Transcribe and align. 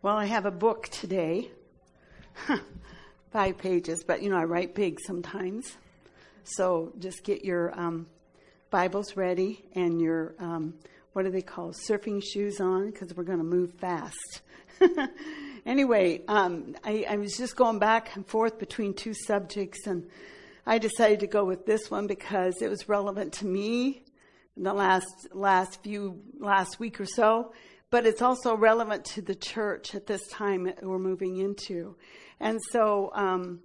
Well, 0.00 0.16
I 0.16 0.26
have 0.26 0.46
a 0.46 0.52
book 0.52 0.86
today. 0.90 1.50
Five 3.32 3.58
pages, 3.58 4.04
but 4.04 4.22
you 4.22 4.30
know, 4.30 4.36
I 4.36 4.44
write 4.44 4.72
big 4.72 5.00
sometimes. 5.04 5.76
So 6.44 6.92
just 7.00 7.24
get 7.24 7.44
your 7.44 7.76
um, 7.76 8.06
Bibles 8.70 9.16
ready 9.16 9.64
and 9.72 10.00
your, 10.00 10.36
um, 10.38 10.74
what 11.14 11.24
do 11.24 11.32
they 11.32 11.42
call, 11.42 11.72
surfing 11.72 12.22
shoes 12.22 12.60
on, 12.60 12.92
because 12.92 13.12
we're 13.16 13.24
going 13.24 13.38
to 13.38 13.44
move 13.44 13.72
fast. 13.74 14.42
anyway, 15.66 16.22
um, 16.28 16.76
I, 16.84 17.04
I 17.10 17.16
was 17.16 17.36
just 17.36 17.56
going 17.56 17.80
back 17.80 18.14
and 18.14 18.24
forth 18.24 18.60
between 18.60 18.94
two 18.94 19.14
subjects, 19.14 19.88
and 19.88 20.08
I 20.64 20.78
decided 20.78 21.18
to 21.20 21.26
go 21.26 21.44
with 21.44 21.66
this 21.66 21.90
one 21.90 22.06
because 22.06 22.62
it 22.62 22.70
was 22.70 22.88
relevant 22.88 23.32
to 23.34 23.46
me 23.46 24.04
in 24.56 24.62
the 24.62 24.74
last 24.74 25.26
last 25.32 25.82
few 25.82 26.22
last 26.38 26.78
week 26.78 27.00
or 27.00 27.06
so 27.06 27.52
but 27.90 28.06
it's 28.06 28.22
also 28.22 28.56
relevant 28.56 29.04
to 29.04 29.22
the 29.22 29.34
church 29.34 29.94
at 29.94 30.06
this 30.06 30.26
time 30.28 30.64
that 30.64 30.82
we're 30.82 30.98
moving 30.98 31.38
into. 31.38 31.96
And 32.40 32.60
so, 32.70 33.10
um, 33.14 33.60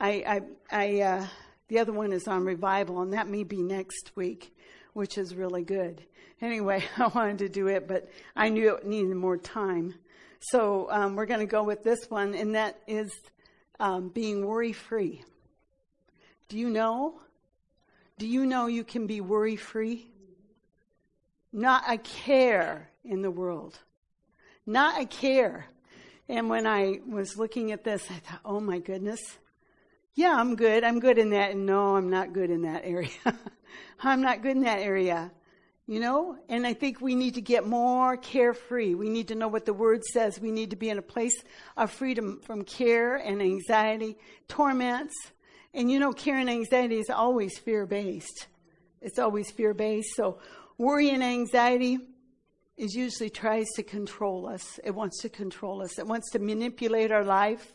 I, 0.00 0.40
I, 0.70 0.86
I 0.86 1.00
uh, 1.00 1.26
the 1.68 1.78
other 1.78 1.92
one 1.92 2.12
is 2.12 2.26
on 2.26 2.44
revival, 2.44 3.02
and 3.02 3.12
that 3.12 3.28
may 3.28 3.44
be 3.44 3.62
next 3.62 4.12
week, 4.14 4.54
which 4.94 5.18
is 5.18 5.34
really 5.34 5.62
good. 5.62 6.02
Anyway, 6.40 6.84
I 6.96 7.08
wanted 7.08 7.38
to 7.38 7.48
do 7.48 7.66
it, 7.68 7.86
but 7.86 8.08
I 8.34 8.48
knew 8.48 8.74
it 8.74 8.86
needed 8.86 9.14
more 9.14 9.36
time. 9.36 9.94
So 10.40 10.88
um, 10.90 11.16
we're 11.16 11.26
going 11.26 11.40
to 11.40 11.46
go 11.46 11.64
with 11.64 11.82
this 11.82 11.98
one, 12.08 12.34
and 12.34 12.54
that 12.54 12.78
is 12.86 13.10
um, 13.80 14.08
being 14.08 14.46
worry 14.46 14.72
free. 14.72 15.24
Do 16.48 16.58
you 16.58 16.70
know? 16.70 17.20
Do 18.18 18.26
you 18.26 18.46
know 18.46 18.66
you 18.66 18.84
can 18.84 19.06
be 19.06 19.20
worry 19.20 19.56
free? 19.56 20.10
Not 21.52 21.84
a 21.88 21.98
care 21.98 22.87
in 23.08 23.22
the 23.22 23.30
world. 23.30 23.78
Not 24.66 25.00
a 25.00 25.06
care. 25.06 25.66
And 26.28 26.50
when 26.50 26.66
I 26.66 27.00
was 27.08 27.38
looking 27.38 27.72
at 27.72 27.84
this, 27.84 28.04
I 28.10 28.14
thought, 28.14 28.40
oh 28.44 28.60
my 28.60 28.78
goodness. 28.78 29.20
Yeah, 30.14 30.34
I'm 30.34 30.56
good. 30.56 30.84
I'm 30.84 31.00
good 31.00 31.16
in 31.16 31.30
that. 31.30 31.52
And 31.52 31.64
no, 31.64 31.96
I'm 31.96 32.10
not 32.10 32.32
good 32.32 32.50
in 32.50 32.62
that 32.62 32.84
area. 32.84 33.10
I'm 34.00 34.20
not 34.20 34.42
good 34.42 34.56
in 34.56 34.62
that 34.62 34.80
area. 34.80 35.32
You 35.86 36.00
know? 36.00 36.36
And 36.50 36.66
I 36.66 36.74
think 36.74 37.00
we 37.00 37.14
need 37.14 37.34
to 37.34 37.40
get 37.40 37.66
more 37.66 38.18
carefree. 38.18 38.94
We 38.94 39.08
need 39.08 39.28
to 39.28 39.34
know 39.34 39.48
what 39.48 39.64
the 39.64 39.72
word 39.72 40.04
says. 40.04 40.38
We 40.38 40.50
need 40.50 40.70
to 40.70 40.76
be 40.76 40.90
in 40.90 40.98
a 40.98 41.02
place 41.02 41.42
of 41.76 41.90
freedom 41.90 42.40
from 42.42 42.62
care 42.62 43.16
and 43.16 43.40
anxiety, 43.40 44.18
torments. 44.48 45.14
And 45.72 45.90
you 45.90 45.98
know, 45.98 46.12
care 46.12 46.36
and 46.36 46.50
anxiety 46.50 46.98
is 46.98 47.08
always 47.08 47.58
fear 47.58 47.86
based. 47.86 48.48
It's 49.00 49.18
always 49.18 49.50
fear 49.50 49.72
based. 49.72 50.14
So 50.14 50.40
worry 50.76 51.10
and 51.10 51.22
anxiety, 51.22 51.98
is 52.78 52.94
usually 52.94 53.28
tries 53.28 53.66
to 53.76 53.82
control 53.82 54.48
us. 54.48 54.78
It 54.84 54.94
wants 54.94 55.20
to 55.22 55.28
control 55.28 55.82
us. 55.82 55.98
It 55.98 56.06
wants 56.06 56.30
to 56.30 56.38
manipulate 56.38 57.10
our 57.10 57.24
life 57.24 57.74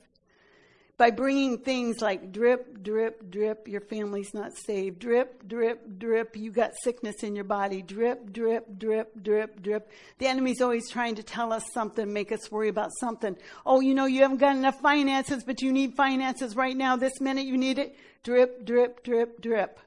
by 0.95 1.09
bringing 1.09 1.57
things 1.57 1.99
like 2.01 2.31
drip, 2.31 2.83
drip, 2.83 3.29
drip, 3.29 3.67
your 3.67 3.81
family's 3.81 4.33
not 4.33 4.51
saved. 4.65 4.99
Drip, 4.99 5.47
drip, 5.47 5.81
drip, 5.97 6.37
you 6.37 6.51
got 6.51 6.71
sickness 6.83 7.23
in 7.23 7.35
your 7.35 7.43
body. 7.43 7.81
Drip, 7.81 8.31
drip, 8.31 8.77
drip, 8.77 9.11
drip, 9.21 9.61
drip. 9.61 9.91
The 10.19 10.27
enemy's 10.27 10.61
always 10.61 10.89
trying 10.89 11.15
to 11.15 11.23
tell 11.23 11.51
us 11.51 11.63
something, 11.73 12.13
make 12.13 12.31
us 12.31 12.51
worry 12.51 12.69
about 12.69 12.91
something. 12.99 13.35
Oh, 13.65 13.79
you 13.79 13.95
know, 13.95 14.05
you 14.05 14.21
haven't 14.21 14.37
got 14.37 14.55
enough 14.55 14.79
finances, 14.79 15.43
but 15.43 15.61
you 15.61 15.73
need 15.73 15.95
finances 15.95 16.55
right 16.55 16.77
now. 16.77 16.95
This 16.95 17.19
minute 17.19 17.47
you 17.47 17.57
need 17.57 17.79
it. 17.79 17.95
Drip, 18.23 18.63
drip, 18.63 19.03
drip, 19.03 19.41
drip. 19.41 19.79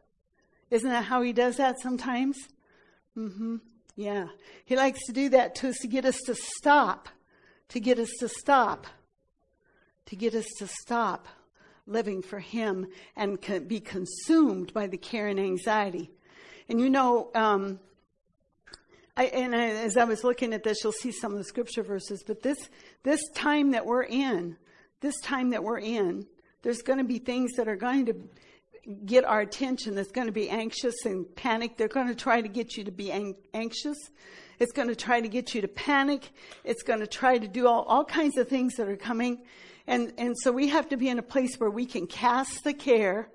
Isn't 0.71 0.91
that 0.91 1.05
how 1.05 1.23
he 1.23 1.33
does 1.33 1.57
that 1.57 1.81
sometimes? 1.81 2.37
Mm-hmm. 3.17 3.57
Yeah. 3.97 4.27
He 4.67 4.77
likes 4.77 5.01
to 5.07 5.13
do 5.13 5.31
that 5.31 5.55
to 5.57 5.71
us 5.71 5.79
to 5.81 5.89
get 5.89 6.05
us 6.05 6.21
to 6.27 6.35
stop, 6.35 7.09
to 7.71 7.81
get 7.81 7.99
us 7.99 8.11
to 8.21 8.29
stop, 8.29 8.87
to 10.07 10.17
get 10.17 10.35
us 10.35 10.47
to 10.59 10.69
stop 10.69 11.27
living 11.87 12.23
for 12.23 12.39
Him 12.39 12.87
and 13.17 13.39
be 13.67 13.81
consumed 13.81 14.73
by 14.75 14.87
the 14.87 14.99
care 14.99 15.29
and 15.29 15.41
anxiety. 15.41 16.11
And 16.69 16.81
you 16.81 16.91
know, 16.91 17.31
um, 17.35 17.81
I, 19.17 19.25
and 19.27 19.55
I, 19.55 19.69
as 19.69 19.97
I 19.97 20.05
was 20.05 20.25
looking 20.25 20.53
at 20.53 20.63
this, 20.63 20.79
you'll 20.85 20.93
see 20.93 21.13
some 21.13 21.33
of 21.33 21.39
the 21.39 21.45
scripture 21.45 21.83
verses. 21.83 22.23
But 22.27 22.43
this 22.43 22.59
this 23.03 23.21
time 23.35 23.71
that 23.71 23.87
we're 23.87 24.03
in, 24.03 24.57
this 25.01 25.19
time 25.23 25.51
that 25.51 25.65
we're 25.65 25.79
in, 25.79 26.27
there's 26.63 26.83
going 26.83 26.99
to 26.99 27.05
be 27.05 27.19
things 27.19 27.53
that 27.55 27.67
are 27.67 27.77
going 27.77 28.07
to 28.07 28.15
get 29.05 29.25
our 29.25 29.41
attention 29.41 29.95
that's 29.95 30.13
going 30.13 30.27
to 30.27 30.33
be 30.33 30.49
anxious 30.49 30.95
and 31.05 31.27
panic. 31.35 31.77
They're 31.77 31.89
going 31.89 32.09
to 32.09 32.15
try 32.15 32.41
to 32.41 32.49
get 32.49 32.77
you 32.77 32.85
to 32.85 32.91
be 32.91 33.11
ang- 33.11 33.37
anxious. 33.53 33.97
It's 34.59 34.73
going 34.73 34.89
to 34.89 34.97
try 34.97 35.21
to 35.21 35.29
get 35.29 35.55
you 35.55 35.61
to 35.61 35.69
panic. 35.69 36.31
It's 36.65 36.83
going 36.83 37.01
to 37.01 37.07
try 37.07 37.39
to 37.39 37.49
do 37.49 37.67
all, 37.67 37.83
all 37.83 38.05
kinds 38.05 38.39
of 38.39 38.49
things 38.49 38.75
that 38.75 38.89
are 38.89 38.97
coming. 38.97 39.43
And, 39.87 40.13
and 40.19 40.35
so 40.43 40.53
we 40.53 40.69
have 40.69 40.89
to 40.91 40.97
be 40.97 41.09
in 41.09 41.19
a 41.19 41.23
place 41.23 41.57
where 41.57 41.71
we 41.71 41.87
can 41.87 42.07
cast 42.07 42.65
the 42.65 42.73
care 42.73 43.29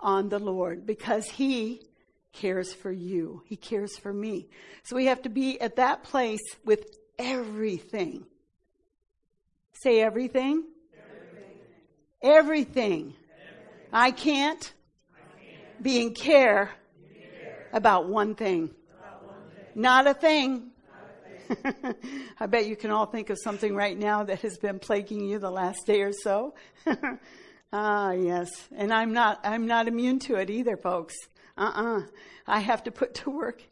on 0.00 0.28
the 0.28 0.38
Lord 0.38 0.86
because 0.86 1.26
He 1.26 1.82
cares 2.32 2.72
for 2.72 2.92
you. 2.92 3.42
He 3.46 3.56
cares 3.56 3.96
for 3.96 4.12
me. 4.12 4.48
So 4.84 4.96
we 4.96 5.06
have 5.06 5.22
to 5.22 5.28
be 5.28 5.60
at 5.60 5.76
that 5.76 6.02
place 6.02 6.42
with 6.64 6.84
everything. 7.18 8.26
Say 9.72 10.00
everything. 10.00 10.64
Everything. 12.22 13.14
everything. 13.14 13.14
I 13.92 14.10
can't 14.10 14.72
be 15.82 16.00
in 16.00 16.14
care 16.14 16.70
about 17.72 18.08
one 18.08 18.34
thing. 18.34 18.70
Not 19.74 20.06
a 20.06 20.14
thing. 20.14 20.70
I 22.40 22.46
bet 22.46 22.66
you 22.66 22.76
can 22.76 22.90
all 22.90 23.06
think 23.06 23.30
of 23.30 23.38
something 23.42 23.74
right 23.74 23.96
now 23.96 24.24
that 24.24 24.40
has 24.40 24.58
been 24.58 24.78
plaguing 24.78 25.24
you 25.24 25.38
the 25.38 25.50
last 25.50 25.86
day 25.86 26.02
or 26.02 26.12
so. 26.12 26.54
ah, 27.72 28.12
yes. 28.12 28.50
And 28.76 28.92
I'm 28.92 29.12
not, 29.12 29.40
I'm 29.44 29.66
not 29.66 29.88
immune 29.88 30.18
to 30.20 30.36
it 30.36 30.50
either, 30.50 30.76
folks. 30.76 31.14
Uh-uh. 31.56 32.02
I 32.46 32.60
have 32.60 32.84
to 32.84 32.90
put 32.90 33.14
to 33.16 33.30
work, 33.30 33.62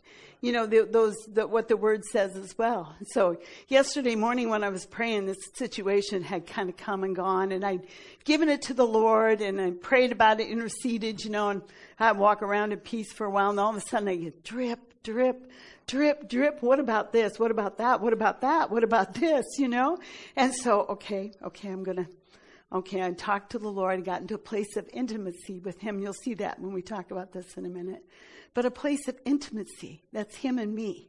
you 0.41 0.53
know, 0.53 0.67
the, 0.67 0.87
those, 0.91 1.17
the, 1.33 1.47
what 1.47 1.69
the 1.69 1.77
word 1.77 2.05
says 2.05 2.37
as 2.37 2.57
well. 2.59 2.95
So 3.13 3.39
yesterday 3.69 4.15
morning 4.15 4.51
when 4.51 4.63
I 4.63 4.69
was 4.69 4.87
praying, 4.87 5.27
this 5.27 5.39
situation 5.55 6.23
had 6.23 6.47
kind 6.47 6.69
of 6.69 6.77
come 6.77 7.05
and 7.05 7.17
gone 7.17 7.53
and 7.53 7.65
I'd 7.65 7.87
given 8.25 8.49
it 8.49 8.63
to 8.63 8.75
the 8.75 8.87
Lord 8.87 9.41
and 9.41 9.61
I 9.61 9.71
prayed 9.71 10.13
about 10.13 10.41
it, 10.41 10.49
interceded, 10.49 11.25
you 11.25 11.31
know, 11.31 11.49
and 11.49 11.63
I'd 11.99 12.19
walk 12.19 12.43
around 12.43 12.73
in 12.73 12.81
peace 12.81 13.13
for 13.13 13.27
a 13.27 13.31
while, 13.31 13.51
and 13.51 13.59
all 13.59 13.71
of 13.71 13.77
a 13.77 13.81
sudden 13.81 14.09
I 14.09 14.17
get 14.17 14.45
drip, 14.45 15.03
drip, 15.03 15.51
drip, 15.87 16.29
drip. 16.29 16.63
What 16.63 16.79
about 16.79 17.13
this? 17.13 17.39
What 17.39 17.51
about 17.51 17.79
that? 17.79 18.01
What 18.01 18.13
about 18.13 18.43
that? 18.43 18.71
What 18.71 18.85
about 18.85 19.15
this? 19.15 19.45
You 19.59 19.69
know? 19.69 19.99
And 20.37 20.55
so, 20.55 20.81
okay, 20.91 21.33
okay, 21.43 21.69
I'm 21.69 21.83
gonna, 21.83 22.07
okay, 22.73 23.03
I 23.03 23.11
talked 23.13 23.53
to 23.53 23.59
the 23.59 23.71
Lord, 23.71 24.05
got 24.05 24.21
into 24.21 24.35
a 24.35 24.39
place 24.39 24.77
of 24.77 24.89
intimacy 24.93 25.61
with 25.61 25.81
Him. 25.81 26.01
You'll 26.01 26.13
see 26.13 26.35
that 26.35 26.61
when 26.61 26.73
we 26.73 26.83
talk 26.83 27.11
about 27.11 27.33
this 27.33 27.57
in 27.57 27.67
a 27.67 27.71
minute. 27.71 28.05
But 28.55 28.65
a 28.65 28.71
place 28.71 29.09
of 29.09 29.19
intimacy. 29.25 30.03
That's 30.13 30.37
Him 30.37 30.59
and 30.59 30.75
me. 30.75 31.09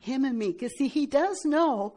Him 0.00 0.24
and 0.24 0.38
me. 0.38 0.52
Because 0.52 0.72
see, 0.76 0.88
He 0.88 1.06
does 1.06 1.44
know 1.44 1.96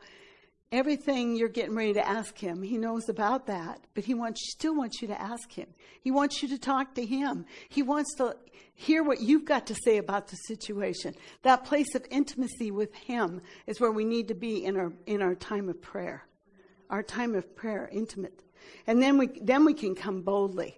everything 0.71 1.35
you're 1.35 1.49
getting 1.49 1.75
ready 1.75 1.93
to 1.93 2.07
ask 2.07 2.37
him. 2.37 2.63
He 2.63 2.77
knows 2.77 3.09
about 3.09 3.47
that, 3.47 3.81
but 3.93 4.05
he 4.05 4.13
wants, 4.13 4.51
still 4.51 4.75
wants 4.75 5.01
you 5.01 5.07
to 5.09 5.21
ask 5.21 5.51
him. 5.51 5.67
He 6.01 6.11
wants 6.11 6.41
you 6.41 6.47
to 6.49 6.57
talk 6.57 6.95
to 6.95 7.05
him. 7.05 7.45
He 7.67 7.83
wants 7.83 8.15
to 8.15 8.37
hear 8.73 9.03
what 9.03 9.19
you've 9.19 9.45
got 9.45 9.67
to 9.67 9.75
say 9.75 9.97
about 9.97 10.27
the 10.27 10.37
situation. 10.37 11.13
That 11.43 11.65
place 11.65 11.93
of 11.93 12.05
intimacy 12.09 12.71
with 12.71 12.93
him 12.95 13.41
is 13.67 13.81
where 13.81 13.91
we 13.91 14.05
need 14.05 14.29
to 14.29 14.33
be 14.33 14.63
in 14.63 14.77
our, 14.77 14.93
in 15.05 15.21
our 15.21 15.35
time 15.35 15.67
of 15.67 15.81
prayer. 15.81 16.25
Our 16.89 17.03
time 17.03 17.35
of 17.35 17.53
prayer, 17.55 17.89
intimate. 17.91 18.41
And 18.87 19.01
then 19.01 19.17
we, 19.17 19.27
then 19.41 19.65
we 19.65 19.73
can 19.73 19.95
come 19.95 20.21
boldly. 20.21 20.77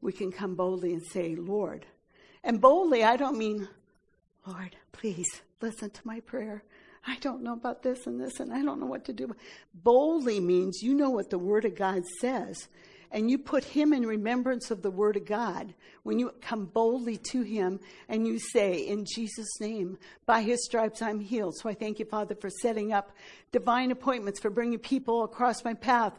We 0.00 0.12
can 0.12 0.32
come 0.32 0.54
boldly 0.54 0.92
and 0.92 1.02
say, 1.02 1.34
Lord. 1.34 1.86
And 2.42 2.60
boldly, 2.60 3.04
I 3.04 3.16
don't 3.16 3.38
mean, 3.38 3.68
Lord, 4.46 4.76
please 4.92 5.42
listen 5.60 5.90
to 5.90 6.00
my 6.04 6.20
prayer. 6.20 6.62
I 7.06 7.16
don't 7.20 7.42
know 7.42 7.54
about 7.54 7.82
this 7.82 8.06
and 8.06 8.20
this, 8.20 8.40
and 8.40 8.52
I 8.52 8.62
don't 8.62 8.80
know 8.80 8.86
what 8.86 9.04
to 9.06 9.12
do. 9.12 9.34
Boldly 9.74 10.40
means 10.40 10.82
you 10.82 10.94
know 10.94 11.10
what 11.10 11.30
the 11.30 11.38
Word 11.38 11.64
of 11.64 11.74
God 11.74 12.04
says, 12.20 12.68
and 13.12 13.30
you 13.30 13.38
put 13.38 13.64
Him 13.64 13.92
in 13.92 14.06
remembrance 14.06 14.70
of 14.70 14.82
the 14.82 14.90
Word 14.90 15.16
of 15.16 15.26
God. 15.26 15.74
When 16.02 16.18
you 16.18 16.32
come 16.40 16.66
boldly 16.66 17.16
to 17.30 17.42
Him 17.42 17.80
and 18.08 18.26
you 18.26 18.38
say, 18.38 18.86
In 18.86 19.04
Jesus' 19.04 19.60
name, 19.60 19.98
by 20.26 20.42
His 20.42 20.64
stripes 20.64 21.02
I'm 21.02 21.20
healed. 21.20 21.56
So 21.56 21.68
I 21.68 21.74
thank 21.74 21.98
you, 21.98 22.04
Father, 22.04 22.34
for 22.34 22.50
setting 22.50 22.92
up 22.92 23.12
divine 23.52 23.90
appointments, 23.90 24.40
for 24.40 24.50
bringing 24.50 24.78
people 24.78 25.24
across 25.24 25.64
my 25.64 25.74
path, 25.74 26.18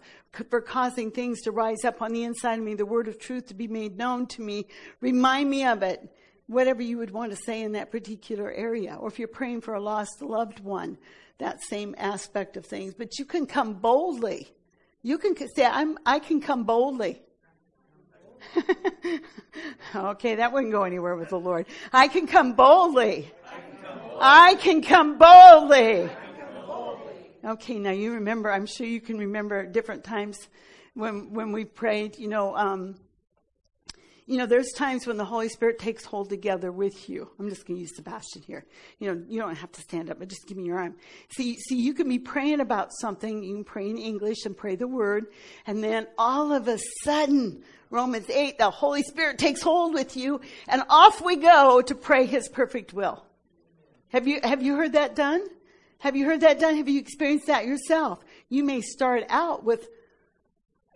for 0.50 0.62
causing 0.62 1.12
things 1.12 1.42
to 1.42 1.52
rise 1.52 1.86
up 1.86 2.02
on 2.02 2.12
the 2.12 2.24
inside 2.24 2.60
of 2.60 2.66
me, 2.66 2.74
the 2.74 2.86
Word 2.86 3.08
of 3.08 3.20
truth 3.20 3.48
to 3.48 3.54
be 3.54 3.68
made 3.68 3.98
known 3.98 4.28
to 4.28 4.42
me. 4.42 4.68
Remind 5.00 5.50
me 5.50 5.66
of 5.66 5.84
it 5.84 6.10
whatever 6.48 6.82
you 6.82 6.98
would 6.98 7.12
want 7.12 7.32
to 7.32 7.38
say 7.38 7.62
in 7.62 7.72
that 7.72 7.92
particular 7.92 8.52
area. 8.52 8.96
Or 9.00 9.08
if 9.08 9.18
you're 9.18 9.28
praying 9.30 9.62
for 9.62 9.74
a 9.74 9.82
lost 9.82 10.22
loved 10.22 10.60
one, 10.60 10.98
that 11.38 11.64
same 11.64 11.96
aspect 11.98 12.58
of 12.58 12.66
things. 12.66 12.94
But 12.94 13.18
you 13.18 13.26
can 13.26 13.46
come 13.46 13.74
boldly. 13.74 14.52
You 15.04 15.18
can 15.18 15.36
say, 15.56 15.66
I'm, 15.66 15.98
I 16.06 16.20
can 16.20 16.42
come 16.42 16.64
boldly. 16.64 17.22
okay, 19.96 20.36
that 20.36 20.54
wouldn't 20.54 20.72
go 20.72 20.84
anywhere 20.84 21.16
with 21.16 21.30
the 21.30 21.40
Lord. 21.40 21.66
I 21.92 22.08
can 22.08 22.28
come 22.28 22.54
boldly. 22.54 23.32
I 24.20 24.56
can 24.56 24.82
come 24.82 25.18
boldly. 25.18 26.10
Okay, 27.44 27.80
now 27.80 27.92
you 27.92 28.14
remember, 28.14 28.52
I'm 28.52 28.68
sure 28.68 28.86
you 28.86 29.02
can 29.02 29.18
remember 29.18 29.66
different 29.66 30.04
times 30.04 30.38
when, 30.94 31.34
when 31.34 31.52
we 31.52 31.66
prayed, 31.66 32.20
you 32.20 32.28
know, 32.28 32.56
um, 32.56 32.96
you 34.26 34.38
know, 34.38 34.46
there's 34.46 34.72
times 34.72 35.08
when 35.08 35.18
the 35.18 35.26
Holy 35.26 35.50
Spirit 35.50 35.80
takes 35.80 36.06
hold 36.06 36.30
together 36.30 36.72
with 36.72 37.10
you. 37.10 37.30
I'm 37.40 37.50
just 37.50 37.66
going 37.66 37.78
to 37.78 37.82
use 37.82 37.96
Sebastian 37.96 38.44
here. 38.44 38.66
You 39.00 39.14
know, 39.14 39.24
you 39.28 39.40
don't 39.40 39.56
have 39.56 39.72
to 39.74 39.82
stand 39.82 40.10
up, 40.10 40.20
but 40.20 40.28
just 40.28 40.48
give 40.48 40.58
me 40.58 40.64
your 40.64 40.78
arm. 40.78 40.96
See, 41.30 41.58
see, 41.58 41.76
you 41.76 41.94
can 41.94 42.08
be 42.08 42.20
praying 42.20 42.60
about 42.60 42.90
something. 42.94 43.44
You 43.44 43.56
can 43.56 43.64
pray 43.64 43.90
in 43.90 43.98
English 43.98 44.46
and 44.46 44.56
pray 44.56 44.76
the 44.76 44.88
word. 44.88 45.26
And 45.66 45.84
then 45.84 46.08
all 46.18 46.54
of 46.54 46.68
a 46.68 46.78
sudden, 47.04 47.64
Romans 47.90 48.30
8, 48.30 48.58
the 48.58 48.70
Holy 48.70 49.04
Spirit 49.04 49.38
takes 49.38 49.62
hold 49.62 49.94
with 49.94 50.16
you 50.16 50.40
and 50.68 50.84
off 50.90 51.22
we 51.22 51.36
go 51.36 51.82
to 51.82 51.96
pray 51.96 52.26
his 52.26 52.48
perfect 52.48 52.94
will. 52.94 53.26
Have 54.10 54.28
you, 54.28 54.40
have 54.44 54.62
you 54.62 54.76
heard 54.76 54.94
that 54.94 55.16
done? 55.16 55.42
Have 56.00 56.16
you 56.16 56.26
heard 56.26 56.42
that 56.42 56.60
done? 56.60 56.78
Have 56.78 56.90
you 56.90 57.00
experienced 57.00 57.48
that 57.48 57.66
yourself? 57.66 58.24
You 58.50 58.64
may 58.64 58.82
start 58.82 59.24
out 59.30 59.64
with 59.64 59.88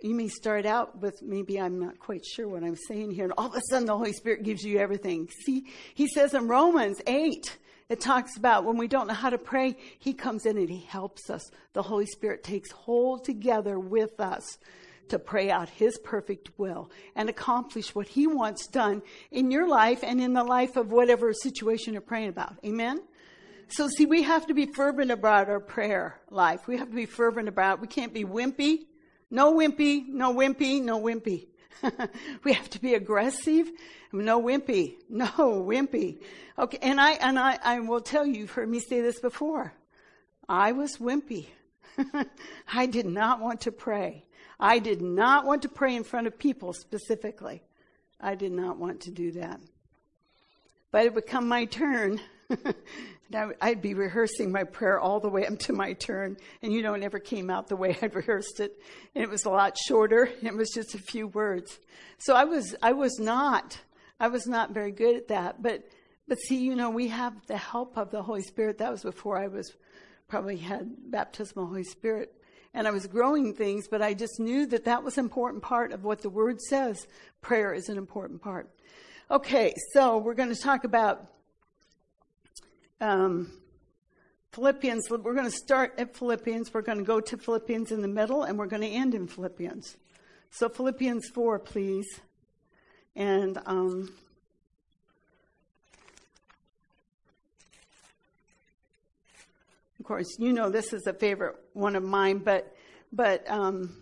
you 0.02 0.16
may 0.16 0.28
start 0.28 0.66
out 0.66 1.02
with 1.02 1.22
maybe 1.22 1.60
I'm 1.60 1.80
not 1.80 2.00
quite 2.00 2.26
sure 2.26 2.48
what 2.48 2.64
I'm 2.64 2.76
saying 2.76 3.12
here, 3.12 3.24
and 3.24 3.34
all 3.38 3.48
of 3.48 3.56
a 3.56 3.62
sudden 3.70 3.88
the 3.88 3.98
Holy 3.98 4.14
Spirit 4.14 4.44
gives 4.44 4.64
you 4.64 4.80
everything. 4.80 5.30
See, 5.46 5.66
he 5.94 6.08
says 6.08 6.34
in 6.34 6.48
Romans 6.48 7.02
8, 7.08 7.58
it 7.88 8.00
talks 8.00 8.36
about 8.36 8.66
when 8.66 8.78
we 8.78 8.88
don't 8.88 9.08
know 9.08 9.14
how 9.14 9.30
to 9.30 9.38
pray, 9.38 9.78
he 10.00 10.14
comes 10.14 10.46
in 10.46 10.58
and 10.58 10.70
he 10.70 10.82
helps 10.82 11.30
us. 11.30 11.44
The 11.74 11.84
Holy 11.84 12.08
Spirit 12.08 12.44
takes 12.44 12.72
hold 12.72 13.24
together 13.24 13.80
with 13.80 14.20
us 14.20 14.58
to 15.10 15.20
pray 15.20 15.52
out 15.52 15.70
his 15.70 15.98
perfect 16.00 16.50
will 16.58 16.90
and 17.16 17.30
accomplish 17.30 17.94
what 17.94 18.08
he 18.08 18.26
wants 18.26 18.68
done 18.68 19.04
in 19.32 19.52
your 19.52 19.68
life 19.68 20.00
and 20.04 20.20
in 20.20 20.34
the 20.34 20.44
life 20.44 20.78
of 20.78 20.92
whatever 20.92 21.32
situation 21.32 21.94
you're 21.94 22.02
praying 22.02 22.30
about. 22.30 22.56
Amen? 22.66 23.00
So 23.68 23.88
see, 23.88 24.06
we 24.06 24.24
have 24.24 24.48
to 24.48 24.54
be 24.54 24.66
fervent 24.66 25.12
about 25.12 25.50
our 25.50 25.60
prayer 25.60 26.20
life. 26.30 26.68
We 26.68 26.78
have 26.78 26.90
to 26.90 26.96
be 26.96 27.06
fervent 27.06 27.48
about 27.48 27.78
it. 27.78 27.82
We 27.82 27.88
can't 27.88 28.14
be 28.14 28.24
wimpy. 28.24 28.86
No 29.30 29.54
wimpy, 29.54 30.08
no 30.08 30.34
wimpy, 30.34 30.82
no 30.82 31.00
wimpy. 31.00 31.48
we 32.44 32.54
have 32.54 32.70
to 32.72 32.80
be 32.80 32.94
aggressive. 32.94 33.70
No 34.12 34.42
wimpy, 34.42 34.96
no 35.10 35.26
wimpy. 35.28 36.22
Okay, 36.58 36.78
and 36.82 37.02
I 37.02 37.12
and 37.14 37.38
I, 37.38 37.60
I 37.64 37.80
will 37.82 38.02
tell 38.02 38.26
you, 38.26 38.42
you've 38.42 38.52
heard 38.52 38.70
me 38.70 38.80
say 38.80 39.02
this 39.02 39.20
before. 39.20 39.74
I 40.48 40.72
was 40.72 40.98
wimpy. 40.98 41.48
I 42.74 42.86
did 42.86 43.06
not 43.06 43.40
want 43.42 43.62
to 43.62 43.72
pray. 43.72 44.26
I 44.60 44.80
did 44.80 45.02
not 45.02 45.46
want 45.46 45.64
to 45.64 45.70
pray 45.70 45.96
in 45.96 46.04
front 46.04 46.28
of 46.28 46.38
people 46.38 46.74
specifically. 46.74 47.64
I 48.22 48.36
did 48.36 48.52
not 48.52 48.78
want 48.78 49.02
to 49.02 49.12
do 49.12 49.32
that. 49.34 49.60
But 50.92 51.06
it 51.06 51.14
would 51.14 51.28
come 51.28 51.48
my 51.48 51.66
turn 51.66 52.22
I'd 53.62 53.82
be 53.82 53.94
rehearsing 53.94 54.52
my 54.52 54.64
prayer 54.64 55.00
all 55.00 55.20
the 55.20 55.30
way 55.30 55.46
up 55.46 55.60
to 55.60 55.74
my 55.74 55.94
turn, 55.94 56.38
and 56.62 56.72
you 56.72 56.82
know, 56.82 56.94
it 56.94 57.00
never 57.00 57.20
came 57.20 57.50
out 57.50 57.68
the 57.68 57.76
way 57.76 57.98
I'd 58.02 58.16
rehearsed 58.16 58.60
it. 58.60 58.80
And 59.14 59.24
it 59.24 59.30
was 59.30 59.46
a 59.46 59.50
lot 59.50 59.76
shorter. 59.88 60.30
It 60.42 60.56
was 60.56 60.70
just 60.70 60.96
a 60.96 61.00
few 61.00 61.28
words. 61.28 61.80
So 62.18 62.36
I 62.36 62.46
was, 62.46 62.76
I 62.82 62.94
was 62.94 63.20
not, 63.20 63.80
I 64.20 64.28
was 64.28 64.48
not 64.48 64.72
very 64.72 64.92
good 64.92 65.16
at 65.16 65.28
that. 65.30 65.62
But, 65.62 65.84
but 66.28 66.38
see, 66.40 66.58
you 66.58 66.76
know, 66.76 66.90
we 66.90 67.08
have 67.10 67.34
the 67.48 67.58
help 67.58 67.98
of 67.98 68.12
the 68.12 68.22
Holy 68.22 68.44
Spirit. 68.44 68.78
That 68.78 68.92
was 68.92 69.04
before 69.04 69.38
I 69.38 69.48
was 69.48 69.74
probably 70.28 70.58
had 70.58 71.12
baptism 71.12 71.60
of 71.60 71.66
the 71.66 71.70
Holy 71.70 71.84
Spirit. 71.84 72.34
And 72.74 72.88
I 72.88 72.92
was 72.92 73.08
growing 73.08 73.54
things, 73.54 73.88
but 73.88 74.02
I 74.02 74.14
just 74.14 74.40
knew 74.40 74.66
that 74.68 74.86
that 74.86 75.04
was 75.04 75.18
an 75.18 75.24
important 75.24 75.64
part 75.64 75.94
of 75.94 76.04
what 76.04 76.22
the 76.22 76.30
Word 76.30 76.60
says. 76.62 77.08
Prayer 77.42 77.74
is 77.74 77.90
an 77.90 77.98
important 77.98 78.42
part. 78.42 78.70
Okay, 79.32 79.74
so 79.94 80.18
we're 80.18 80.34
going 80.34 80.54
to 80.54 80.62
talk 80.62 80.84
about 80.84 81.26
um, 83.02 83.52
Philippians, 84.52 85.10
we're 85.10 85.34
going 85.34 85.46
to 85.46 85.52
start 85.52 85.96
at 85.98 86.16
Philippians. 86.16 86.74
We're 86.74 86.82
going 86.82 87.00
to 87.00 87.04
go 87.04 87.20
to 87.20 87.38
Philippians 87.38 87.92
in 87.92 88.02
the 88.02 88.08
middle, 88.08 88.44
and 88.44 88.58
we're 88.58 88.68
going 88.68 88.84
to 88.84 88.88
end 88.88 89.14
in 89.14 89.28
Philippians. 89.28 89.98
So, 90.50 90.70
Philippians 90.70 91.28
4, 91.34 91.60
please. 91.60 92.08
And 93.18 93.60
um, 93.66 94.14
of 100.00 100.06
course, 100.06 100.28
you 100.40 100.54
know 100.54 100.70
this 100.70 100.94
is 100.94 101.08
a 101.08 101.14
favorite 101.14 101.56
one 101.74 101.96
of 101.96 102.04
mine, 102.04 102.40
but 102.40 102.76
but 103.12 103.50
um, 103.50 103.96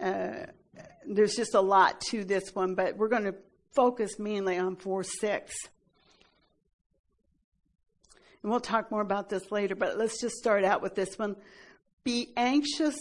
uh, 0.00 0.46
there's 1.06 1.34
just 1.34 1.54
a 1.54 1.60
lot 1.60 2.00
to 2.12 2.24
this 2.24 2.54
one. 2.54 2.74
But 2.74 2.96
we're 2.96 3.08
going 3.08 3.24
to 3.24 3.34
focus 3.74 4.18
mainly 4.18 4.58
on 4.58 4.76
4 4.76 5.02
6. 5.02 5.54
And 8.46 8.52
we'll 8.52 8.60
talk 8.60 8.92
more 8.92 9.00
about 9.00 9.28
this 9.28 9.50
later, 9.50 9.74
but 9.74 9.98
let's 9.98 10.20
just 10.20 10.36
start 10.36 10.62
out 10.62 10.80
with 10.80 10.94
this 10.94 11.18
one. 11.18 11.34
Be 12.04 12.32
anxious, 12.36 12.94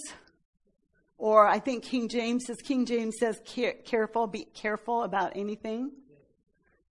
or 1.20 1.46
I 1.46 1.60
think 1.60 1.84
King 1.84 2.10
James 2.10 2.48
says, 2.48 2.58
King 2.64 2.84
James 2.88 3.18
says, 3.20 3.40
careful, 3.86 4.26
be 4.26 4.46
careful 4.56 5.04
about 5.04 5.34
anything. 5.36 5.92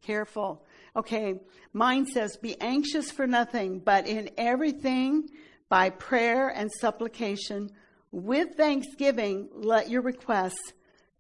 Careful. 0.02 0.64
Okay, 0.94 1.34
mine 1.72 2.06
says, 2.06 2.36
be 2.36 2.54
anxious 2.60 3.10
for 3.10 3.26
nothing, 3.26 3.80
but 3.80 4.06
in 4.06 4.30
everything, 4.38 5.30
by 5.68 5.90
prayer 5.90 6.48
and 6.48 6.70
supplication, 6.70 7.72
with 8.12 8.50
thanksgiving, 8.56 9.48
let 9.52 9.90
your 9.90 10.02
requests 10.02 10.74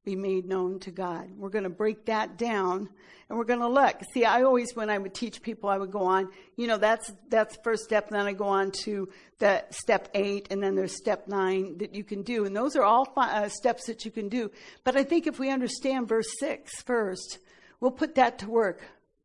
be 0.04 0.16
made 0.16 0.46
known 0.46 0.78
to 0.80 0.90
God. 0.90 1.30
We're 1.38 1.48
going 1.48 1.64
to 1.64 1.70
break 1.70 2.06
that 2.06 2.36
down 2.36 2.88
and 3.28 3.38
we're 3.38 3.46
going 3.46 3.60
to 3.60 3.68
look. 3.68 4.00
See, 4.12 4.24
I 4.24 4.42
always, 4.42 4.76
when 4.76 4.90
I 4.90 4.98
would 4.98 5.14
teach 5.14 5.40
people, 5.40 5.70
I 5.70 5.78
would 5.78 5.90
go 5.90 6.04
on, 6.04 6.28
you 6.56 6.66
know, 6.66 6.76
that's, 6.76 7.10
that's 7.30 7.56
first 7.64 7.84
step. 7.84 8.08
And 8.08 8.16
then 8.18 8.26
I 8.26 8.34
go 8.34 8.44
on 8.44 8.70
to 8.84 9.08
the 9.38 9.64
step 9.70 10.08
eight 10.14 10.48
and 10.50 10.62
then 10.62 10.74
there's 10.74 10.94
step 10.94 11.26
nine 11.26 11.78
that 11.78 11.94
you 11.94 12.04
can 12.04 12.22
do. 12.22 12.44
And 12.44 12.54
those 12.54 12.76
are 12.76 12.82
all 12.82 13.10
uh, 13.16 13.48
steps 13.48 13.86
that 13.86 14.04
you 14.04 14.10
can 14.10 14.28
do. 14.28 14.50
But 14.84 14.96
I 14.96 15.04
think 15.04 15.26
if 15.26 15.38
we 15.38 15.50
understand 15.50 16.06
verse 16.06 16.28
six 16.38 16.82
first, 16.82 17.38
we'll 17.80 17.90
put 17.90 18.16
that 18.16 18.40
to 18.40 18.50
work 18.50 18.82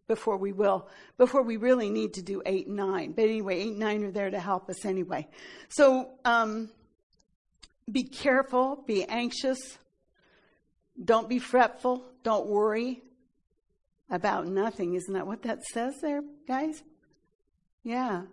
before 0.08 0.38
we 0.38 0.54
will, 0.54 0.88
before 1.18 1.44
we 1.44 1.58
really 1.58 1.90
need 1.90 2.14
to 2.14 2.22
do 2.22 2.42
eight 2.46 2.68
and 2.68 2.78
nine. 2.78 3.12
But 3.12 3.26
anyway, 3.26 3.60
eight 3.60 3.72
and 3.72 3.80
nine 3.80 4.04
are 4.06 4.12
there 4.12 4.32
to 4.32 4.40
help 4.40 4.70
us 4.70 4.86
anyway. 4.86 5.28
So, 5.68 6.10
um, 6.24 6.70
be 7.92 8.04
careful, 8.04 8.84
be 8.86 9.04
anxious, 9.04 9.78
don't 11.04 11.30
be 11.30 11.40
fretful. 11.40 12.06
Don't 12.24 12.48
worry 12.48 13.02
about 14.10 14.48
nothing. 14.48 14.96
Isn't 14.96 15.14
that 15.14 15.28
what 15.28 15.44
that 15.44 15.64
says 15.64 15.96
there, 16.02 16.22
guys? 16.48 16.84
Yeah. 17.84 18.24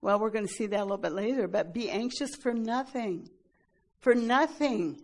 Well, 0.00 0.18
we're 0.18 0.30
going 0.30 0.46
to 0.46 0.52
see 0.52 0.66
that 0.66 0.80
a 0.80 0.84
little 0.84 0.98
bit 0.98 1.12
later, 1.12 1.48
but 1.48 1.72
be 1.72 1.90
anxious 1.90 2.34
for 2.42 2.52
nothing. 2.52 3.30
For 4.00 4.14
nothing. 4.14 5.00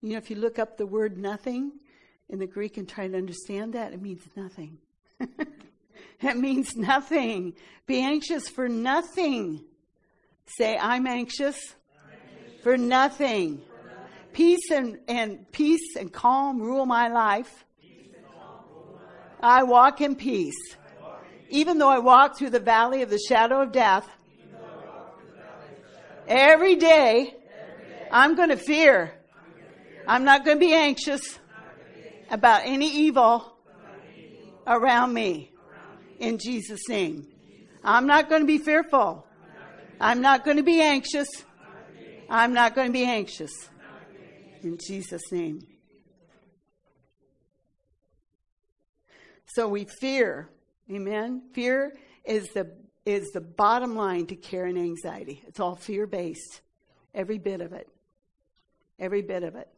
You 0.00 0.10
know, 0.10 0.18
if 0.18 0.30
you 0.30 0.36
look 0.36 0.58
up 0.58 0.78
the 0.78 0.86
word 0.86 1.18
nothing 1.18 1.72
in 2.28 2.38
the 2.38 2.46
Greek 2.46 2.76
and 2.76 2.88
try 2.88 3.08
to 3.08 3.16
understand 3.16 3.74
that, 3.74 3.92
it 3.92 4.00
means 4.00 4.22
nothing. 4.34 4.78
it 5.20 6.36
means 6.36 6.74
nothing. 6.76 7.54
Be 7.86 8.00
anxious 8.00 8.48
for 8.48 8.68
nothing. 8.68 9.64
Say, 10.46 10.76
I'm 10.76 11.06
anxious, 11.06 11.56
I'm 12.04 12.18
anxious. 12.44 12.62
for 12.62 12.76
nothing. 12.76 13.62
Peace 14.32 14.70
and, 14.70 14.98
and 15.08 15.50
peace 15.52 15.96
and 15.96 16.10
calm 16.12 16.60
rule 16.60 16.86
my 16.86 17.08
life. 17.08 17.64
I 19.42 19.64
walk 19.64 20.00
in 20.00 20.16
peace. 20.16 20.76
Even 21.50 21.78
though 21.78 21.90
I 21.90 21.98
walk 21.98 22.38
through 22.38 22.50
the 22.50 22.60
valley 22.60 23.02
of 23.02 23.10
the 23.10 23.18
shadow 23.18 23.60
of 23.60 23.72
death, 23.72 24.08
every 26.26 26.76
day 26.76 27.34
I'm 28.10 28.34
going 28.34 28.48
to 28.48 28.56
fear. 28.56 29.12
I'm 30.06 30.24
not 30.24 30.44
going 30.44 30.56
to 30.56 30.60
be 30.60 30.72
anxious 30.72 31.38
about 32.30 32.62
any 32.64 32.90
evil 32.90 33.54
around 34.66 35.12
me. 35.12 35.50
In 36.18 36.38
Jesus' 36.38 36.88
name. 36.88 37.26
I'm 37.84 38.06
not 38.06 38.30
going 38.30 38.42
to 38.42 38.46
be 38.46 38.58
fearful. 38.58 39.26
I'm 40.00 40.22
not 40.22 40.44
going 40.44 40.56
to 40.56 40.62
be 40.62 40.80
anxious. 40.80 41.28
I'm 42.30 42.54
not 42.54 42.74
going 42.74 42.86
to 42.86 42.92
be 42.92 43.04
anxious 43.04 43.68
in 44.64 44.78
Jesus' 44.78 45.30
name. 45.30 45.60
So 49.46 49.68
we 49.68 49.84
fear. 49.84 50.48
Amen. 50.90 51.42
Fear 51.52 51.94
is 52.24 52.48
the 52.48 52.72
is 53.04 53.32
the 53.32 53.40
bottom 53.40 53.96
line 53.96 54.26
to 54.26 54.36
care 54.36 54.66
and 54.66 54.78
anxiety. 54.78 55.42
It's 55.46 55.60
all 55.60 55.74
fear 55.74 56.06
based. 56.06 56.60
Every 57.14 57.38
bit 57.38 57.60
of 57.60 57.72
it. 57.72 57.88
Every 58.98 59.22
bit 59.22 59.42
of 59.42 59.56
it. 59.56 59.68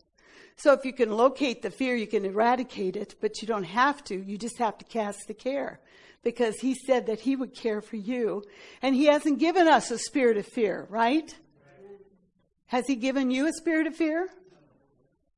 So 0.56 0.72
if 0.72 0.84
you 0.84 0.92
can 0.92 1.10
locate 1.10 1.62
the 1.62 1.70
fear, 1.70 1.96
you 1.96 2.06
can 2.06 2.24
eradicate 2.24 2.96
it, 2.96 3.16
but 3.20 3.42
you 3.42 3.48
don't 3.48 3.64
have 3.64 4.04
to. 4.04 4.14
You 4.14 4.38
just 4.38 4.58
have 4.58 4.78
to 4.78 4.84
cast 4.84 5.26
the 5.26 5.34
care. 5.34 5.80
Because 6.22 6.54
he 6.60 6.74
said 6.74 7.06
that 7.06 7.20
he 7.20 7.34
would 7.34 7.54
care 7.54 7.80
for 7.80 7.96
you. 7.96 8.44
And 8.80 8.94
he 8.94 9.06
hasn't 9.06 9.38
given 9.38 9.66
us 9.66 9.90
a 9.90 9.98
spirit 9.98 10.36
of 10.36 10.46
fear, 10.46 10.86
right? 10.88 11.34
Has 12.66 12.86
he 12.86 12.96
given 12.96 13.30
you 13.30 13.46
a 13.46 13.52
spirit 13.52 13.86
of 13.86 13.94
fear? 13.94 14.28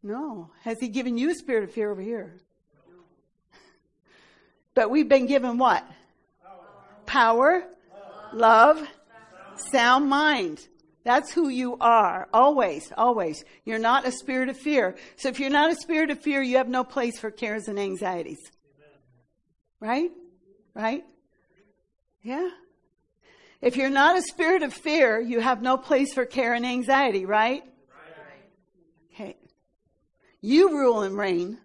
No. 0.06 0.50
Has 0.62 0.78
He 0.78 0.86
given 0.86 1.18
you 1.18 1.30
a 1.30 1.34
spirit 1.34 1.64
of 1.64 1.72
fear 1.72 1.90
over 1.90 2.00
here? 2.00 2.36
But 4.72 4.88
we've 4.88 5.08
been 5.08 5.26
given 5.26 5.58
what? 5.58 5.84
Power, 7.06 7.64
love, 8.32 8.86
Sound 9.72 10.08
mind. 10.08 10.60
That's 11.02 11.32
who 11.32 11.48
you 11.48 11.76
are. 11.80 12.28
Always, 12.32 12.92
always. 12.96 13.42
You're 13.64 13.78
not 13.78 14.06
a 14.06 14.12
spirit 14.12 14.48
of 14.48 14.58
fear. 14.58 14.96
So 15.16 15.28
if 15.28 15.40
you're 15.40 15.50
not 15.50 15.70
a 15.70 15.76
spirit 15.76 16.10
of 16.10 16.20
fear, 16.20 16.42
you 16.42 16.58
have 16.58 16.68
no 16.68 16.84
place 16.84 17.18
for 17.18 17.30
cares 17.30 17.68
and 17.68 17.78
anxieties. 17.78 18.38
Right? 19.80 20.10
Right? 20.74 21.04
Yeah? 22.22 22.50
If 23.62 23.76
you're 23.76 23.88
not 23.88 24.18
a 24.18 24.22
spirit 24.22 24.62
of 24.62 24.74
fear, 24.74 25.18
you 25.20 25.40
have 25.40 25.62
no 25.62 25.76
place 25.76 26.12
for 26.12 26.26
care 26.26 26.52
and 26.54 26.66
anxiety, 26.66 27.24
right? 27.24 27.64
You 30.46 30.78
rule 30.78 31.02
and 31.02 31.18
reign 31.18 31.58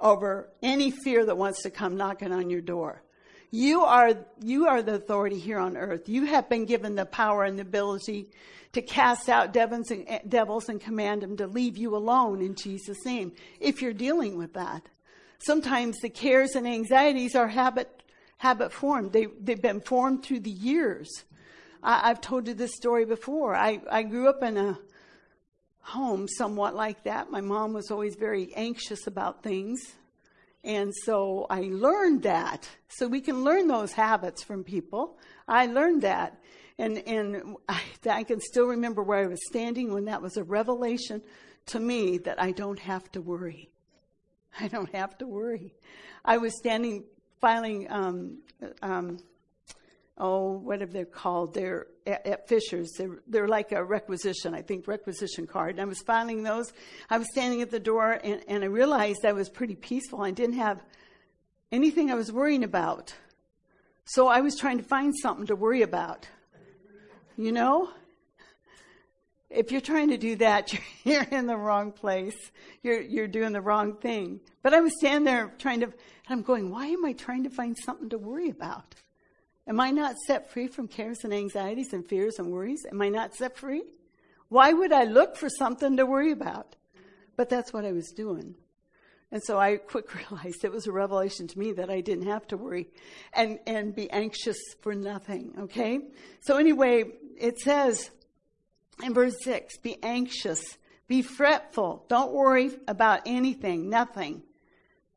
over 0.00 0.48
any 0.62 0.90
fear 0.90 1.26
that 1.26 1.36
wants 1.36 1.60
to 1.64 1.70
come 1.70 1.98
knocking 1.98 2.32
on 2.32 2.48
your 2.48 2.62
door. 2.62 3.02
You 3.50 3.82
are, 3.82 4.14
you 4.42 4.66
are 4.66 4.80
the 4.80 4.94
authority 4.94 5.38
here 5.38 5.58
on 5.58 5.76
earth. 5.76 6.08
You 6.08 6.24
have 6.24 6.48
been 6.48 6.64
given 6.64 6.94
the 6.94 7.04
power 7.04 7.44
and 7.44 7.58
the 7.58 7.62
ability 7.64 8.30
to 8.72 8.80
cast 8.80 9.28
out 9.28 9.52
devils 9.52 9.90
and, 9.90 10.06
eh, 10.08 10.20
devils 10.26 10.70
and 10.70 10.80
command 10.80 11.20
them 11.20 11.36
to 11.36 11.46
leave 11.46 11.76
you 11.76 11.94
alone 11.94 12.40
in 12.40 12.54
Jesus' 12.54 13.04
name, 13.04 13.32
if 13.60 13.82
you're 13.82 13.92
dealing 13.92 14.38
with 14.38 14.54
that. 14.54 14.88
Sometimes 15.40 15.98
the 15.98 16.08
cares 16.08 16.54
and 16.54 16.66
anxieties 16.66 17.34
are 17.34 17.48
habit, 17.48 18.02
habit 18.38 18.72
formed. 18.72 19.12
They, 19.12 19.26
they've 19.38 19.60
been 19.60 19.82
formed 19.82 20.24
through 20.24 20.40
the 20.40 20.50
years. 20.50 21.10
I, 21.82 22.08
have 22.08 22.22
told 22.22 22.48
you 22.48 22.54
this 22.54 22.74
story 22.74 23.04
before. 23.04 23.54
I, 23.54 23.82
I 23.90 24.02
grew 24.02 24.30
up 24.30 24.42
in 24.42 24.56
a 24.56 24.78
home 25.82 26.26
somewhat 26.28 26.74
like 26.74 27.04
that. 27.04 27.30
My 27.30 27.40
mom 27.40 27.72
was 27.72 27.90
always 27.90 28.14
very 28.14 28.52
anxious 28.54 29.06
about 29.06 29.42
things. 29.42 29.80
And 30.64 30.92
so 31.04 31.46
I 31.50 31.62
learned 31.72 32.22
that. 32.22 32.68
So 32.88 33.08
we 33.08 33.20
can 33.20 33.42
learn 33.42 33.66
those 33.66 33.92
habits 33.92 34.42
from 34.42 34.62
people. 34.62 35.18
I 35.48 35.66
learned 35.66 36.02
that. 36.02 36.38
And, 36.78 36.98
and 36.98 37.56
I, 37.68 37.80
I 38.08 38.22
can 38.22 38.40
still 38.40 38.66
remember 38.66 39.02
where 39.02 39.18
I 39.18 39.26
was 39.26 39.44
standing 39.48 39.92
when 39.92 40.04
that 40.06 40.22
was 40.22 40.36
a 40.36 40.44
revelation 40.44 41.22
to 41.66 41.80
me 41.80 42.18
that 42.18 42.40
I 42.40 42.52
don't 42.52 42.78
have 42.78 43.10
to 43.12 43.20
worry. 43.20 43.70
I 44.58 44.68
don't 44.68 44.92
have 44.94 45.18
to 45.18 45.26
worry. 45.26 45.74
I 46.24 46.38
was 46.38 46.56
standing 46.56 47.04
filing 47.40 47.90
um, 47.90 48.38
um, 48.82 49.18
oh, 50.18 50.52
what 50.52 50.80
are 50.82 50.86
they 50.86 51.04
called? 51.04 51.54
They're 51.54 51.86
at, 52.06 52.26
at 52.26 52.48
Fisher's. 52.48 52.92
They're, 52.96 53.18
they're 53.26 53.48
like 53.48 53.72
a 53.72 53.82
requisition, 53.84 54.54
I 54.54 54.62
think, 54.62 54.86
requisition 54.86 55.46
card. 55.46 55.72
And 55.72 55.80
I 55.80 55.84
was 55.84 56.00
filing 56.06 56.42
those. 56.42 56.72
I 57.10 57.18
was 57.18 57.26
standing 57.32 57.62
at 57.62 57.70
the 57.70 57.80
door 57.80 58.18
and, 58.22 58.42
and 58.48 58.64
I 58.64 58.66
realized 58.66 59.24
I 59.24 59.32
was 59.32 59.48
pretty 59.48 59.74
peaceful. 59.74 60.22
I 60.22 60.30
didn't 60.30 60.56
have 60.56 60.82
anything 61.70 62.10
I 62.10 62.14
was 62.14 62.30
worrying 62.30 62.64
about. 62.64 63.14
So 64.04 64.28
I 64.28 64.40
was 64.40 64.56
trying 64.56 64.78
to 64.78 64.84
find 64.84 65.14
something 65.16 65.46
to 65.46 65.56
worry 65.56 65.82
about. 65.82 66.28
You 67.36 67.52
know? 67.52 67.90
If 69.48 69.70
you're 69.70 69.82
trying 69.82 70.08
to 70.08 70.16
do 70.16 70.36
that, 70.36 70.74
you're, 71.04 71.24
in 71.24 71.46
the 71.46 71.56
wrong 71.56 71.92
place. 71.92 72.36
You're, 72.82 73.00
you're 73.00 73.28
doing 73.28 73.52
the 73.52 73.60
wrong 73.60 73.96
thing. 73.96 74.40
But 74.62 74.74
I 74.74 74.80
was 74.80 74.92
standing 74.98 75.24
there 75.24 75.52
trying 75.58 75.80
to, 75.80 75.86
and 75.86 75.94
I'm 76.28 76.42
going, 76.42 76.70
why 76.70 76.86
am 76.86 77.04
I 77.04 77.12
trying 77.12 77.44
to 77.44 77.50
find 77.50 77.76
something 77.76 78.08
to 78.10 78.18
worry 78.18 78.48
about? 78.48 78.94
Am 79.66 79.80
I 79.80 79.90
not 79.90 80.16
set 80.26 80.50
free 80.50 80.66
from 80.66 80.88
cares 80.88 81.24
and 81.24 81.32
anxieties 81.32 81.92
and 81.92 82.06
fears 82.06 82.38
and 82.38 82.50
worries? 82.50 82.84
Am 82.90 83.00
I 83.00 83.08
not 83.08 83.34
set 83.34 83.56
free? 83.56 83.84
Why 84.48 84.72
would 84.72 84.92
I 84.92 85.04
look 85.04 85.36
for 85.36 85.48
something 85.48 85.96
to 85.96 86.06
worry 86.06 86.32
about? 86.32 86.76
But 87.36 87.48
that's 87.48 87.72
what 87.72 87.84
I 87.84 87.92
was 87.92 88.10
doing. 88.10 88.54
And 89.30 89.42
so 89.42 89.58
I 89.58 89.76
quick 89.88 90.14
realized 90.14 90.64
it 90.64 90.72
was 90.72 90.86
a 90.86 90.92
revelation 90.92 91.46
to 91.48 91.58
me 91.58 91.72
that 91.72 91.90
I 91.90 92.00
didn't 92.00 92.26
have 92.26 92.46
to 92.48 92.56
worry 92.56 92.88
and, 93.32 93.58
and 93.66 93.94
be 93.94 94.10
anxious 94.10 94.58
for 94.80 94.94
nothing. 94.94 95.54
Okay? 95.58 96.00
So 96.40 96.56
anyway, 96.56 97.04
it 97.38 97.58
says 97.58 98.10
in 99.02 99.14
verse 99.14 99.34
6 99.42 99.78
be 99.78 99.96
anxious, 100.02 100.60
be 101.08 101.22
fretful, 101.22 102.04
don't 102.08 102.32
worry 102.32 102.72
about 102.86 103.22
anything, 103.26 103.88
nothing. 103.88 104.42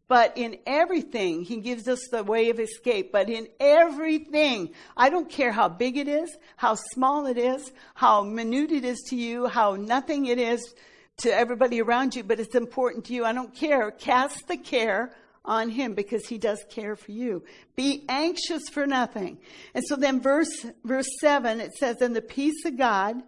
But 0.08 0.38
in 0.38 0.58
everything, 0.68 1.44
he 1.44 1.58
gives 1.58 1.88
us 1.88 2.00
the 2.12 2.24
way 2.24 2.50
of 2.52 2.60
escape. 2.60 3.12
But 3.12 3.30
in 3.30 3.48
everything, 3.60 4.70
I 4.96 5.10
don't 5.10 5.30
care 5.30 5.52
how 5.52 5.68
big 5.68 5.98
it 5.98 6.08
is, 6.08 6.36
how 6.58 6.76
small 6.76 7.26
it 7.26 7.38
is, 7.38 7.72
how 7.96 8.24
minute 8.24 8.72
it 8.72 8.86
is 8.86 9.02
to 9.10 9.16
you, 9.16 9.48
how 9.48 9.76
nothing 9.76 10.28
it 10.28 10.38
is 10.38 10.76
to 11.18 11.34
everybody 11.34 11.82
around 11.82 12.16
you, 12.16 12.24
but 12.24 12.40
it's 12.40 12.56
important 12.56 13.06
to 13.06 13.14
you. 13.14 13.26
I 13.26 13.34
don't 13.34 13.56
care. 13.56 13.90
Cast 13.90 14.48
the 14.48 14.58
care 14.58 15.16
on 15.44 15.70
him 15.70 15.94
because 15.94 16.28
he 16.28 16.38
does 16.38 16.64
care 16.70 16.96
for 16.96 17.12
you. 17.12 17.44
Be 17.76 18.04
anxious 18.10 18.64
for 18.70 18.86
nothing. 18.86 19.38
And 19.74 19.84
so 19.88 19.96
then 19.96 20.20
verse, 20.20 20.66
verse 20.84 21.08
seven, 21.20 21.62
it 21.62 21.74
says, 21.74 22.02
and 22.02 22.16
the 22.16 22.22
peace 22.22 22.66
of 22.66 22.78
God, 22.78 23.24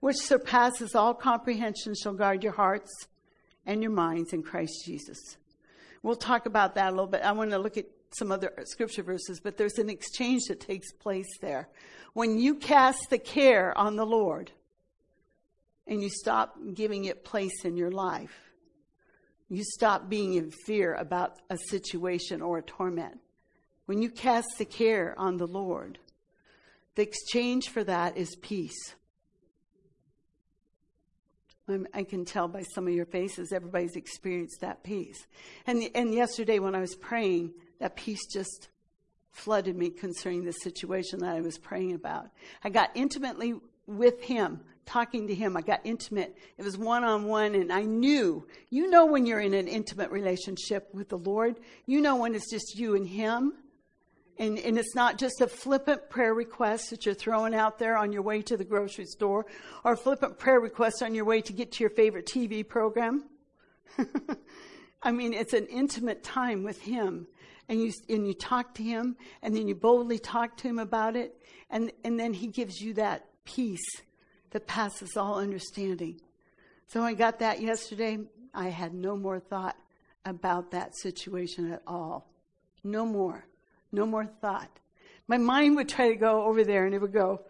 which 0.00 0.16
surpasses 0.16 0.94
all 0.94 1.14
comprehension 1.14 1.94
shall 1.94 2.14
guard 2.14 2.42
your 2.42 2.52
hearts 2.52 2.90
and 3.66 3.82
your 3.82 3.92
minds 3.92 4.32
in 4.32 4.42
Christ 4.42 4.84
Jesus. 4.84 5.36
We'll 6.02 6.16
talk 6.16 6.46
about 6.46 6.74
that 6.76 6.88
a 6.88 6.90
little 6.90 7.06
bit. 7.06 7.22
I 7.22 7.32
want 7.32 7.50
to 7.50 7.58
look 7.58 7.76
at 7.76 7.86
some 8.12 8.32
other 8.32 8.52
scripture 8.64 9.02
verses, 9.02 9.40
but 9.40 9.56
there's 9.56 9.78
an 9.78 9.90
exchange 9.90 10.42
that 10.48 10.60
takes 10.60 10.92
place 10.92 11.28
there. 11.40 11.68
When 12.14 12.38
you 12.38 12.54
cast 12.54 13.10
the 13.10 13.18
care 13.18 13.76
on 13.76 13.96
the 13.96 14.06
Lord 14.06 14.50
and 15.86 16.02
you 16.02 16.08
stop 16.10 16.56
giving 16.74 17.04
it 17.04 17.24
place 17.24 17.64
in 17.64 17.76
your 17.76 17.90
life, 17.90 18.34
you 19.48 19.62
stop 19.64 20.08
being 20.08 20.34
in 20.34 20.50
fear 20.50 20.94
about 20.94 21.36
a 21.50 21.56
situation 21.56 22.42
or 22.42 22.58
a 22.58 22.62
torment. 22.62 23.18
When 23.86 24.02
you 24.02 24.10
cast 24.10 24.48
the 24.58 24.66
care 24.66 25.14
on 25.18 25.38
the 25.38 25.46
Lord, 25.46 25.98
the 26.94 27.02
exchange 27.02 27.68
for 27.68 27.82
that 27.84 28.16
is 28.16 28.36
peace. 28.36 28.94
I 31.94 32.02
can 32.04 32.24
tell 32.24 32.48
by 32.48 32.62
some 32.62 32.86
of 32.86 32.94
your 32.94 33.06
faces, 33.06 33.52
everybody's 33.52 33.96
experienced 33.96 34.60
that 34.60 34.82
peace. 34.82 35.26
And, 35.66 35.82
and 35.94 36.14
yesterday 36.14 36.58
when 36.58 36.74
I 36.74 36.80
was 36.80 36.94
praying, 36.96 37.52
that 37.80 37.96
peace 37.96 38.26
just 38.26 38.68
flooded 39.32 39.76
me 39.76 39.90
concerning 39.90 40.44
the 40.44 40.52
situation 40.52 41.20
that 41.20 41.36
I 41.36 41.40
was 41.40 41.58
praying 41.58 41.94
about. 41.94 42.28
I 42.64 42.70
got 42.70 42.90
intimately 42.94 43.54
with 43.86 44.20
him, 44.22 44.60
talking 44.84 45.28
to 45.28 45.34
him. 45.34 45.56
I 45.56 45.60
got 45.60 45.80
intimate. 45.84 46.36
It 46.56 46.64
was 46.64 46.76
one 46.76 47.04
on 47.04 47.24
one, 47.24 47.54
and 47.54 47.72
I 47.72 47.82
knew. 47.82 48.46
You 48.70 48.90
know 48.90 49.06
when 49.06 49.26
you're 49.26 49.40
in 49.40 49.54
an 49.54 49.68
intimate 49.68 50.10
relationship 50.10 50.88
with 50.92 51.08
the 51.08 51.18
Lord, 51.18 51.60
you 51.86 52.00
know 52.00 52.16
when 52.16 52.34
it's 52.34 52.50
just 52.50 52.78
you 52.78 52.96
and 52.96 53.06
him. 53.06 53.52
And, 54.38 54.58
and 54.58 54.78
it's 54.78 54.94
not 54.94 55.18
just 55.18 55.40
a 55.40 55.48
flippant 55.48 56.08
prayer 56.08 56.32
request 56.32 56.90
that 56.90 57.04
you're 57.04 57.14
throwing 57.14 57.54
out 57.54 57.78
there 57.78 57.96
on 57.96 58.12
your 58.12 58.22
way 58.22 58.40
to 58.42 58.56
the 58.56 58.64
grocery 58.64 59.04
store 59.04 59.46
or 59.84 59.94
a 59.94 59.96
flippant 59.96 60.38
prayer 60.38 60.60
request 60.60 61.02
on 61.02 61.14
your 61.14 61.24
way 61.24 61.40
to 61.40 61.52
get 61.52 61.72
to 61.72 61.82
your 61.82 61.90
favorite 61.90 62.26
TV 62.26 62.66
program. 62.66 63.24
I 65.02 65.10
mean, 65.10 65.32
it's 65.34 65.54
an 65.54 65.66
intimate 65.66 66.22
time 66.22 66.62
with 66.62 66.80
Him. 66.82 67.26
And 67.68 67.82
you, 67.82 67.92
and 68.08 68.26
you 68.26 68.32
talk 68.32 68.74
to 68.74 68.82
Him, 68.82 69.16
and 69.42 69.54
then 69.54 69.68
you 69.68 69.74
boldly 69.74 70.18
talk 70.18 70.56
to 70.58 70.68
Him 70.68 70.78
about 70.78 71.16
it, 71.16 71.36
and, 71.68 71.92
and 72.02 72.18
then 72.18 72.32
He 72.32 72.46
gives 72.46 72.80
you 72.80 72.94
that 72.94 73.26
peace 73.44 73.84
that 74.50 74.66
passes 74.66 75.16
all 75.16 75.38
understanding. 75.38 76.18
So 76.86 77.02
I 77.02 77.12
got 77.12 77.40
that 77.40 77.60
yesterday. 77.60 78.18
I 78.54 78.68
had 78.68 78.94
no 78.94 79.16
more 79.16 79.38
thought 79.38 79.76
about 80.24 80.70
that 80.70 80.96
situation 80.96 81.70
at 81.70 81.82
all. 81.86 82.26
No 82.82 83.04
more. 83.04 83.44
No 83.92 84.06
more 84.06 84.26
thought. 84.26 84.70
My 85.26 85.36
mind 85.36 85.76
would 85.76 85.88
try 85.88 86.08
to 86.08 86.16
go 86.16 86.44
over 86.44 86.64
there 86.64 86.86
and 86.86 86.94
it 86.94 87.00
would 87.00 87.12
go, 87.12 87.42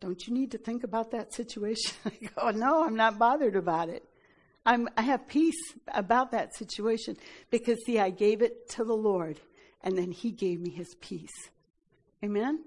Don't 0.00 0.26
you 0.26 0.32
need 0.32 0.52
to 0.52 0.58
think 0.58 0.84
about 0.84 1.10
that 1.12 1.32
situation? 1.32 1.94
I 2.04 2.10
go, 2.10 2.30
oh, 2.36 2.50
No, 2.50 2.84
I'm 2.84 2.96
not 2.96 3.18
bothered 3.18 3.56
about 3.56 3.88
it. 3.88 4.04
I'm, 4.64 4.88
I 4.96 5.02
have 5.02 5.26
peace 5.26 5.60
about 5.92 6.30
that 6.30 6.54
situation 6.54 7.16
because, 7.50 7.78
see, 7.84 7.98
I 7.98 8.10
gave 8.10 8.42
it 8.42 8.68
to 8.70 8.84
the 8.84 8.94
Lord 8.94 9.40
and 9.82 9.98
then 9.98 10.12
He 10.12 10.30
gave 10.30 10.60
me 10.60 10.70
His 10.70 10.94
peace. 11.00 11.50
Amen? 12.24 12.60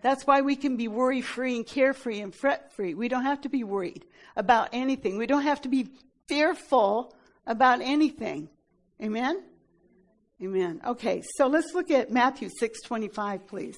That's 0.00 0.26
why 0.26 0.42
we 0.42 0.56
can 0.56 0.76
be 0.76 0.88
worry 0.88 1.20
free 1.20 1.56
and 1.56 1.66
carefree 1.66 2.20
and 2.20 2.34
fret 2.34 2.72
free. 2.72 2.94
We 2.94 3.08
don't 3.08 3.24
have 3.24 3.40
to 3.42 3.48
be 3.48 3.64
worried 3.64 4.04
about 4.36 4.70
anything. 4.72 5.18
We 5.18 5.26
don't 5.26 5.42
have 5.42 5.60
to 5.62 5.68
be 5.68 5.88
fearful 6.28 7.14
about 7.46 7.80
anything. 7.80 8.48
Amen? 9.02 9.42
Amen. 10.40 10.80
Okay, 10.86 11.22
so 11.34 11.48
let's 11.48 11.74
look 11.74 11.90
at 11.90 12.12
Matthew 12.12 12.48
6:25, 12.48 13.46
please. 13.48 13.76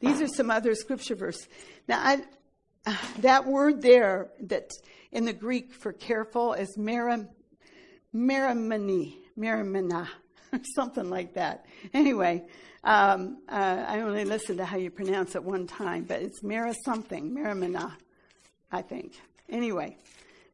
These 0.00 0.20
are 0.20 0.28
some 0.28 0.50
other 0.50 0.74
scripture 0.74 1.14
verses. 1.14 1.48
Now, 1.88 2.00
I, 2.02 2.22
that 3.20 3.46
word 3.46 3.80
there 3.80 4.28
that 4.40 4.68
in 5.10 5.24
the 5.24 5.32
Greek 5.32 5.72
for 5.72 5.94
careful 5.94 6.52
is 6.52 6.76
merim, 6.76 7.28
merimani, 8.14 9.14
merimana, 9.38 10.08
something 10.74 11.08
like 11.08 11.32
that. 11.34 11.64
Anyway, 11.94 12.44
um, 12.82 13.38
uh, 13.48 13.86
I 13.88 14.00
only 14.00 14.26
listened 14.26 14.58
to 14.58 14.66
how 14.66 14.76
you 14.76 14.90
pronounce 14.90 15.34
it 15.34 15.42
one 15.42 15.66
time, 15.66 16.04
but 16.04 16.20
it's 16.20 16.42
mera 16.42 16.74
something, 16.84 17.34
merimana, 17.34 17.92
I 18.70 18.82
think. 18.82 19.14
Anyway, 19.48 19.96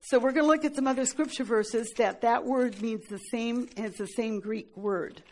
so 0.03 0.19
we're 0.19 0.33
going 0.33 0.45
to 0.45 0.51
look 0.51 0.65
at 0.65 0.75
some 0.75 0.87
other 0.87 1.05
scripture 1.05 1.45
verses 1.45 1.93
that 1.99 2.23
that 2.23 2.45
word 2.45 2.81
means 2.81 3.07
the 3.07 3.19
same 3.31 3.69
as 3.77 3.95
the 3.95 4.07
same 4.07 4.41
Greek 4.41 4.77
word. 4.77 5.23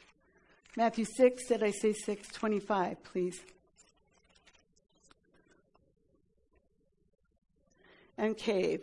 Matthew 0.76 1.04
6, 1.04 1.46
did 1.48 1.62
I 1.62 1.70
say 1.72 1.92
6? 1.92 2.28
25, 2.28 3.02
please. 3.02 3.40
And 8.16 8.36
cave. 8.36 8.82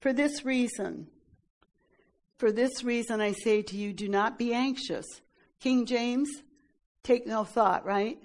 For 0.00 0.12
this 0.12 0.44
reason, 0.44 1.08
for 2.38 2.50
this 2.50 2.82
reason 2.82 3.20
I 3.20 3.32
say 3.32 3.62
to 3.62 3.76
you, 3.76 3.92
do 3.92 4.08
not 4.08 4.38
be 4.38 4.52
anxious. 4.52 5.06
King 5.60 5.86
James, 5.86 6.28
take 7.02 7.26
no 7.26 7.44
thought, 7.44 7.84
right? 7.84 8.18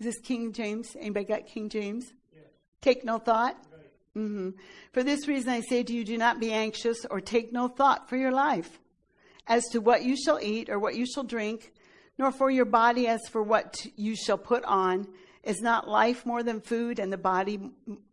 Is 0.00 0.06
this 0.06 0.18
King 0.18 0.52
James? 0.52 0.96
Anybody 0.98 1.24
got 1.24 1.46
King 1.46 1.68
James? 1.68 2.12
Yes. 2.34 2.44
Take 2.82 3.04
no 3.04 3.18
thought? 3.18 3.56
No. 3.70 3.73
Mm-hmm. 4.16 4.50
For 4.92 5.02
this 5.02 5.26
reason 5.26 5.50
I 5.50 5.60
say 5.60 5.82
to 5.82 5.92
you, 5.92 6.04
do 6.04 6.16
not 6.16 6.38
be 6.38 6.52
anxious 6.52 7.04
or 7.10 7.20
take 7.20 7.52
no 7.52 7.68
thought 7.68 8.08
for 8.08 8.16
your 8.16 8.32
life 8.32 8.78
as 9.46 9.64
to 9.72 9.80
what 9.80 10.04
you 10.04 10.16
shall 10.16 10.38
eat 10.40 10.70
or 10.70 10.78
what 10.78 10.94
you 10.94 11.04
shall 11.06 11.24
drink, 11.24 11.72
nor 12.16 12.30
for 12.30 12.50
your 12.50 12.64
body 12.64 13.08
as 13.08 13.20
for 13.28 13.42
what 13.42 13.76
you 13.96 14.14
shall 14.14 14.38
put 14.38 14.64
on. 14.64 15.08
Is 15.42 15.60
not 15.60 15.88
life 15.88 16.24
more 16.24 16.42
than 16.42 16.62
food 16.62 16.98
and 16.98 17.12
the 17.12 17.18
body 17.18 17.60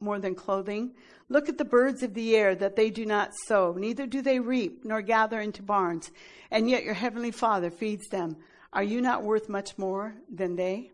more 0.01 0.19
than 0.19 0.35
clothing? 0.35 0.91
Look 1.29 1.47
at 1.47 1.57
the 1.57 1.63
birds 1.63 2.03
of 2.03 2.13
the 2.13 2.35
air 2.35 2.55
that 2.55 2.75
they 2.75 2.89
do 2.89 3.05
not 3.05 3.31
sow, 3.47 3.73
neither 3.77 4.05
do 4.05 4.21
they 4.21 4.39
reap 4.39 4.83
nor 4.83 5.01
gather 5.01 5.39
into 5.39 5.63
barns, 5.63 6.11
and 6.49 6.69
yet 6.69 6.83
your 6.83 6.93
heavenly 6.93 7.31
Father 7.31 7.69
feeds 7.69 8.09
them. 8.09 8.35
Are 8.73 8.83
you 8.83 8.99
not 8.99 9.23
worth 9.23 9.47
much 9.47 9.77
more 9.77 10.13
than 10.29 10.57
they? 10.57 10.91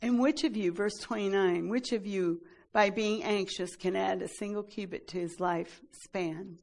And 0.00 0.18
which 0.18 0.44
of 0.44 0.56
you, 0.56 0.72
verse 0.72 0.98
29, 1.02 1.68
which 1.68 1.92
of 1.92 2.06
you, 2.06 2.40
by 2.72 2.90
being 2.90 3.22
anxious, 3.22 3.76
can 3.76 3.96
add 3.96 4.22
a 4.22 4.28
single 4.28 4.62
cubit 4.62 5.08
to 5.08 5.18
his 5.18 5.40
life 5.40 5.80
span? 5.92 6.58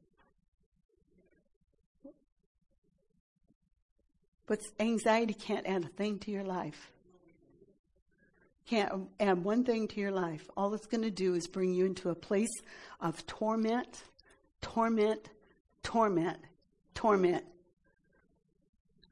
But 4.46 4.60
anxiety 4.80 5.34
can't 5.34 5.66
add 5.66 5.84
a 5.84 5.88
thing 5.88 6.18
to 6.20 6.30
your 6.30 6.44
life 6.44 6.90
can't 8.70 9.08
add 9.18 9.42
one 9.42 9.64
thing 9.64 9.88
to 9.88 10.00
your 10.00 10.12
life. 10.12 10.48
All 10.56 10.72
it's 10.74 10.86
going 10.86 11.02
to 11.02 11.10
do 11.10 11.34
is 11.34 11.48
bring 11.48 11.72
you 11.72 11.86
into 11.86 12.10
a 12.10 12.14
place 12.14 12.62
of 13.00 13.26
torment, 13.26 14.04
torment, 14.62 15.28
torment, 15.82 16.38
torment. 16.94 17.44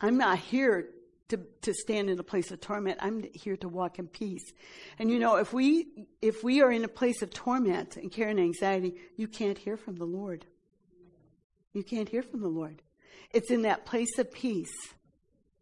I'm 0.00 0.16
not 0.16 0.38
here 0.38 0.90
to, 1.28 1.38
to 1.62 1.74
stand 1.74 2.08
in 2.10 2.18
a 2.18 2.22
place 2.22 2.50
of 2.50 2.60
torment. 2.60 2.98
I'm 3.00 3.24
here 3.34 3.56
to 3.58 3.68
walk 3.68 3.98
in 3.98 4.08
peace. 4.08 4.52
And 4.98 5.10
you 5.10 5.18
know, 5.18 5.36
if 5.36 5.52
we, 5.52 6.08
if 6.22 6.42
we 6.42 6.62
are 6.62 6.72
in 6.72 6.84
a 6.84 6.88
place 6.88 7.22
of 7.22 7.30
torment 7.30 7.96
and 7.96 8.10
care 8.10 8.28
and 8.28 8.40
anxiety, 8.40 8.94
you 9.16 9.28
can't 9.28 9.58
hear 9.58 9.76
from 9.76 9.96
the 9.96 10.06
Lord. 10.06 10.46
You 11.72 11.82
can't 11.82 12.08
hear 12.08 12.22
from 12.22 12.40
the 12.40 12.48
Lord. 12.48 12.82
It's 13.32 13.50
in 13.50 13.62
that 13.62 13.84
place 13.84 14.18
of 14.18 14.32
peace 14.32 14.72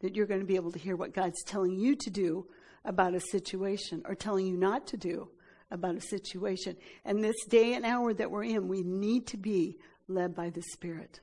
that 0.01 0.15
you're 0.15 0.27
going 0.27 0.41
to 0.41 0.47
be 0.47 0.57
able 0.57 0.73
to 0.73 0.79
hear 0.79 0.97
what 0.97 1.15
God's 1.15 1.43
telling 1.45 1.77
you 1.77 1.97
to 1.97 2.11
do 2.11 2.47
about 2.85 3.15
a 3.15 3.21
situation 3.21 4.03
or 4.07 4.15
telling 4.15 4.47
you 4.47 4.57
not 4.57 4.87
to 4.89 4.97
do 4.97 5.29
about 5.71 5.97
a 5.97 6.01
situation. 6.01 6.77
And 7.05 7.25
this 7.25 7.45
day 7.49 7.75
and 7.75 7.85
hour 7.85 8.15
that 8.15 8.31
we're 8.31 8.45
in, 8.45 8.69
we 8.69 8.83
need 8.83 9.27
to 9.29 9.37
be 9.37 9.79
led 10.07 10.35
by 10.35 10.51
the 10.51 10.63
Spirit. 10.63 11.21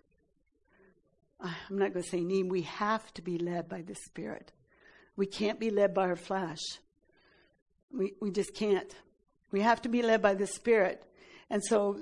I'm 1.43 1.77
not 1.77 1.93
going 1.93 2.03
to 2.03 2.09
say 2.09 2.21
need, 2.21 2.49
we 2.49 2.61
have 2.61 3.13
to 3.15 3.21
be 3.21 3.37
led 3.37 3.67
by 3.67 3.81
the 3.81 3.95
Spirit. 3.95 4.51
We 5.15 5.25
can't 5.25 5.59
be 5.59 5.69
led 5.69 5.93
by 5.93 6.03
our 6.03 6.15
flesh. 6.15 6.61
We, 7.91 8.13
we 8.21 8.31
just 8.31 8.55
can't. 8.55 8.95
We 9.51 9.61
have 9.61 9.81
to 9.83 9.89
be 9.89 10.01
led 10.01 10.21
by 10.21 10.33
the 10.33 10.47
Spirit. 10.47 11.03
And 11.49 11.61
so, 11.63 11.99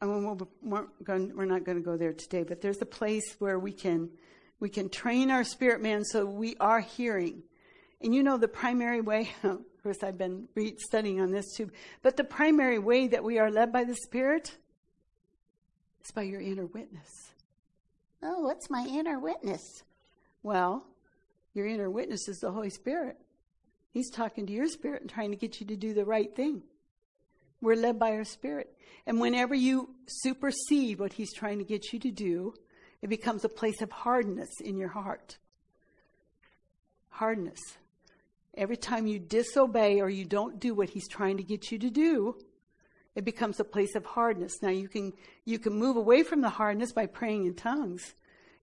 we're 0.00 1.44
not 1.44 1.64
going 1.64 1.76
to 1.78 1.82
go 1.82 1.96
there 1.96 2.12
today, 2.12 2.42
but 2.42 2.60
there's 2.60 2.82
a 2.82 2.86
place 2.86 3.36
where 3.38 3.58
we 3.58 3.72
can, 3.72 4.10
we 4.60 4.68
can 4.68 4.88
train 4.88 5.30
our 5.30 5.44
spirit 5.44 5.80
man 5.80 6.04
so 6.04 6.26
we 6.26 6.56
are 6.60 6.80
hearing 6.80 7.42
and 8.02 8.14
you 8.14 8.22
know, 8.22 8.36
the 8.36 8.48
primary 8.48 9.00
way, 9.00 9.30
of 9.44 9.60
course, 9.82 10.02
I've 10.02 10.18
been 10.18 10.48
studying 10.78 11.20
on 11.20 11.30
this 11.30 11.54
too, 11.56 11.70
but 12.02 12.16
the 12.16 12.24
primary 12.24 12.78
way 12.78 13.08
that 13.08 13.22
we 13.22 13.38
are 13.38 13.50
led 13.50 13.72
by 13.72 13.84
the 13.84 13.94
Spirit 13.94 14.56
is 16.04 16.10
by 16.10 16.22
your 16.22 16.40
inner 16.40 16.66
witness. 16.66 17.31
Oh, 18.22 18.40
what's 18.40 18.70
my 18.70 18.86
inner 18.88 19.18
witness? 19.18 19.82
Well, 20.42 20.86
your 21.54 21.66
inner 21.66 21.90
witness 21.90 22.28
is 22.28 22.38
the 22.38 22.52
Holy 22.52 22.70
Spirit. 22.70 23.16
He's 23.90 24.10
talking 24.10 24.46
to 24.46 24.52
your 24.52 24.68
spirit 24.68 25.02
and 25.02 25.10
trying 25.10 25.32
to 25.32 25.36
get 25.36 25.60
you 25.60 25.66
to 25.66 25.76
do 25.76 25.92
the 25.92 26.04
right 26.04 26.34
thing. 26.34 26.62
We're 27.60 27.76
led 27.76 27.98
by 27.98 28.12
our 28.12 28.24
spirit. 28.24 28.76
And 29.06 29.20
whenever 29.20 29.54
you 29.54 29.90
supersede 30.06 30.98
what 30.98 31.12
he's 31.12 31.32
trying 31.32 31.58
to 31.58 31.64
get 31.64 31.92
you 31.92 31.98
to 32.00 32.10
do, 32.10 32.54
it 33.02 33.08
becomes 33.08 33.44
a 33.44 33.48
place 33.48 33.82
of 33.82 33.90
hardness 33.90 34.60
in 34.60 34.76
your 34.76 34.88
heart. 34.88 35.38
Hardness. 37.10 37.60
Every 38.54 38.76
time 38.76 39.06
you 39.06 39.18
disobey 39.18 40.00
or 40.00 40.08
you 40.08 40.24
don't 40.24 40.60
do 40.60 40.74
what 40.74 40.90
he's 40.90 41.08
trying 41.08 41.36
to 41.38 41.42
get 41.42 41.70
you 41.70 41.78
to 41.80 41.90
do, 41.90 42.36
it 43.14 43.24
becomes 43.24 43.60
a 43.60 43.64
place 43.64 43.94
of 43.94 44.04
hardness. 44.04 44.62
Now 44.62 44.70
you 44.70 44.88
can 44.88 45.12
you 45.44 45.58
can 45.58 45.74
move 45.74 45.96
away 45.96 46.22
from 46.22 46.40
the 46.40 46.48
hardness 46.48 46.92
by 46.92 47.06
praying 47.06 47.46
in 47.46 47.54
tongues 47.54 48.14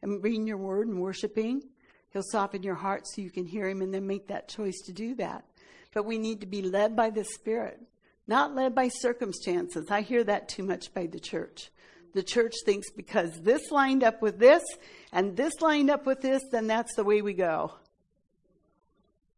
and 0.02 0.24
reading 0.24 0.48
your 0.48 0.58
word 0.58 0.88
and 0.88 1.02
worshiping. 1.02 1.64
He'll 2.12 2.24
soften 2.24 2.64
your 2.64 2.76
heart 2.76 3.08
so 3.08 3.22
you 3.22 3.30
can 3.30 3.46
hear 3.46 3.68
him 3.70 3.82
and 3.82 3.94
then 3.94 4.08
make 4.08 4.28
that 4.28 4.48
choice 4.48 4.82
to 4.86 4.92
do 4.92 5.16
that. 5.16 5.46
But 5.94 6.06
we 6.06 6.18
need 6.18 6.42
to 6.42 6.48
be 6.48 6.62
led 6.62 6.96
by 6.96 7.12
the 7.12 7.24
Spirit, 7.24 7.80
not 8.28 8.56
led 8.56 8.74
by 8.74 8.88
circumstances. 8.88 9.92
I 9.92 10.02
hear 10.02 10.24
that 10.24 10.50
too 10.50 10.64
much 10.64 10.94
by 10.94 11.06
the 11.06 11.20
church. 11.20 11.70
The 12.14 12.24
church 12.24 12.56
thinks 12.66 12.90
because 12.90 13.40
this 13.42 13.70
lined 13.70 14.04
up 14.04 14.22
with 14.22 14.40
this 14.40 14.64
and 15.12 15.38
this 15.38 15.62
lined 15.62 15.92
up 15.92 16.08
with 16.08 16.22
this, 16.22 16.42
then 16.52 16.66
that's 16.66 16.96
the 16.96 17.04
way 17.04 17.22
we 17.22 17.34
go. 17.34 17.74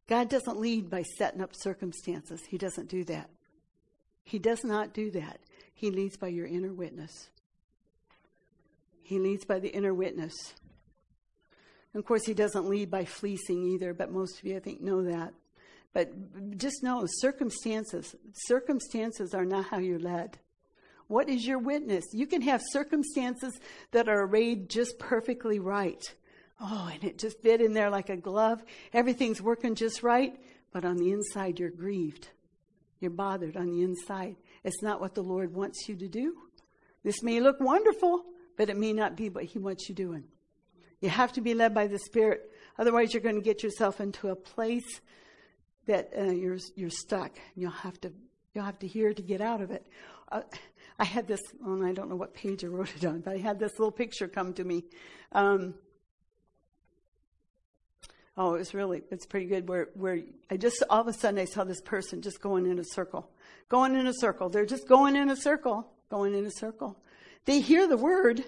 God 0.07 0.29
doesn't 0.29 0.59
lead 0.59 0.89
by 0.89 1.03
setting 1.03 1.41
up 1.41 1.51
circumstances. 1.53 2.41
He 2.47 2.57
doesn't 2.57 2.89
do 2.89 3.03
that. 3.05 3.29
He 4.31 4.39
does 4.39 4.63
not 4.63 4.93
do 4.93 5.11
that. 5.11 5.41
He 5.73 5.91
leads 5.91 6.15
by 6.15 6.29
your 6.29 6.47
inner 6.47 6.71
witness. 6.71 7.27
He 9.03 9.19
leads 9.19 9.43
by 9.43 9.59
the 9.59 9.67
inner 9.67 9.93
witness. 9.93 10.53
And 11.93 11.99
of 11.99 12.07
course, 12.07 12.25
he 12.25 12.33
doesn't 12.33 12.69
lead 12.69 12.89
by 12.89 13.03
fleecing 13.03 13.61
either, 13.73 13.93
but 13.93 14.09
most 14.09 14.39
of 14.39 14.45
you, 14.45 14.55
I 14.55 14.61
think, 14.61 14.79
know 14.79 15.03
that. 15.03 15.33
But 15.91 16.57
just 16.57 16.81
know 16.81 17.03
circumstances, 17.05 18.15
circumstances 18.31 19.33
are 19.33 19.43
not 19.43 19.65
how 19.65 19.79
you're 19.79 19.99
led. 19.99 20.37
What 21.07 21.27
is 21.27 21.45
your 21.45 21.59
witness? 21.59 22.05
You 22.13 22.25
can 22.25 22.41
have 22.43 22.61
circumstances 22.71 23.59
that 23.91 24.07
are 24.07 24.21
arrayed 24.21 24.69
just 24.69 24.97
perfectly 24.97 25.59
right. 25.59 26.01
Oh, 26.57 26.89
and 26.93 27.03
it 27.03 27.19
just 27.19 27.41
fit 27.41 27.59
in 27.59 27.73
there 27.73 27.89
like 27.89 28.07
a 28.07 28.15
glove. 28.15 28.63
Everything's 28.93 29.41
working 29.41 29.75
just 29.75 30.03
right, 30.03 30.39
but 30.71 30.85
on 30.85 30.95
the 30.95 31.11
inside, 31.11 31.59
you're 31.59 31.69
grieved. 31.69 32.29
You're 33.01 33.11
bothered 33.11 33.57
on 33.57 33.71
the 33.71 33.81
inside. 33.81 34.37
It's 34.63 34.81
not 34.81 35.01
what 35.01 35.15
the 35.15 35.23
Lord 35.23 35.53
wants 35.53 35.89
you 35.89 35.95
to 35.97 36.07
do. 36.07 36.37
This 37.03 37.23
may 37.23 37.39
look 37.39 37.59
wonderful, 37.59 38.23
but 38.57 38.69
it 38.69 38.77
may 38.77 38.93
not 38.93 39.17
be 39.17 39.29
what 39.29 39.45
He 39.45 39.59
wants 39.59 39.89
you 39.89 39.95
doing. 39.95 40.23
You 41.01 41.09
have 41.09 41.33
to 41.33 41.41
be 41.41 41.55
led 41.55 41.73
by 41.73 41.87
the 41.87 41.97
Spirit. 41.97 42.51
Otherwise, 42.77 43.13
you're 43.13 43.23
going 43.23 43.35
to 43.35 43.41
get 43.41 43.63
yourself 43.63 43.99
into 43.99 44.29
a 44.29 44.35
place 44.35 45.01
that 45.87 46.11
uh, 46.17 46.31
you're 46.31 46.59
you're 46.75 46.91
stuck. 46.91 47.31
You'll 47.55 47.71
have 47.71 47.99
to 48.01 48.13
you'll 48.53 48.65
have 48.65 48.79
to 48.79 48.87
hear 48.87 49.13
to 49.13 49.21
get 49.21 49.41
out 49.41 49.61
of 49.61 49.71
it. 49.71 49.87
Uh, 50.31 50.41
I 50.99 51.05
had 51.05 51.27
this. 51.27 51.41
Well, 51.59 51.83
I 51.83 51.93
don't 51.93 52.07
know 52.07 52.15
what 52.15 52.35
page 52.35 52.63
I 52.63 52.67
wrote 52.67 52.95
it 52.95 53.03
on, 53.03 53.21
but 53.21 53.33
I 53.33 53.37
had 53.37 53.57
this 53.57 53.79
little 53.79 53.91
picture 53.91 54.27
come 54.27 54.53
to 54.53 54.63
me. 54.63 54.83
Um, 55.31 55.73
Oh, 58.37 58.55
it 58.55 58.59
was 58.59 58.73
really, 58.73 59.01
it's 59.11 59.25
pretty 59.25 59.45
good. 59.45 59.67
Where, 59.67 59.89
where 59.93 60.19
I 60.49 60.57
just, 60.57 60.83
all 60.89 61.01
of 61.01 61.07
a 61.07 61.13
sudden, 61.13 61.39
I 61.39 61.45
saw 61.45 61.63
this 61.63 61.81
person 61.81 62.21
just 62.21 62.41
going 62.41 62.65
in 62.65 62.79
a 62.79 62.83
circle, 62.83 63.29
going 63.67 63.95
in 63.95 64.07
a 64.07 64.13
circle. 64.13 64.49
They're 64.49 64.65
just 64.65 64.87
going 64.87 65.15
in 65.15 65.29
a 65.29 65.35
circle, 65.35 65.91
going 66.09 66.33
in 66.33 66.45
a 66.45 66.51
circle. 66.51 66.97
They 67.45 67.59
hear 67.59 67.87
the 67.87 67.97
word, 67.97 68.43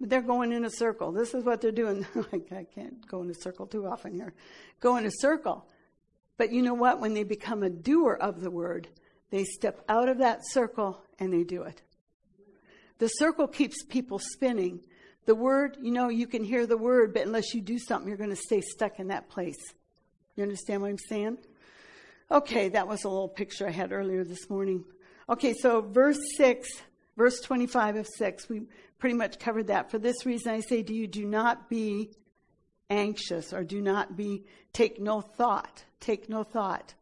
but 0.00 0.08
they're 0.08 0.22
going 0.22 0.52
in 0.52 0.64
a 0.64 0.70
circle. 0.70 1.12
This 1.12 1.34
is 1.34 1.44
what 1.44 1.60
they're 1.60 1.72
doing. 1.72 2.06
I 2.32 2.64
can't 2.74 3.06
go 3.06 3.22
in 3.22 3.30
a 3.30 3.34
circle 3.34 3.66
too 3.66 3.86
often 3.86 4.14
here. 4.14 4.32
Go 4.80 4.96
in 4.96 5.04
a 5.04 5.10
circle. 5.10 5.66
But 6.38 6.52
you 6.52 6.62
know 6.62 6.74
what? 6.74 7.00
When 7.00 7.14
they 7.14 7.24
become 7.24 7.62
a 7.62 7.70
doer 7.70 8.14
of 8.14 8.40
the 8.40 8.50
word, 8.50 8.88
they 9.30 9.44
step 9.44 9.82
out 9.88 10.08
of 10.08 10.18
that 10.18 10.40
circle 10.42 11.02
and 11.18 11.32
they 11.32 11.44
do 11.44 11.62
it. 11.62 11.82
The 12.98 13.08
circle 13.08 13.46
keeps 13.46 13.84
people 13.84 14.18
spinning 14.18 14.80
the 15.26 15.34
word, 15.34 15.76
you 15.80 15.90
know, 15.90 16.08
you 16.08 16.26
can 16.26 16.44
hear 16.44 16.66
the 16.66 16.76
word, 16.76 17.12
but 17.12 17.26
unless 17.26 17.52
you 17.52 17.60
do 17.60 17.78
something, 17.78 18.08
you're 18.08 18.16
going 18.16 18.30
to 18.30 18.36
stay 18.36 18.60
stuck 18.60 18.98
in 18.98 19.08
that 19.08 19.28
place. 19.28 19.58
You 20.36 20.44
understand 20.44 20.82
what 20.82 20.88
I'm 20.88 20.98
saying? 20.98 21.38
Okay, 22.30 22.68
that 22.70 22.88
was 22.88 23.04
a 23.04 23.08
little 23.08 23.28
picture 23.28 23.66
I 23.66 23.72
had 23.72 23.92
earlier 23.92 24.24
this 24.24 24.48
morning. 24.48 24.84
Okay, 25.28 25.52
so 25.54 25.80
verse 25.80 26.18
6, 26.36 26.68
verse 27.16 27.40
25 27.40 27.96
of 27.96 28.06
6, 28.06 28.48
we 28.48 28.62
pretty 28.98 29.16
much 29.16 29.38
covered 29.38 29.66
that. 29.66 29.90
For 29.90 29.98
this 29.98 30.24
reason, 30.24 30.52
I 30.52 30.60
say 30.60 30.82
to 30.82 30.94
you, 30.94 31.08
do 31.08 31.24
not 31.24 31.68
be 31.68 32.12
anxious 32.88 33.52
or 33.52 33.64
do 33.64 33.80
not 33.80 34.16
be, 34.16 34.44
take 34.72 35.00
no 35.00 35.20
thought. 35.20 35.84
Take 35.98 36.28
no 36.28 36.44
thought. 36.44 36.94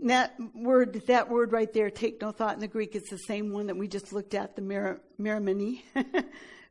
that 0.00 0.34
word, 0.54 1.02
that 1.06 1.28
word 1.28 1.52
right 1.52 1.72
there, 1.72 1.90
take 1.90 2.20
no 2.20 2.32
thought 2.32 2.54
in 2.54 2.60
the 2.60 2.68
Greek, 2.68 2.96
it's 2.96 3.10
the 3.10 3.18
same 3.18 3.52
one 3.52 3.68
that 3.68 3.76
we 3.76 3.86
just 3.86 4.12
looked 4.12 4.34
at, 4.34 4.56
the 4.56 4.62
miramini. 5.20 5.82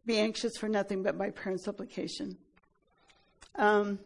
Be 0.10 0.18
anxious 0.18 0.58
for 0.58 0.68
nothing 0.68 1.04
but 1.04 1.20
by 1.20 1.30
prayer 1.30 1.52
and 1.52 1.62
supplication. 1.62 2.36
Um, 3.54 4.00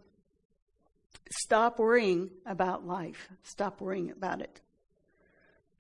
stop 1.32 1.80
worrying 1.80 2.30
about 2.46 2.86
life. 2.86 3.30
Stop 3.44 3.80
worrying 3.80 4.12
about 4.12 4.42
it. 4.42 4.60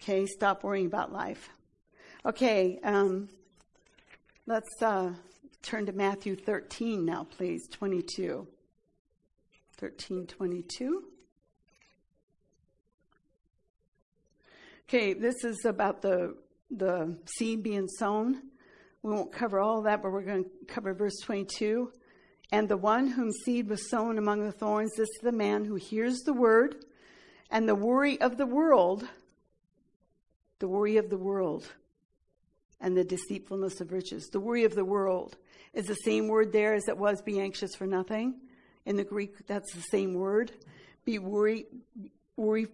Okay, 0.02 0.26
stop 0.26 0.64
worrying 0.64 0.86
about 0.86 1.12
life. 1.12 1.50
Okay, 2.26 2.80
um, 2.86 3.28
let's 4.46 4.82
uh, 4.82 5.12
turn 5.62 5.88
to 5.88 5.92
Matthew 5.92 6.38
13 6.38 7.04
now, 7.04 7.26
please, 7.26 7.68
22. 7.68 8.48
13, 9.76 10.26
22. 10.26 11.04
Okay, 14.88 15.12
this 15.12 15.44
is 15.44 15.66
about 15.66 16.02
the 16.02 16.38
the 16.72 17.18
seed 17.26 17.62
being 17.62 17.90
sown. 17.90 18.53
We 19.04 19.12
won't 19.12 19.34
cover 19.34 19.60
all 19.60 19.82
that, 19.82 20.02
but 20.02 20.14
we're 20.14 20.22
going 20.22 20.46
to 20.46 20.50
cover 20.66 20.94
verse 20.94 21.20
22. 21.24 21.92
And 22.54 22.70
the 22.70 22.78
one 22.78 23.08
whom 23.08 23.32
seed 23.32 23.68
was 23.68 23.90
sown 23.90 24.18
among 24.18 24.46
the 24.46 24.54
thorns, 24.54 24.92
this 24.96 25.10
is 25.10 25.22
the 25.22 25.34
man 25.34 25.66
who 25.66 25.76
hears 25.76 26.20
the 26.20 26.34
word, 26.34 26.86
and 27.52 27.68
the 27.68 27.76
worry 27.76 28.20
of 28.22 28.38
the 28.38 28.46
world, 28.46 29.06
the 30.60 30.68
worry 30.70 30.96
of 30.98 31.10
the 31.10 31.18
world, 31.18 31.68
and 32.80 32.96
the 32.96 33.04
deceitfulness 33.04 33.82
of 33.82 33.92
riches. 33.92 34.30
The 34.32 34.40
worry 34.40 34.64
of 34.64 34.74
the 34.74 34.86
world 34.86 35.36
is 35.74 35.86
the 35.86 35.96
same 35.96 36.30
word 36.30 36.54
there 36.54 36.74
as 36.74 36.88
it 36.88 36.98
was 36.98 37.22
be 37.22 37.42
anxious 37.42 37.76
for 37.76 37.86
nothing. 37.86 38.36
In 38.86 38.96
the 38.96 39.04
Greek, 39.04 39.46
that's 39.48 39.74
the 39.74 39.82
same 39.82 40.14
word. 40.14 40.52
Be 41.04 41.20
worry, 41.20 41.66
worry 42.38 42.68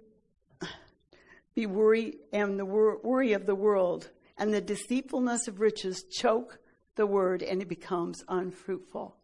be 1.56 1.65
worry 1.65 2.13
and 2.32 2.58
the 2.60 2.63
worry 2.65 3.34
of 3.34 3.46
the 3.46 3.56
world 3.56 4.10
and 4.39 4.54
the 4.54 4.62
deceitfulness 4.62 5.47
of 5.47 5.60
riches 5.60 6.04
choke 6.10 6.60
the 6.95 7.06
word 7.06 7.43
and 7.43 7.62
it 7.62 7.67
becomes 7.67 8.23
unfruitful. 8.28 9.15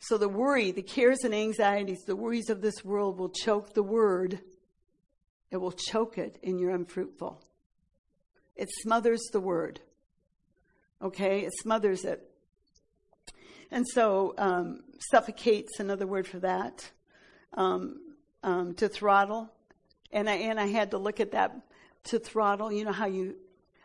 So 0.00 0.18
the 0.18 0.28
worry, 0.28 0.72
the 0.72 0.82
cares 0.82 1.20
and 1.24 1.34
anxieties, 1.34 2.02
the 2.06 2.16
worries 2.16 2.50
of 2.50 2.62
this 2.62 2.84
world 2.84 3.18
will 3.18 3.28
choke 3.28 3.74
the 3.74 3.82
word. 3.82 4.40
It 5.50 5.58
will 5.58 5.72
choke 5.72 6.18
it 6.18 6.38
and 6.42 6.58
you're 6.58 6.74
unfruitful. 6.74 7.42
It 8.56 8.68
smothers 8.82 9.20
the 9.32 9.40
word. 9.40 9.80
Okay? 11.02 11.40
It 11.40 11.52
smothers 11.60 12.04
it. 12.04 12.26
And 13.70 13.86
so, 13.86 14.34
um, 14.36 14.80
suffocates, 15.10 15.78
another 15.78 16.06
word 16.06 16.26
for 16.26 16.40
that. 16.40 16.90
Um, 17.54 18.00
um, 18.42 18.74
to 18.74 18.88
throttle, 18.88 19.52
and 20.12 20.28
I, 20.28 20.34
and 20.34 20.58
I 20.58 20.66
had 20.66 20.92
to 20.92 20.98
look 20.98 21.20
at 21.20 21.32
that 21.32 21.54
to 22.04 22.18
throttle. 22.18 22.72
You 22.72 22.84
know 22.84 22.92
how 22.92 23.06
you, 23.06 23.36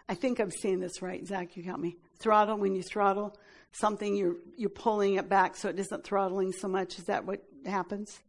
I 0.07 0.13
think 0.13 0.39
I'm 0.39 0.51
saying 0.51 0.79
this 0.79 1.01
right. 1.01 1.25
Zach, 1.25 1.57
you 1.57 1.63
help 1.63 1.79
me. 1.79 1.97
Throttle, 2.19 2.57
when 2.57 2.75
you 2.75 2.83
throttle 2.83 3.35
something, 3.71 4.15
you're, 4.15 4.35
you're 4.55 4.69
pulling 4.69 5.15
it 5.15 5.27
back 5.27 5.55
so 5.55 5.69
it 5.69 5.79
isn't 5.79 6.03
throttling 6.03 6.51
so 6.51 6.67
much. 6.67 6.99
Is 6.99 7.05
that 7.05 7.25
what 7.25 7.43
happens? 7.65 8.19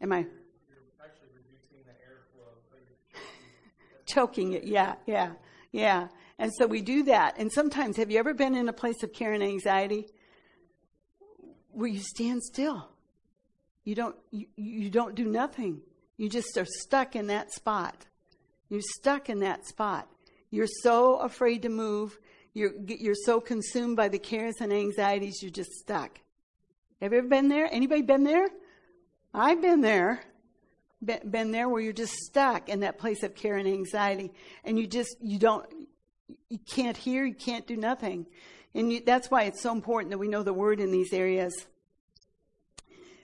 Am 0.00 0.12
I? 0.12 0.18
You're 0.18 0.26
actually 1.02 1.28
reducing 1.34 1.84
the 1.84 1.92
air. 1.92 2.22
Choking 4.06 4.54
it. 4.54 4.64
Yeah, 4.64 4.94
yeah, 5.06 5.32
yeah. 5.72 6.08
And 6.38 6.50
so 6.58 6.66
we 6.66 6.80
do 6.80 7.04
that. 7.04 7.38
And 7.38 7.52
sometimes, 7.52 7.96
have 7.98 8.10
you 8.10 8.18
ever 8.18 8.34
been 8.34 8.54
in 8.54 8.68
a 8.68 8.72
place 8.72 9.02
of 9.02 9.12
care 9.12 9.32
and 9.32 9.42
anxiety 9.42 10.06
where 11.70 11.88
you 11.88 12.00
stand 12.00 12.42
still? 12.42 12.88
You 13.84 13.94
don't. 13.94 14.16
You, 14.30 14.46
you 14.56 14.90
don't 14.90 15.14
do 15.14 15.26
nothing. 15.26 15.82
You 16.16 16.28
just 16.28 16.56
are 16.56 16.66
stuck 16.66 17.14
in 17.14 17.28
that 17.28 17.52
spot. 17.52 18.06
You're 18.68 18.82
stuck 18.82 19.30
in 19.30 19.40
that 19.40 19.66
spot. 19.66 20.08
You're 20.50 20.68
so 20.82 21.16
afraid 21.16 21.62
to 21.62 21.68
move. 21.68 22.18
You're, 22.54 22.72
you're 22.86 23.14
so 23.14 23.40
consumed 23.40 23.96
by 23.96 24.08
the 24.08 24.18
cares 24.18 24.56
and 24.60 24.72
anxieties, 24.72 25.42
you're 25.42 25.50
just 25.50 25.72
stuck. 25.72 26.20
Have 27.00 27.12
you 27.12 27.18
ever 27.18 27.28
been 27.28 27.48
there? 27.48 27.68
Anybody 27.70 28.02
been 28.02 28.24
there? 28.24 28.48
I've 29.32 29.62
been 29.62 29.80
there. 29.80 30.24
Been 31.02 31.50
there 31.50 31.68
where 31.68 31.80
you're 31.80 31.92
just 31.92 32.12
stuck 32.12 32.68
in 32.68 32.80
that 32.80 32.98
place 32.98 33.22
of 33.22 33.34
care 33.34 33.56
and 33.56 33.66
anxiety, 33.66 34.32
and 34.64 34.78
you 34.78 34.86
just 34.86 35.16
you 35.22 35.38
don't 35.38 35.64
you 36.50 36.58
can't 36.58 36.96
hear, 36.96 37.24
you 37.24 37.34
can't 37.34 37.66
do 37.66 37.74
nothing, 37.74 38.26
and 38.74 38.92
you, 38.92 39.00
that's 39.00 39.30
why 39.30 39.44
it's 39.44 39.62
so 39.62 39.72
important 39.72 40.10
that 40.10 40.18
we 40.18 40.28
know 40.28 40.42
the 40.42 40.52
word 40.52 40.78
in 40.78 40.90
these 40.90 41.14
areas 41.14 41.54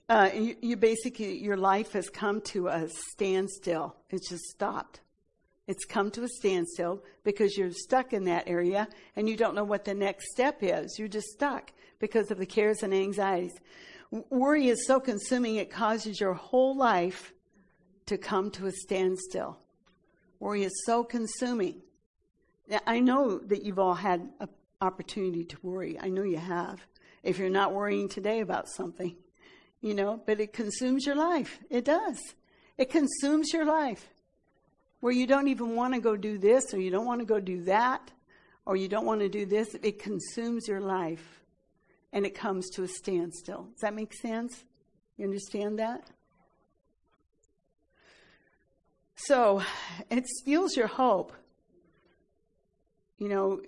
uh, 0.08 0.30
you, 0.32 0.56
you, 0.62 0.76
basically, 0.76 1.38
your 1.38 1.56
life 1.56 1.92
has 1.92 2.08
come 2.08 2.40
to 2.40 2.68
a 2.68 2.88
standstill. 3.10 3.96
It's 4.10 4.28
just 4.28 4.44
stopped. 4.44 5.00
It's 5.66 5.84
come 5.84 6.10
to 6.12 6.22
a 6.22 6.28
standstill 6.28 7.02
because 7.24 7.56
you're 7.56 7.72
stuck 7.72 8.12
in 8.12 8.24
that 8.24 8.44
area 8.46 8.86
and 9.16 9.28
you 9.28 9.36
don't 9.36 9.54
know 9.54 9.64
what 9.64 9.84
the 9.84 9.94
next 9.94 10.30
step 10.30 10.58
is. 10.60 10.98
You're 10.98 11.08
just 11.08 11.28
stuck 11.28 11.72
because 11.98 12.30
of 12.30 12.38
the 12.38 12.46
cares 12.46 12.82
and 12.82 12.94
anxieties. 12.94 13.54
Worry 14.10 14.68
is 14.68 14.86
so 14.86 15.00
consuming, 15.00 15.56
it 15.56 15.70
causes 15.70 16.20
your 16.20 16.34
whole 16.34 16.76
life 16.76 17.32
to 18.06 18.16
come 18.16 18.50
to 18.52 18.66
a 18.66 18.72
standstill. 18.72 19.58
Worry 20.38 20.62
is 20.62 20.84
so 20.84 21.02
consuming. 21.02 21.82
Now, 22.68 22.80
I 22.86 23.00
know 23.00 23.38
that 23.38 23.64
you've 23.64 23.80
all 23.80 23.94
had 23.94 24.30
an 24.38 24.48
opportunity 24.80 25.44
to 25.44 25.56
worry. 25.62 25.98
I 25.98 26.08
know 26.08 26.22
you 26.22 26.36
have. 26.36 26.80
If 27.24 27.38
you're 27.38 27.50
not 27.50 27.74
worrying 27.74 28.08
today 28.08 28.40
about 28.40 28.68
something, 28.68 29.16
you 29.80 29.94
know, 29.94 30.22
but 30.24 30.38
it 30.38 30.52
consumes 30.52 31.04
your 31.04 31.16
life. 31.16 31.58
It 31.68 31.84
does. 31.84 32.18
It 32.78 32.90
consumes 32.90 33.52
your 33.52 33.64
life 33.64 34.08
where 35.06 35.14
you 35.14 35.24
don't 35.24 35.46
even 35.46 35.76
want 35.76 35.94
to 35.94 36.00
go 36.00 36.16
do 36.16 36.36
this 36.36 36.74
or 36.74 36.80
you 36.80 36.90
don't 36.90 37.06
want 37.06 37.20
to 37.20 37.24
go 37.24 37.38
do 37.38 37.62
that 37.62 38.10
or 38.64 38.74
you 38.74 38.88
don't 38.88 39.06
want 39.06 39.20
to 39.20 39.28
do 39.28 39.46
this. 39.46 39.72
It 39.84 40.02
consumes 40.02 40.66
your 40.66 40.80
life 40.80 41.44
and 42.12 42.26
it 42.26 42.34
comes 42.34 42.68
to 42.70 42.82
a 42.82 42.88
standstill. 42.88 43.68
Does 43.70 43.82
that 43.82 43.94
make 43.94 44.12
sense? 44.12 44.64
You 45.16 45.24
understand 45.24 45.78
that? 45.78 46.10
So 49.14 49.62
it 50.10 50.26
steals 50.26 50.76
your 50.76 50.88
hope. 50.88 51.32
You 53.18 53.28
know, 53.28 53.60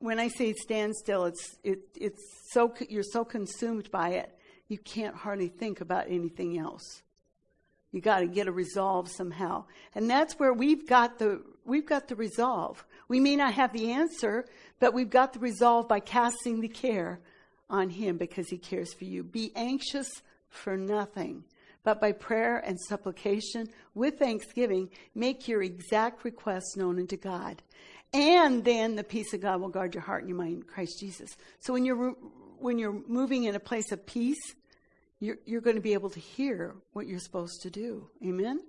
when 0.00 0.18
I 0.18 0.28
say 0.28 0.52
standstill, 0.52 1.24
it's 1.24 1.56
it, 1.64 1.78
it's 1.98 2.22
so 2.50 2.74
you're 2.90 3.02
so 3.02 3.24
consumed 3.24 3.90
by 3.90 4.10
it 4.10 4.38
you 4.68 4.76
can't 4.76 5.14
hardly 5.14 5.48
think 5.48 5.80
about 5.80 6.10
anything 6.10 6.58
else. 6.58 7.02
You 7.92 8.00
got 8.00 8.20
to 8.20 8.26
get 8.26 8.48
a 8.48 8.52
resolve 8.52 9.08
somehow. 9.08 9.64
And 9.94 10.10
that's 10.10 10.38
where 10.38 10.52
we've 10.52 10.86
got 10.86 11.18
the 11.18 11.42
we've 11.64 11.86
got 11.86 12.08
the 12.08 12.16
resolve. 12.16 12.84
We 13.08 13.20
may 13.20 13.36
not 13.36 13.54
have 13.54 13.72
the 13.72 13.92
answer, 13.92 14.46
but 14.80 14.94
we've 14.94 15.10
got 15.10 15.32
the 15.32 15.38
resolve 15.38 15.88
by 15.88 16.00
casting 16.00 16.60
the 16.60 16.68
care 16.68 17.20
on 17.68 17.90
him 17.90 18.16
because 18.16 18.48
he 18.48 18.58
cares 18.58 18.92
for 18.94 19.04
you. 19.04 19.22
Be 19.22 19.52
anxious 19.56 20.08
for 20.48 20.76
nothing, 20.76 21.44
but 21.84 22.00
by 22.00 22.12
prayer 22.12 22.58
and 22.58 22.78
supplication 22.80 23.68
with 23.94 24.18
thanksgiving 24.18 24.90
make 25.14 25.48
your 25.48 25.62
exact 25.62 26.24
requests 26.24 26.76
known 26.76 26.98
unto 26.98 27.16
God. 27.16 27.62
And 28.12 28.64
then 28.64 28.94
the 28.96 29.04
peace 29.04 29.34
of 29.34 29.40
God 29.40 29.60
will 29.60 29.68
guard 29.68 29.94
your 29.94 30.02
heart 30.02 30.22
and 30.22 30.28
your 30.28 30.38
mind 30.38 30.54
in 30.54 30.62
Christ 30.62 31.00
Jesus. 31.00 31.36
So 31.60 31.72
when 31.72 31.84
you're 31.84 32.14
when 32.58 32.78
you're 32.78 33.02
moving 33.06 33.44
in 33.44 33.54
a 33.54 33.60
place 33.60 33.92
of 33.92 34.06
peace, 34.06 34.54
you're, 35.20 35.38
you're 35.46 35.60
going 35.60 35.76
to 35.76 35.82
be 35.82 35.94
able 35.94 36.10
to 36.10 36.20
hear 36.20 36.74
what 36.92 37.06
you're 37.06 37.18
supposed 37.18 37.62
to 37.62 37.70
do. 37.70 38.08
Amen? 38.24 38.60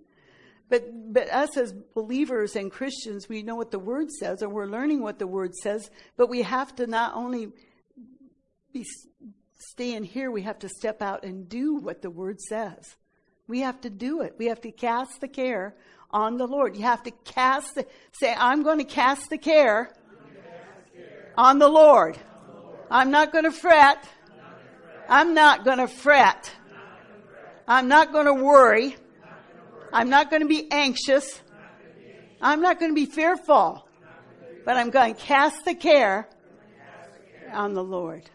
But, 0.69 1.13
but 1.13 1.29
us 1.29 1.55
as 1.57 1.73
believers 1.93 2.55
and 2.55 2.71
Christians, 2.71 3.29
we 3.29 3.41
know 3.41 3.55
what 3.55 3.71
the 3.71 3.79
Word 3.79 4.11
says, 4.11 4.43
or 4.43 4.49
we're 4.49 4.65
learning 4.65 5.01
what 5.01 5.19
the 5.19 5.27
Word 5.27 5.55
says, 5.55 5.89
but 6.17 6.29
we 6.29 6.41
have 6.41 6.75
to 6.75 6.87
not 6.87 7.15
only 7.15 7.49
be, 8.73 8.85
stay 9.57 9.93
in 9.93 10.03
here, 10.03 10.29
we 10.29 10.41
have 10.41 10.59
to 10.59 10.69
step 10.69 11.01
out 11.01 11.23
and 11.23 11.47
do 11.47 11.75
what 11.75 12.01
the 12.01 12.09
Word 12.09 12.41
says. 12.41 12.95
We 13.47 13.61
have 13.61 13.79
to 13.81 13.89
do 13.89 14.21
it. 14.21 14.35
We 14.37 14.47
have 14.47 14.59
to 14.61 14.71
cast 14.71 15.21
the 15.21 15.29
care 15.29 15.75
on 16.11 16.37
the 16.37 16.47
Lord. 16.47 16.75
You 16.75 16.83
have 16.83 17.03
to 17.03 17.11
cast 17.11 17.75
the, 17.75 17.85
say, 18.11 18.33
I'm 18.37 18.63
going 18.63 18.79
to 18.79 18.83
cast 18.83 19.29
the 19.29 19.37
care, 19.37 19.85
cast 19.85 20.93
the 20.93 20.99
care. 20.99 21.33
on 21.37 21.59
the 21.59 21.69
Lord. 21.69 22.17
I'm 22.91 23.11
not 23.11 23.31
going 23.31 23.45
to 23.45 23.51
fret. 23.51 24.05
I'm 25.09 25.33
not 25.33 25.63
going 25.63 25.77
to 25.77 25.87
fret. 25.87 26.51
I'm 27.67 27.87
not 27.87 28.11
going 28.11 28.25
to 28.25 28.33
worry. 28.33 28.95
I'm 29.91 30.09
not 30.09 30.29
going 30.29 30.41
to 30.41 30.47
be 30.47 30.71
anxious. 30.71 31.41
I'm 32.41 32.61
not 32.61 32.79
going 32.79 32.91
to 32.91 32.95
be 32.95 33.05
fearful. 33.05 33.87
But 34.65 34.77
I'm 34.77 34.89
going 34.89 35.15
to 35.15 35.21
cast 35.21 35.65
the 35.65 35.75
care 35.75 36.27
on 37.51 37.73
the 37.73 37.83
Lord. 37.83 38.29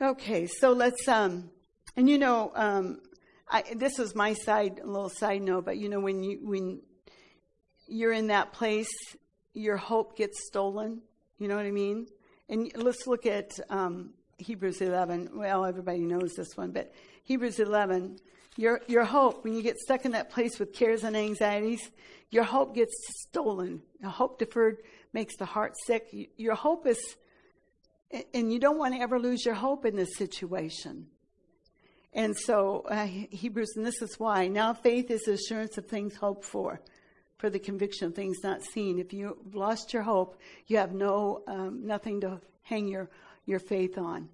Okay, 0.00 0.46
so 0.46 0.72
let's, 0.72 1.06
um, 1.06 1.50
and 1.96 2.10
you 2.10 2.18
know, 2.18 2.50
um, 2.56 3.00
I, 3.48 3.62
this 3.76 3.98
is 3.98 4.16
my 4.16 4.32
side, 4.32 4.80
a 4.82 4.86
little 4.86 5.08
side 5.08 5.42
note, 5.42 5.64
but 5.64 5.76
you 5.76 5.88
know, 5.88 6.00
when 6.00 6.24
you, 6.24 6.38
when 6.42 6.80
you're 7.86 8.12
in 8.12 8.28
that 8.28 8.52
place, 8.52 8.90
your 9.54 9.76
hope 9.76 10.16
gets 10.16 10.44
stolen. 10.46 11.02
You 11.38 11.48
know 11.48 11.56
what 11.56 11.66
I 11.66 11.70
mean? 11.70 12.06
And 12.52 12.70
let's 12.76 13.06
look 13.06 13.24
at 13.24 13.50
um, 13.70 14.10
Hebrews 14.36 14.82
11. 14.82 15.30
Well, 15.32 15.64
everybody 15.64 16.00
knows 16.00 16.34
this 16.34 16.54
one, 16.54 16.70
but 16.70 16.92
Hebrews 17.24 17.58
11. 17.58 18.18
Your, 18.58 18.82
your 18.86 19.04
hope, 19.04 19.42
when 19.42 19.54
you 19.54 19.62
get 19.62 19.78
stuck 19.78 20.04
in 20.04 20.12
that 20.12 20.28
place 20.28 20.58
with 20.58 20.74
cares 20.74 21.02
and 21.02 21.16
anxieties, 21.16 21.90
your 22.28 22.44
hope 22.44 22.74
gets 22.74 22.92
stolen. 23.26 23.80
A 24.04 24.10
hope 24.10 24.38
deferred 24.38 24.82
makes 25.14 25.34
the 25.38 25.46
heart 25.46 25.72
sick. 25.86 26.14
Your 26.36 26.54
hope 26.54 26.86
is, 26.86 27.16
and 28.34 28.52
you 28.52 28.60
don't 28.60 28.76
want 28.76 28.94
to 28.96 29.00
ever 29.00 29.18
lose 29.18 29.46
your 29.46 29.54
hope 29.54 29.86
in 29.86 29.96
this 29.96 30.14
situation. 30.18 31.06
And 32.12 32.36
so, 32.36 32.84
uh, 32.90 33.06
Hebrews, 33.06 33.72
and 33.76 33.86
this 33.86 34.02
is 34.02 34.20
why. 34.20 34.48
Now, 34.48 34.74
faith 34.74 35.10
is 35.10 35.26
assurance 35.26 35.78
of 35.78 35.86
things 35.86 36.16
hoped 36.16 36.44
for, 36.44 36.82
for 37.42 37.50
the 37.50 37.58
conviction 37.58 38.06
of 38.06 38.14
things 38.14 38.44
not 38.44 38.62
seen. 38.62 39.00
If 39.00 39.12
you've 39.12 39.52
lost 39.52 39.92
your 39.92 40.04
hope, 40.04 40.38
you 40.68 40.76
have 40.76 40.94
no 40.94 41.42
um, 41.48 41.84
nothing 41.84 42.20
to 42.20 42.40
hang 42.62 42.86
your, 42.86 43.10
your 43.46 43.58
faith 43.58 43.98
on. 43.98 44.28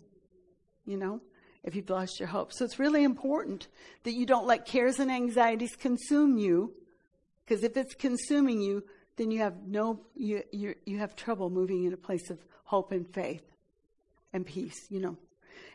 You 0.85 0.99
know, 0.99 1.21
if 1.65 1.75
you've 1.75 1.89
lost 1.89 2.21
your 2.21 2.29
hope. 2.29 2.53
So 2.53 2.67
it's 2.67 2.79
really 2.79 3.05
important 3.05 3.69
that 4.05 4.13
you 4.13 4.27
don't 4.27 4.47
let 4.47 4.67
cares 4.67 4.99
and 4.99 5.11
anxieties 5.11 5.75
consume 5.75 6.37
you, 6.37 6.75
because 7.47 7.65
if 7.65 7.79
it's 7.79 7.95
consuming 7.95 8.61
you, 8.61 8.85
then 9.17 9.31
you 9.31 9.39
have 9.39 9.55
no 9.67 10.01
you 10.15 10.43
you 10.53 10.75
you 10.85 10.99
have 10.99 11.17
trouble 11.17 11.49
moving 11.49 11.85
in 11.85 11.95
a 11.95 11.97
place 11.97 12.29
of 12.29 12.39
hope 12.65 12.93
and 12.93 13.09
faith 13.15 13.47
and 14.35 14.45
peace. 14.45 14.87
You 14.91 15.01
know. 15.01 15.17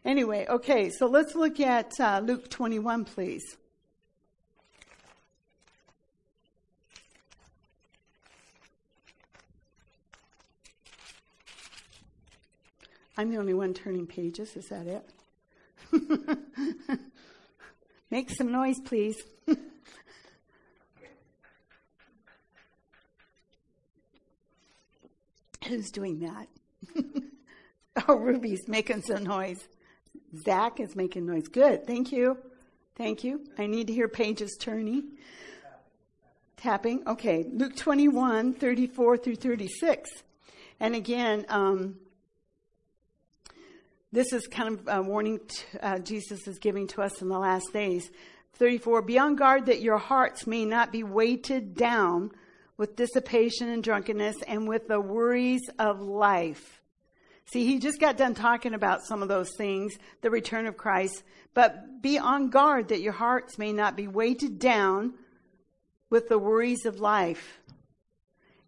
Anyway, 0.05 0.45
okay, 0.47 0.91
so 0.91 1.07
let's 1.07 1.33
look 1.33 1.59
at 1.59 1.99
uh, 1.99 2.21
Luke 2.23 2.47
21, 2.51 3.05
please. 3.05 3.57
I'm 13.17 13.29
the 13.29 13.37
only 13.37 13.53
one 13.53 13.73
turning 13.73 14.07
pages. 14.07 14.55
Is 14.55 14.69
that 14.69 14.87
it? 14.87 15.07
Make 18.11 18.29
some 18.31 18.51
noise, 18.51 18.79
please. 18.83 19.15
Who's 25.67 25.91
doing 25.91 26.19
that? 26.19 26.47
oh, 28.07 28.15
Ruby's 28.15 28.67
making 28.67 29.03
some 29.03 29.23
noise. 29.23 29.67
Zach 30.43 30.79
is 30.79 30.95
making 30.95 31.25
noise. 31.25 31.47
Good. 31.47 31.85
Thank 31.87 32.11
you. 32.11 32.37
Thank 32.95 33.23
you. 33.23 33.41
I 33.57 33.67
need 33.67 33.87
to 33.87 33.93
hear 33.93 34.07
pages 34.07 34.57
turning. 34.59 35.13
Tapping. 36.57 37.07
Okay. 37.07 37.45
Luke 37.51 37.75
21, 37.75 38.53
34 38.53 39.17
through 39.17 39.35
36. 39.35 40.09
And 40.79 40.95
again, 40.95 41.45
um, 41.49 41.95
this 44.13 44.31
is 44.31 44.47
kind 44.47 44.79
of 44.79 44.87
a 44.87 45.01
warning 45.01 45.41
t- 45.45 45.65
uh, 45.81 45.99
Jesus 45.99 46.47
is 46.47 46.57
giving 46.59 46.87
to 46.87 47.01
us 47.01 47.21
in 47.21 47.27
the 47.27 47.37
last 47.37 47.65
days. 47.73 48.09
34. 48.53 49.01
Be 49.01 49.19
on 49.19 49.35
guard 49.35 49.65
that 49.65 49.81
your 49.81 49.97
hearts 49.97 50.47
may 50.47 50.63
not 50.63 50.93
be 50.93 51.03
weighted 51.03 51.75
down 51.75 52.31
with 52.77 52.95
dissipation 52.95 53.67
and 53.67 53.83
drunkenness 53.83 54.37
and 54.47 54.69
with 54.69 54.87
the 54.87 55.01
worries 55.01 55.67
of 55.77 55.99
life 55.99 56.81
See, 57.51 57.65
he 57.65 57.79
just 57.79 57.99
got 57.99 58.17
done 58.17 58.33
talking 58.33 58.73
about 58.73 59.05
some 59.05 59.21
of 59.21 59.27
those 59.27 59.51
things, 59.57 59.93
the 60.21 60.29
return 60.29 60.65
of 60.65 60.77
Christ, 60.77 61.23
but 61.53 62.01
be 62.01 62.17
on 62.17 62.49
guard 62.49 62.87
that 62.87 63.01
your 63.01 63.13
hearts 63.13 63.57
may 63.57 63.73
not 63.73 63.95
be 63.95 64.07
weighted 64.07 64.59
down 64.59 65.13
with 66.09 66.29
the 66.29 66.39
worries 66.39 66.85
of 66.85 66.99
life. 66.99 67.59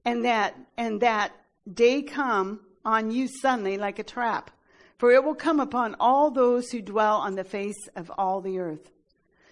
And 0.03 0.25
that, 0.25 0.55
and 0.77 1.01
that 1.01 1.31
day 1.71 2.03
come 2.03 2.59
on 2.83 3.11
you 3.11 3.27
suddenly 3.41 3.77
like 3.77 3.97
a 3.97 4.03
trap. 4.03 4.51
For 4.97 5.11
it 5.11 5.23
will 5.23 5.35
come 5.35 5.59
upon 5.59 5.95
all 5.99 6.31
those 6.31 6.69
who 6.69 6.81
dwell 6.81 7.17
on 7.17 7.35
the 7.35 7.43
face 7.43 7.87
of 7.95 8.11
all 8.17 8.41
the 8.41 8.59
earth. 8.59 8.91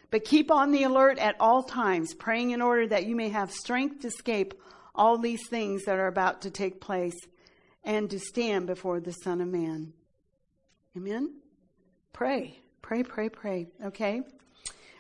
But 0.10 0.26
keep 0.26 0.52
on 0.52 0.72
the 0.72 0.84
alert 0.84 1.18
at 1.18 1.36
all 1.40 1.64
times, 1.64 2.14
praying 2.14 2.52
in 2.52 2.62
order 2.62 2.88
that 2.88 3.06
you 3.06 3.16
may 3.16 3.30
have 3.30 3.52
strength 3.52 4.02
to 4.02 4.08
escape 4.08 4.54
all 4.96 5.18
these 5.18 5.48
things 5.50 5.86
that 5.86 5.98
are 5.98 6.08
about 6.08 6.42
to 6.44 6.52
take 6.52 6.80
place 6.80 7.18
and 7.84 8.10
to 8.10 8.20
stand 8.20 8.68
before 8.68 9.00
the 9.00 9.12
Son 9.12 9.42
of 9.42 9.48
Man. 9.48 9.92
Amen? 10.96 11.34
Pray. 12.14 12.60
Pray, 12.84 13.04
pray, 13.04 13.30
pray. 13.30 13.68
Okay? 13.84 14.22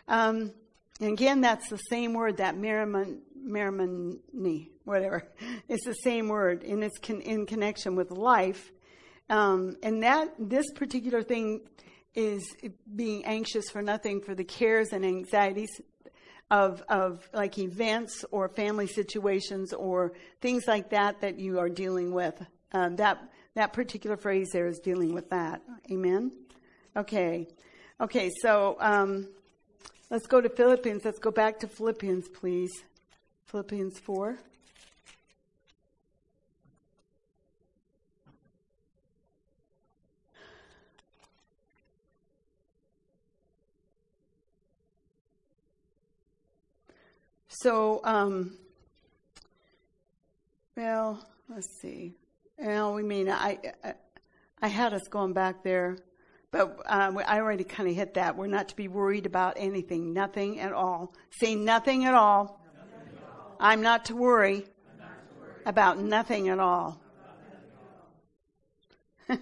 Um, 0.08 0.52
and 1.00 1.12
again, 1.12 1.42
that's 1.42 1.70
the 1.70 1.78
same 1.78 2.14
word, 2.14 2.38
that 2.38 2.56
merrimon, 2.56 3.20
merrimony, 3.40 4.70
whatever. 4.84 5.28
It's 5.70 5.86
the 5.86 5.94
same 5.94 6.28
word, 6.28 6.64
and 6.64 6.84
it's 6.84 6.98
con- 7.00 7.22
in 7.22 7.46
connection 7.46 7.96
with 7.96 8.12
life. 8.12 8.72
Um, 9.30 9.78
and 9.82 10.04
that, 10.04 10.34
this 10.38 10.72
particular 10.74 11.24
thing 11.24 11.62
is 12.16 12.44
being 12.96 13.26
anxious 13.26 13.70
for 13.72 13.82
nothing, 13.82 14.22
for 14.22 14.36
the 14.36 14.44
cares 14.44 14.94
and 14.94 15.06
anxieties 15.06 15.82
of, 16.52 16.84
of 16.88 17.28
like 17.34 17.58
events 17.58 18.24
or 18.32 18.48
family 18.50 18.88
situations 18.88 19.74
or 19.74 20.14
things 20.42 20.68
like 20.68 20.92
that 20.92 21.22
that 21.22 21.40
you 21.40 21.60
are 21.60 21.70
dealing 21.70 22.14
with. 22.14 22.46
Um, 22.72 22.96
that 22.98 23.20
that 23.56 23.72
particular 23.72 24.18
phrase 24.18 24.50
there 24.52 24.68
is 24.68 24.80
dealing 24.80 25.14
with 25.14 25.30
that. 25.30 25.62
Amen. 25.92 26.32
Okay. 26.96 27.48
Okay. 28.02 28.32
So 28.42 28.78
um, 28.80 29.28
let's 30.10 30.28
go 30.28 30.42
to 30.42 30.50
Philippians. 30.50 31.06
Let's 31.06 31.20
go 31.20 31.32
back 31.32 31.60
to 31.60 31.68
Philippians, 31.68 32.30
please. 32.30 32.72
Philippians 33.46 34.00
four. 34.00 34.40
So, 47.64 48.02
um, 48.04 48.58
well, 50.76 51.26
let's 51.48 51.70
see. 51.80 52.14
Well, 52.58 52.94
we 52.94 53.04
mean 53.04 53.30
I, 53.30 53.58
I, 53.82 53.94
I 54.62 54.68
had 54.68 54.94
us 54.94 55.08
going 55.08 55.32
back 55.32 55.64
there, 55.64 55.96
but 56.52 56.78
um, 56.88 57.18
I 57.26 57.40
already 57.40 57.64
kind 57.64 57.88
of 57.88 57.96
hit 57.96 58.16
that. 58.16 58.36
We're 58.36 58.48
not 58.48 58.68
to 58.68 58.76
be 58.76 58.90
worried 58.90 59.26
about 59.26 59.54
anything, 59.56 60.12
nothing 60.12 60.60
at 60.60 60.74
all. 60.74 61.14
Say 61.40 61.56
nothing 61.56 62.04
at 62.04 62.14
all. 62.14 62.60
Nothing 62.76 63.16
at 63.16 63.30
all. 63.32 63.56
I'm 63.62 63.82
not 63.82 64.04
to 64.06 64.16
worry, 64.18 64.66
not 65.00 65.08
to 65.64 65.70
about 65.70 66.00
nothing 66.00 66.50
at 66.50 66.60
all. 66.60 67.02
Have 69.30 69.40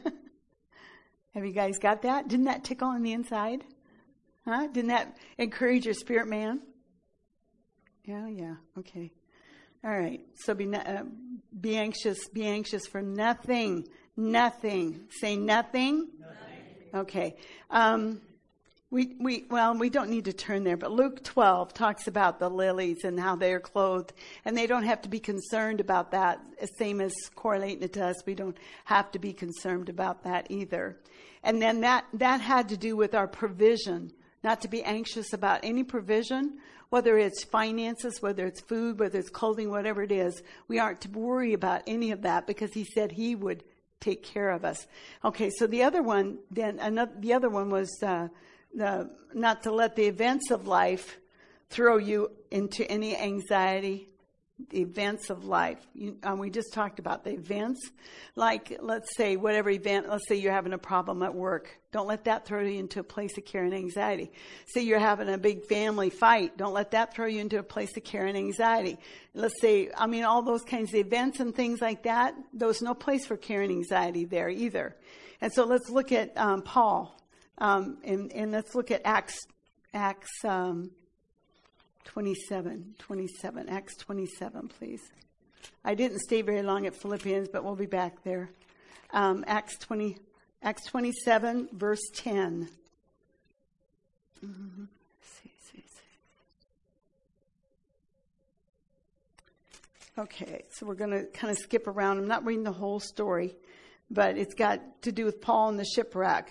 you 1.44 1.54
guys 1.54 1.80
got 1.80 2.04
that? 2.04 2.28
Didn't 2.28 2.46
that 2.46 2.64
tickle 2.64 2.90
on 2.90 3.02
the 3.02 3.14
inside? 3.14 3.64
Huh? 4.46 4.68
Didn't 4.68 4.90
that 4.90 5.18
encourage 5.40 5.86
your 5.86 5.96
spirit 5.96 6.28
man? 6.28 6.62
Yeah, 8.06 8.28
yeah. 8.28 8.56
Okay. 8.80 9.12
All 9.84 9.92
right. 9.92 10.22
So 10.36 10.54
be 10.54 10.74
uh, 10.74 11.04
be 11.60 11.78
anxious. 11.78 12.28
Be 12.30 12.46
anxious 12.46 12.86
for 12.88 13.02
nothing. 13.02 13.88
Nothing. 14.18 15.08
Say 15.20 15.36
nothing. 15.36 16.08
Nothing. 16.20 16.92
Okay. 16.94 17.36
Um, 17.70 18.22
we 18.92 19.16
we 19.20 19.46
well 19.50 19.78
we 19.78 19.90
don't 19.90 20.10
need 20.10 20.26
to 20.26 20.34
turn 20.34 20.64
there, 20.64 20.78
but 20.78 20.92
Luke 20.92 21.24
12 21.24 21.74
talks 21.74 22.08
about 22.08 22.40
the 22.40 22.50
lilies 22.50 23.04
and 23.04 23.20
how 23.20 23.36
they 23.36 23.54
are 23.54 23.60
clothed, 23.60 24.14
and 24.46 24.58
they 24.58 24.68
don't 24.68 24.84
have 24.84 25.02
to 25.04 25.10
be 25.10 25.20
concerned 25.20 25.80
about 25.80 26.12
that. 26.12 26.42
Same 26.78 27.00
as 27.02 27.14
correlating 27.36 27.84
it 27.84 27.94
to 27.94 28.06
us, 28.06 28.26
we 28.26 28.36
don't 28.36 28.58
have 28.86 29.12
to 29.12 29.20
be 29.20 29.32
concerned 29.32 29.90
about 29.90 30.24
that 30.24 30.48
either. 30.50 30.98
And 31.44 31.62
then 31.62 31.82
that 31.82 32.06
that 32.14 32.42
had 32.42 32.70
to 32.70 32.78
do 32.78 32.96
with 32.96 33.16
our 33.16 33.28
provision, 33.28 34.12
not 34.44 34.62
to 34.62 34.68
be 34.68 34.84
anxious 34.84 35.34
about 35.34 35.62
any 35.64 35.84
provision 35.84 36.60
whether 36.92 37.18
it's 37.18 37.46
finances, 37.46 38.22
whether 38.22 38.46
it's 38.46 38.60
food, 38.60 39.00
whether 39.00 39.18
it's 39.18 39.30
clothing, 39.30 39.72
whatever 39.72 40.04
it 40.04 40.12
is, 40.12 40.44
we 40.68 40.78
aren't 40.78 41.00
to 41.00 41.10
worry 41.10 41.54
about 41.54 41.82
any 41.88 42.12
of 42.12 42.22
that 42.22 42.46
because 42.46 42.74
he 42.74 42.84
said 42.84 43.14
he 43.14 43.34
would 43.34 43.64
take 44.02 44.22
care 44.24 44.50
of 44.50 44.66
us. 44.66 44.88
Okay, 45.24 45.50
so 45.50 45.68
the 45.68 45.84
other 45.84 46.04
one, 46.04 46.40
then 46.52 46.80
another, 46.80 47.14
the 47.18 47.32
other 47.32 47.50
one 47.50 47.70
was 47.70 47.90
uh, 48.04 48.28
the, 48.76 49.10
not 49.34 49.64
to 49.64 49.72
let 49.72 49.96
the 49.96 50.04
events 50.04 50.52
of 50.52 50.68
life 50.68 51.18
throw 51.70 51.96
you 51.96 52.30
into 52.52 52.86
any 52.92 53.16
anxiety 53.16 54.10
the 54.70 54.82
events 54.82 55.30
of 55.30 55.46
life. 55.46 55.80
You, 55.94 56.18
um, 56.24 56.40
we 56.40 56.50
just 56.50 56.74
talked 56.74 57.00
about 57.00 57.24
the 57.24 57.32
events. 57.32 57.80
Like, 58.36 58.78
let's 58.82 59.16
say, 59.18 59.36
whatever 59.36 59.70
event, 59.70 60.10
let's 60.10 60.28
say 60.28 60.36
you're 60.36 60.54
having 60.54 60.74
a 60.74 60.78
problem 60.78 61.24
at 61.24 61.34
work. 61.34 61.70
Don't 61.92 62.08
let 62.08 62.26
that 62.26 62.46
throw 62.46 62.62
you 62.62 62.80
into 62.80 63.00
a 63.00 63.04
place 63.04 63.38
of 63.38 63.46
care 63.46 63.64
and 63.64 63.74
anxiety. 63.74 64.32
Say 64.68 64.82
you're 64.82 65.00
having 65.00 65.30
a 65.30 65.38
big 65.38 65.66
family 65.66 66.10
fight. 66.10 66.58
Don't 66.58 66.74
let 66.74 66.92
that 66.92 67.14
throw 67.14 67.26
you 67.26 67.42
into 67.42 67.60
a 67.60 67.64
place 67.64 67.96
of 67.98 68.04
care 68.04 68.26
and 68.26 68.38
anxiety. 68.38 68.98
Let's 69.34 69.60
say, 69.60 69.90
I 69.98 70.08
mean, 70.08 70.24
all 70.24 70.42
those 70.42 70.64
kinds 70.64 70.90
of 70.90 70.96
events 70.96 71.40
and 71.40 71.54
things 71.54 71.82
like 71.82 72.04
that, 72.04 72.36
there's 72.54 72.82
no 72.82 72.94
place 72.94 73.26
for 73.26 73.38
care 73.38 73.62
and 73.62 73.72
anxiety 73.72 74.26
there 74.26 74.50
either. 74.50 74.96
And 75.42 75.52
so 75.52 75.66
let's 75.66 75.90
look 75.90 76.12
at 76.12 76.38
um, 76.38 76.62
Paul, 76.62 77.18
um, 77.58 77.98
and, 78.04 78.32
and, 78.32 78.52
let's 78.52 78.76
look 78.76 78.92
at 78.92 79.02
Acts, 79.06 79.38
Acts 79.94 80.30
um, 80.46 80.92
27, 82.06 82.96
27, 83.00 83.70
Acts 83.70 83.96
27, 83.98 84.68
please. 84.68 85.02
I 85.84 85.96
didn't 85.96 86.20
stay 86.20 86.42
very 86.42 86.62
long 86.62 86.86
at 86.86 86.96
Philippians, 86.96 87.50
but 87.50 87.64
we'll 87.64 87.76
be 87.76 87.86
back 87.86 88.24
there. 88.24 88.50
Um, 89.14 89.44
Acts 89.48 89.78
20, 89.80 90.18
Acts 90.64 90.86
27, 90.86 91.70
verse 91.74 92.02
10. 92.14 92.70
Mm-hmm. 94.46 94.84
See, 95.22 95.52
see, 95.60 95.84
see. 95.84 96.02
Okay, 100.18 100.64
so 100.72 100.86
we're 100.86 100.96
going 100.96 101.12
to 101.12 101.26
kind 101.26 101.52
of 101.52 101.58
skip 101.58 101.88
around. 101.88 102.18
I'm 102.18 102.28
not 102.28 102.46
reading 102.46 102.64
the 102.64 102.72
whole 102.72 103.00
story, 103.00 103.56
but 104.10 104.38
it's 104.38 104.54
got 104.54 104.82
to 105.04 105.12
do 105.12 105.26
with 105.26 105.42
Paul 105.42 105.70
and 105.70 105.80
the 105.80 105.86
shipwreck. 105.86 106.50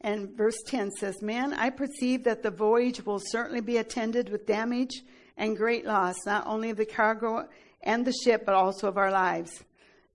And 0.00 0.36
verse 0.36 0.58
10 0.66 0.92
says, 0.92 1.22
Man, 1.22 1.52
I 1.52 1.70
perceive 1.70 2.24
that 2.24 2.42
the 2.42 2.50
voyage 2.50 3.04
will 3.04 3.20
certainly 3.20 3.60
be 3.60 3.78
attended 3.78 4.28
with 4.28 4.46
damage 4.46 5.02
and 5.36 5.56
great 5.56 5.84
loss, 5.84 6.14
not 6.24 6.46
only 6.46 6.70
of 6.70 6.76
the 6.76 6.86
cargo 6.86 7.48
and 7.82 8.04
the 8.04 8.12
ship, 8.12 8.44
but 8.46 8.54
also 8.54 8.88
of 8.88 8.96
our 8.96 9.10
lives. 9.10 9.64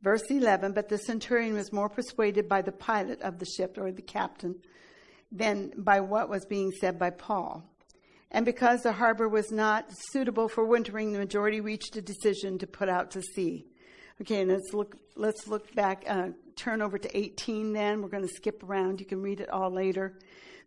Verse 0.02 0.24
11, 0.30 0.74
but 0.74 0.90
the 0.90 0.98
centurion 0.98 1.54
was 1.54 1.72
more 1.72 1.90
persuaded 1.90 2.50
by 2.50 2.62
the 2.62 2.72
pilot 2.72 3.22
of 3.22 3.40
the 3.40 3.46
ship, 3.46 3.78
or 3.78 3.92
the 3.92 4.02
captain, 4.02 4.56
than 5.32 5.72
by 5.78 6.02
what 6.02 6.30
was 6.30 6.46
being 6.46 6.72
said 6.72 7.00
by 7.00 7.10
Paul. 7.10 7.64
And 8.32 8.46
because 8.46 8.82
the 8.82 8.92
harbor 8.92 9.30
was 9.30 9.52
not 9.52 9.86
suitable 10.12 10.50
for 10.50 10.66
wintering, 10.66 11.14
the 11.14 11.20
majority 11.20 11.62
reached 11.62 11.96
a 11.96 12.02
decision 12.02 12.58
to 12.60 12.68
put 12.68 12.90
out 12.90 13.12
to 13.12 13.22
sea. 13.22 13.66
Okay, 14.22 14.46
let's 14.46 14.74
look. 14.74 14.96
Let's 15.16 15.48
look 15.48 15.74
back. 15.74 16.04
Uh, 16.08 16.30
turn 16.56 16.82
over 16.82 16.98
to 16.98 17.18
18. 17.18 17.74
Then 17.74 18.02
we're 18.02 18.10
going 18.10 18.28
to 18.28 18.34
skip 18.34 18.64
around. 18.64 19.00
You 19.00 19.06
can 19.06 19.22
read 19.22 19.40
it 19.40 19.50
all 19.50 19.72
later. 19.72 20.18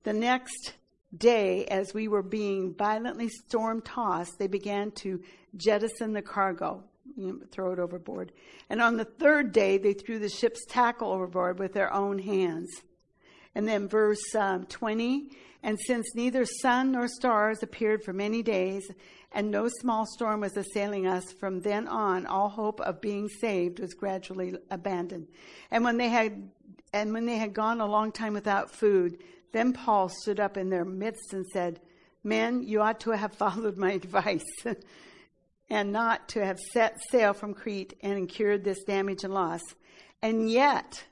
The 0.02 0.12
next 0.12 0.74
day, 1.16 1.64
as 1.66 1.94
we 1.94 2.08
were 2.08 2.22
being 2.22 2.74
violently 2.74 3.28
storm 3.28 3.82
tossed, 3.82 4.38
they 4.38 4.48
began 4.48 4.90
to 4.92 5.22
jettison 5.56 6.12
the 6.12 6.22
cargo, 6.22 6.82
you 7.16 7.28
know, 7.28 7.38
throw 7.50 7.72
it 7.72 7.78
overboard. 7.78 8.32
And 8.68 8.82
on 8.82 8.96
the 8.96 9.04
third 9.04 9.52
day, 9.52 9.78
they 9.78 9.92
threw 9.92 10.18
the 10.18 10.28
ship's 10.28 10.64
tackle 10.66 11.12
overboard 11.12 11.58
with 11.58 11.72
their 11.72 11.92
own 11.92 12.18
hands. 12.18 12.70
And 13.54 13.66
then 13.66 13.88
verse 13.88 14.34
um, 14.34 14.66
20 14.66 15.30
and 15.66 15.80
since 15.80 16.14
neither 16.14 16.44
sun 16.62 16.92
nor 16.92 17.08
stars 17.08 17.60
appeared 17.60 18.04
for 18.04 18.12
many 18.12 18.40
days, 18.40 18.88
and 19.32 19.50
no 19.50 19.68
small 19.80 20.06
storm 20.06 20.42
was 20.42 20.56
assailing 20.56 21.08
us, 21.08 21.32
from 21.40 21.60
then 21.60 21.88
on 21.88 22.24
all 22.24 22.48
hope 22.48 22.80
of 22.82 23.00
being 23.00 23.28
saved 23.28 23.80
was 23.80 23.92
gradually 23.92 24.54
abandoned. 24.70 25.26
And 25.72 25.82
when 25.82 25.96
they 25.96 26.08
had 26.08 26.50
and 26.92 27.12
when 27.12 27.26
they 27.26 27.36
had 27.36 27.52
gone 27.52 27.80
a 27.80 27.86
long 27.86 28.12
time 28.12 28.32
without 28.32 28.70
food, 28.70 29.18
then 29.52 29.72
Paul 29.72 30.08
stood 30.08 30.38
up 30.38 30.56
in 30.56 30.70
their 30.70 30.84
midst 30.84 31.32
and 31.32 31.44
said, 31.52 31.80
Men, 32.22 32.62
you 32.62 32.80
ought 32.80 33.00
to 33.00 33.10
have 33.10 33.32
followed 33.36 33.76
my 33.76 33.90
advice 33.90 34.44
and 35.68 35.90
not 35.90 36.28
to 36.28 36.46
have 36.46 36.60
set 36.72 36.96
sail 37.10 37.32
from 37.32 37.54
Crete 37.54 37.94
and 38.02 38.16
incurred 38.16 38.62
this 38.62 38.84
damage 38.84 39.24
and 39.24 39.34
loss. 39.34 39.62
And 40.22 40.48
yet, 40.48 41.06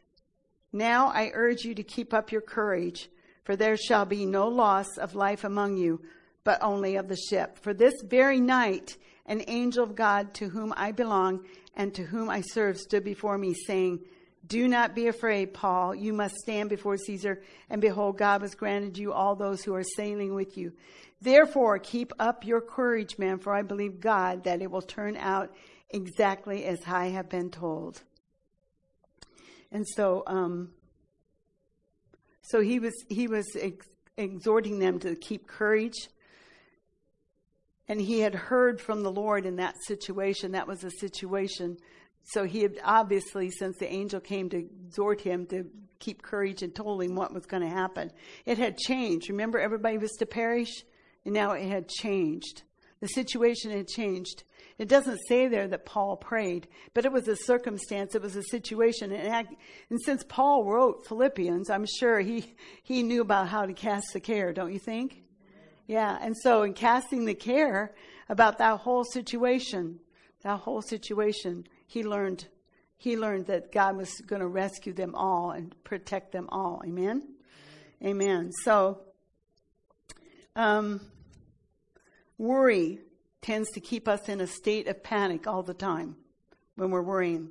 now 0.72 1.08
I 1.08 1.32
urge 1.34 1.64
you 1.64 1.74
to 1.74 1.82
keep 1.82 2.14
up 2.14 2.30
your 2.30 2.40
courage 2.40 3.08
for 3.44 3.56
there 3.56 3.76
shall 3.76 4.04
be 4.04 4.26
no 4.26 4.48
loss 4.48 4.96
of 4.98 5.14
life 5.14 5.44
among 5.44 5.76
you, 5.76 6.00
but 6.42 6.62
only 6.62 6.96
of 6.96 7.08
the 7.08 7.16
ship. 7.16 7.58
For 7.58 7.72
this 7.72 7.94
very 8.02 8.40
night, 8.40 8.96
an 9.26 9.42
angel 9.48 9.84
of 9.84 9.94
God 9.94 10.34
to 10.34 10.48
whom 10.48 10.72
I 10.76 10.92
belong 10.92 11.44
and 11.76 11.94
to 11.94 12.04
whom 12.04 12.28
I 12.30 12.42
serve 12.42 12.78
stood 12.78 13.04
before 13.04 13.38
me, 13.38 13.54
saying, 13.66 14.00
Do 14.46 14.68
not 14.68 14.94
be 14.94 15.08
afraid, 15.08 15.54
Paul. 15.54 15.94
You 15.94 16.12
must 16.12 16.36
stand 16.36 16.70
before 16.70 16.96
Caesar, 16.96 17.42
and 17.70 17.80
behold, 17.80 18.18
God 18.18 18.42
has 18.42 18.54
granted 18.54 18.98
you 18.98 19.12
all 19.12 19.34
those 19.34 19.64
who 19.64 19.74
are 19.74 19.84
sailing 19.96 20.34
with 20.34 20.56
you. 20.56 20.72
Therefore, 21.20 21.78
keep 21.78 22.12
up 22.18 22.44
your 22.44 22.60
courage, 22.60 23.18
man, 23.18 23.38
for 23.38 23.54
I 23.54 23.62
believe 23.62 24.00
God 24.00 24.44
that 24.44 24.60
it 24.60 24.70
will 24.70 24.82
turn 24.82 25.16
out 25.16 25.54
exactly 25.90 26.64
as 26.64 26.80
I 26.86 27.06
have 27.06 27.28
been 27.28 27.50
told. 27.50 28.02
And 29.72 29.86
so, 29.96 30.22
um, 30.26 30.70
so 32.44 32.60
he 32.60 32.78
was 32.78 32.94
he 33.08 33.26
was 33.26 33.46
ex- 33.58 33.86
exhorting 34.16 34.78
them 34.78 34.98
to 35.00 35.16
keep 35.16 35.46
courage. 35.46 36.08
And 37.88 38.00
he 38.00 38.20
had 38.20 38.34
heard 38.34 38.80
from 38.80 39.02
the 39.02 39.10
Lord 39.10 39.44
in 39.44 39.56
that 39.56 39.74
situation. 39.86 40.52
That 40.52 40.66
was 40.66 40.84
a 40.84 40.90
situation. 40.90 41.76
So 42.22 42.44
he 42.44 42.62
had 42.62 42.78
obviously, 42.82 43.50
since 43.50 43.76
the 43.76 43.92
angel 43.92 44.20
came 44.20 44.48
to 44.50 44.58
exhort 44.58 45.20
him 45.20 45.46
to 45.46 45.66
keep 45.98 46.22
courage 46.22 46.62
and 46.62 46.74
told 46.74 47.02
him 47.02 47.14
what 47.14 47.34
was 47.34 47.44
going 47.44 47.62
to 47.62 47.68
happen, 47.68 48.10
it 48.46 48.56
had 48.56 48.78
changed. 48.78 49.28
Remember, 49.28 49.58
everybody 49.58 49.98
was 49.98 50.12
to 50.12 50.26
perish, 50.26 50.84
and 51.24 51.34
now 51.34 51.52
it 51.52 51.66
had 51.66 51.88
changed. 51.88 52.62
The 53.04 53.08
situation 53.08 53.70
had 53.70 53.86
changed. 53.86 54.44
It 54.78 54.88
doesn't 54.88 55.20
say 55.28 55.46
there 55.46 55.68
that 55.68 55.84
Paul 55.84 56.16
prayed, 56.16 56.68
but 56.94 57.04
it 57.04 57.12
was 57.12 57.28
a 57.28 57.36
circumstance, 57.36 58.14
it 58.14 58.22
was 58.22 58.34
a 58.34 58.42
situation. 58.44 59.12
And, 59.12 59.46
and 59.90 60.00
since 60.02 60.24
Paul 60.26 60.64
wrote 60.64 61.06
Philippians, 61.06 61.68
I'm 61.68 61.84
sure 61.84 62.20
he, 62.20 62.54
he 62.82 63.02
knew 63.02 63.20
about 63.20 63.48
how 63.48 63.66
to 63.66 63.74
cast 63.74 64.06
the 64.14 64.20
care, 64.20 64.54
don't 64.54 64.72
you 64.72 64.78
think? 64.78 65.22
Yeah, 65.86 66.16
and 66.18 66.34
so 66.34 66.62
in 66.62 66.72
casting 66.72 67.26
the 67.26 67.34
care 67.34 67.94
about 68.30 68.56
that 68.56 68.78
whole 68.78 69.04
situation, 69.04 70.00
that 70.42 70.60
whole 70.60 70.80
situation, 70.80 71.66
he 71.86 72.04
learned 72.04 72.46
he 72.96 73.18
learned 73.18 73.48
that 73.48 73.70
God 73.70 73.98
was 73.98 74.14
going 74.26 74.40
to 74.40 74.48
rescue 74.48 74.94
them 74.94 75.14
all 75.14 75.50
and 75.50 75.74
protect 75.84 76.32
them 76.32 76.48
all. 76.50 76.80
Amen. 76.86 77.34
Amen. 78.02 78.50
So, 78.62 79.00
um, 80.56 81.02
worry 82.38 83.00
tends 83.42 83.70
to 83.72 83.80
keep 83.80 84.08
us 84.08 84.28
in 84.28 84.40
a 84.40 84.46
state 84.46 84.88
of 84.88 85.02
panic 85.02 85.46
all 85.46 85.62
the 85.62 85.74
time 85.74 86.16
when 86.76 86.90
we're 86.90 87.02
worrying. 87.02 87.50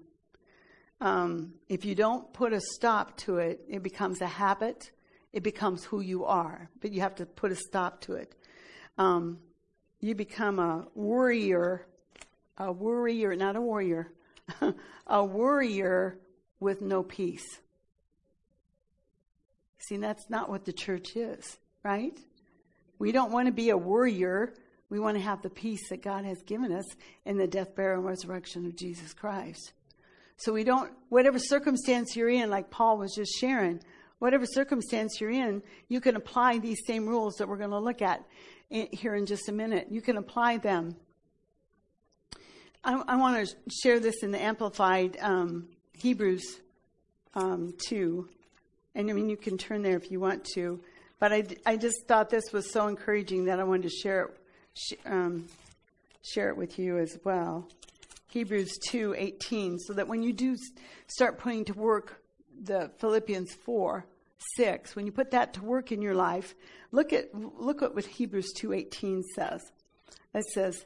Um, 1.01 1.53
if 1.69 1.85
you 1.85 1.95
don't 1.95 2.31
put 2.33 2.53
a 2.53 2.61
stop 2.75 3.17
to 3.17 3.37
it, 3.37 3.61
it 3.67 3.83
becomes 3.83 4.21
a 4.21 4.27
habit. 4.27 4.91
It 5.33 5.43
becomes 5.43 5.83
who 5.83 6.01
you 6.01 6.25
are, 6.25 6.69
but 6.81 6.91
you 6.91 7.01
have 7.01 7.15
to 7.15 7.25
put 7.25 7.51
a 7.51 7.55
stop 7.55 8.01
to 8.01 8.13
it. 8.13 8.33
Um, 8.97 9.39
you 9.99 10.15
become 10.15 10.59
a 10.59 10.87
worrier, 10.95 11.85
a 12.57 12.71
worrier, 12.71 13.35
not 13.35 13.55
a 13.55 13.61
warrior, 13.61 14.11
a 15.07 15.23
worrier 15.23 16.19
with 16.59 16.81
no 16.81 17.03
peace. 17.03 17.45
See, 19.79 19.97
that's 19.97 20.29
not 20.29 20.49
what 20.49 20.65
the 20.65 20.73
church 20.73 21.15
is, 21.15 21.57
right? 21.83 22.17
We 22.99 23.11
don't 23.11 23.31
want 23.31 23.47
to 23.47 23.51
be 23.51 23.69
a 23.69 23.77
worrier 23.77 24.53
we 24.89 24.99
want 24.99 25.17
to 25.17 25.23
have 25.23 25.41
the 25.41 25.49
peace 25.49 25.89
that 25.89 26.01
God 26.03 26.25
has 26.25 26.41
given 26.43 26.71
us 26.71 26.85
in 27.25 27.37
the 27.37 27.47
death, 27.47 27.75
burial, 27.75 27.99
and 27.99 28.07
resurrection 28.07 28.65
of 28.65 28.75
Jesus 28.75 29.13
Christ. 29.13 29.73
So 30.37 30.53
we 30.53 30.63
don't, 30.63 30.91
whatever 31.09 31.39
circumstance 31.39 32.15
you're 32.15 32.29
in, 32.29 32.49
like 32.49 32.69
Paul 32.69 32.97
was 32.97 33.13
just 33.15 33.31
sharing, 33.39 33.79
whatever 34.19 34.45
circumstance 34.45 35.19
you're 35.19 35.31
in, 35.31 35.61
you 35.89 36.01
can 36.01 36.15
apply 36.15 36.59
these 36.59 36.79
same 36.85 37.07
rules 37.07 37.35
that 37.35 37.47
we're 37.47 37.57
going 37.57 37.69
to 37.69 37.79
look 37.79 38.01
at 38.01 38.23
here 38.69 39.15
in 39.15 39.25
just 39.25 39.49
a 39.49 39.51
minute. 39.51 39.87
You 39.89 40.01
can 40.01 40.17
apply 40.17 40.57
them. 40.57 40.95
I, 42.83 43.01
I 43.07 43.15
want 43.15 43.47
to 43.47 43.55
share 43.81 43.99
this 43.99 44.23
in 44.23 44.31
the 44.31 44.41
Amplified 44.41 45.17
um, 45.21 45.69
Hebrews 45.97 46.59
um, 47.33 47.73
2. 47.87 48.27
And 48.95 49.09
I 49.09 49.13
mean, 49.13 49.29
you 49.29 49.37
can 49.37 49.57
turn 49.57 49.81
there 49.81 49.95
if 49.95 50.11
you 50.11 50.19
want 50.19 50.45
to. 50.55 50.81
But 51.19 51.31
I, 51.31 51.45
I 51.65 51.77
just 51.77 52.05
thought 52.07 52.29
this 52.29 52.51
was 52.51 52.71
so 52.71 52.87
encouraging 52.87 53.45
that 53.45 53.59
I 53.59 53.63
wanted 53.63 53.83
to 53.83 53.89
share 53.89 54.25
it 54.25 54.37
sh- 54.73 54.93
um, 55.05 55.47
share 56.21 56.49
it 56.49 56.57
with 56.57 56.79
you 56.79 56.97
as 56.97 57.17
well. 57.23 57.67
Hebrews 58.33 58.79
2:18 58.89 59.77
so 59.77 59.93
that 59.93 60.07
when 60.07 60.23
you 60.23 60.33
do 60.33 60.57
start 61.07 61.37
putting 61.37 61.65
to 61.65 61.73
work 61.73 62.23
the 62.63 62.91
Philippians 62.97 63.53
4 63.53 64.05
6 64.57 64.95
when 64.95 65.05
you 65.05 65.11
put 65.11 65.31
that 65.31 65.53
to 65.53 65.63
work 65.63 65.91
in 65.91 66.01
your 66.01 66.15
life 66.15 66.55
look 66.91 67.13
at 67.13 67.29
look 67.35 67.83
at 67.83 67.93
what 67.93 68.05
Hebrews 68.05 68.51
2:18 68.59 69.21
says 69.35 69.61
it 70.33 70.43
says 70.45 70.85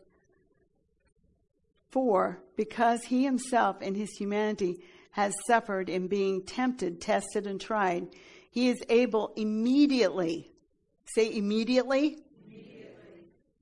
for 1.90 2.40
because 2.58 3.04
he 3.06 3.24
himself 3.24 3.82
in 3.82 3.96
his 3.96 4.12
humanity 4.18 4.84
has 5.12 5.34
suffered 5.48 5.90
in 5.90 6.08
being 6.08 6.44
tempted 6.44 7.00
tested 7.00 7.48
and 7.48 7.62
tried 7.62 8.08
he 8.52 8.68
is 8.68 8.84
able 8.90 9.32
immediately 9.38 10.52
say 11.06 11.34
immediately 11.34 12.18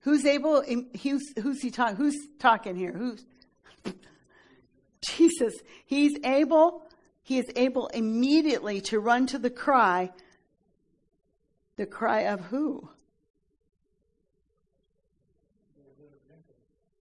Who's 0.06 0.24
able? 0.24 0.62
Who's, 1.02 1.34
who's 1.42 1.64
he 1.64 1.72
talking? 1.72 1.96
Who's 1.96 2.28
talking 2.38 2.76
here? 2.76 2.92
Who's 2.92 3.26
Jesus? 5.10 5.56
He's 5.88 6.16
able. 6.24 6.84
He 7.24 7.40
is 7.40 7.48
able 7.56 7.88
immediately 7.88 8.82
to 8.82 9.00
run 9.00 9.26
to 9.26 9.40
the 9.40 9.50
cry. 9.50 10.12
The 11.78 11.88
cry 11.88 12.28
of 12.28 12.40
who? 12.42 12.88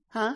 Huh? 0.07 0.35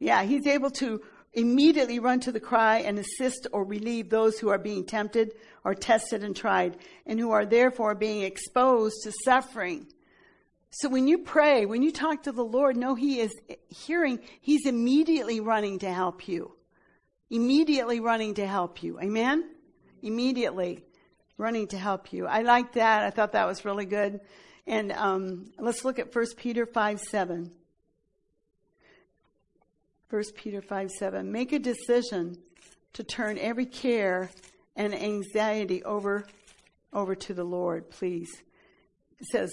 Yeah, 0.00 0.24
he's 0.24 0.48
able 0.48 0.70
to 0.70 1.00
immediately 1.32 2.00
run 2.00 2.18
to 2.20 2.32
the 2.32 2.40
cry 2.40 2.78
and 2.78 2.98
assist 2.98 3.46
or 3.52 3.62
relieve 3.62 4.10
those 4.10 4.40
who 4.40 4.48
are 4.48 4.58
being 4.58 4.84
tempted 4.84 5.30
or 5.62 5.74
tested 5.76 6.24
and 6.24 6.34
tried, 6.34 6.76
and 7.06 7.20
who 7.20 7.30
are 7.30 7.46
therefore 7.46 7.94
being 7.94 8.22
exposed 8.22 8.96
to 9.04 9.12
suffering. 9.24 9.86
So 10.70 10.88
when 10.88 11.08
you 11.08 11.18
pray, 11.18 11.64
when 11.64 11.82
you 11.82 11.90
talk 11.90 12.24
to 12.24 12.32
the 12.32 12.44
Lord, 12.44 12.76
know 12.76 12.94
He 12.94 13.20
is 13.20 13.32
hearing, 13.68 14.20
He's 14.40 14.66
immediately 14.66 15.40
running 15.40 15.78
to 15.80 15.92
help 15.92 16.28
you. 16.28 16.52
Immediately 17.30 18.00
running 18.00 18.34
to 18.34 18.46
help 18.46 18.82
you. 18.82 19.00
Amen? 19.00 19.50
Immediately 20.02 20.84
running 21.38 21.66
to 21.68 21.78
help 21.78 22.12
you. 22.12 22.26
I 22.26 22.42
like 22.42 22.74
that. 22.74 23.02
I 23.02 23.10
thought 23.10 23.32
that 23.32 23.46
was 23.46 23.64
really 23.64 23.86
good. 23.86 24.20
And 24.66 24.92
um, 24.92 25.46
let's 25.58 25.84
look 25.84 25.98
at 25.98 26.14
1 26.14 26.24
Peter 26.36 26.66
5 26.66 27.00
7. 27.00 27.50
1 30.08 30.22
Peter 30.36 30.62
5 30.62 30.90
7. 30.90 31.32
Make 31.32 31.52
a 31.52 31.58
decision 31.58 32.38
to 32.92 33.04
turn 33.04 33.38
every 33.38 33.66
care 33.66 34.30
and 34.76 34.94
anxiety 34.94 35.82
over 35.84 36.26
over 36.92 37.14
to 37.14 37.34
the 37.34 37.44
Lord, 37.44 37.90
please. 37.90 38.30
It 39.18 39.26
says, 39.26 39.50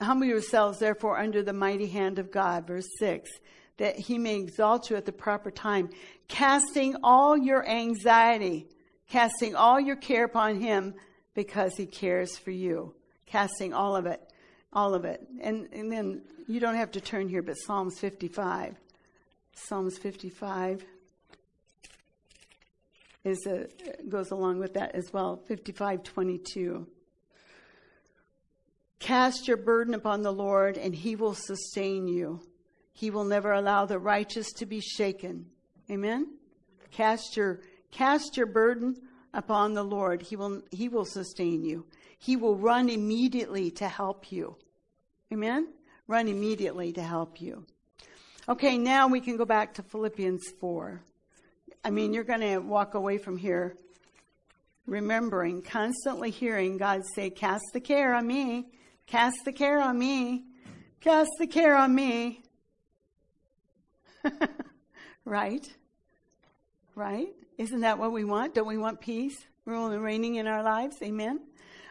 Humble 0.00 0.26
yourselves, 0.26 0.78
therefore, 0.78 1.18
under 1.18 1.42
the 1.42 1.52
mighty 1.52 1.86
hand 1.86 2.18
of 2.18 2.30
God, 2.30 2.66
verse 2.66 2.88
6, 2.98 3.30
that 3.78 3.96
he 3.96 4.18
may 4.18 4.36
exalt 4.36 4.90
you 4.90 4.96
at 4.96 5.06
the 5.06 5.12
proper 5.12 5.50
time, 5.50 5.90
casting 6.28 6.96
all 7.02 7.36
your 7.36 7.66
anxiety, 7.68 8.66
casting 9.08 9.54
all 9.54 9.80
your 9.80 9.96
care 9.96 10.24
upon 10.24 10.60
him 10.60 10.94
because 11.34 11.76
he 11.76 11.86
cares 11.86 12.36
for 12.36 12.50
you. 12.50 12.94
Casting 13.26 13.72
all 13.72 13.96
of 13.96 14.06
it, 14.06 14.20
all 14.72 14.94
of 14.94 15.04
it. 15.04 15.26
And, 15.40 15.68
and 15.72 15.90
then 15.90 16.22
you 16.46 16.60
don't 16.60 16.76
have 16.76 16.92
to 16.92 17.00
turn 17.00 17.28
here, 17.28 17.42
but 17.42 17.54
Psalms 17.54 17.98
55. 17.98 18.76
Psalms 19.54 19.98
55 19.98 20.84
is 23.24 23.46
a, 23.46 23.66
goes 24.08 24.30
along 24.30 24.58
with 24.58 24.74
that 24.74 24.94
as 24.94 25.12
well. 25.12 25.42
55:22. 25.48 26.86
Cast 29.04 29.46
your 29.46 29.58
burden 29.58 29.92
upon 29.92 30.22
the 30.22 30.32
Lord, 30.32 30.78
and 30.78 30.94
He 30.94 31.14
will 31.14 31.34
sustain 31.34 32.08
you. 32.08 32.40
He 32.94 33.10
will 33.10 33.24
never 33.24 33.52
allow 33.52 33.84
the 33.84 33.98
righteous 33.98 34.50
to 34.54 34.64
be 34.64 34.80
shaken. 34.80 35.44
Amen. 35.90 36.38
Cast 36.90 37.36
your 37.36 37.60
cast 37.90 38.34
your 38.38 38.46
burden 38.46 38.96
upon 39.34 39.74
the 39.74 39.82
Lord. 39.82 40.22
He 40.22 40.36
will 40.36 40.62
He 40.70 40.88
will 40.88 41.04
sustain 41.04 41.66
you. 41.66 41.84
He 42.18 42.36
will 42.36 42.56
run 42.56 42.88
immediately 42.88 43.70
to 43.72 43.88
help 43.88 44.32
you. 44.32 44.56
Amen. 45.30 45.68
Run 46.06 46.26
immediately 46.26 46.90
to 46.94 47.02
help 47.02 47.42
you. 47.42 47.66
Okay, 48.48 48.78
now 48.78 49.06
we 49.06 49.20
can 49.20 49.36
go 49.36 49.44
back 49.44 49.74
to 49.74 49.82
Philippians 49.82 50.44
4. 50.58 51.02
I 51.84 51.90
mean, 51.90 52.14
you're 52.14 52.24
going 52.24 52.40
to 52.40 52.56
walk 52.56 52.94
away 52.94 53.18
from 53.18 53.36
here 53.36 53.76
remembering, 54.86 55.60
constantly 55.60 56.30
hearing 56.30 56.78
God 56.78 57.02
say, 57.14 57.28
Cast 57.28 57.64
the 57.74 57.80
care 57.80 58.14
on 58.14 58.26
me, 58.26 58.68
cast 59.06 59.36
the 59.44 59.52
care 59.52 59.80
on 59.80 59.98
me, 59.98 60.44
cast 61.00 61.30
the 61.38 61.46
care 61.46 61.76
on 61.76 61.94
me. 61.94 62.42
right? 65.24 65.66
Right? 66.94 67.28
Isn't 67.58 67.80
that 67.80 67.98
what 67.98 68.12
we 68.12 68.24
want? 68.24 68.54
Don't 68.54 68.66
we 68.66 68.78
want 68.78 69.00
peace, 69.00 69.36
rule 69.64 69.86
and 69.86 70.02
reigning 70.02 70.36
in 70.36 70.46
our 70.46 70.62
lives? 70.62 70.96
Amen? 71.02 71.40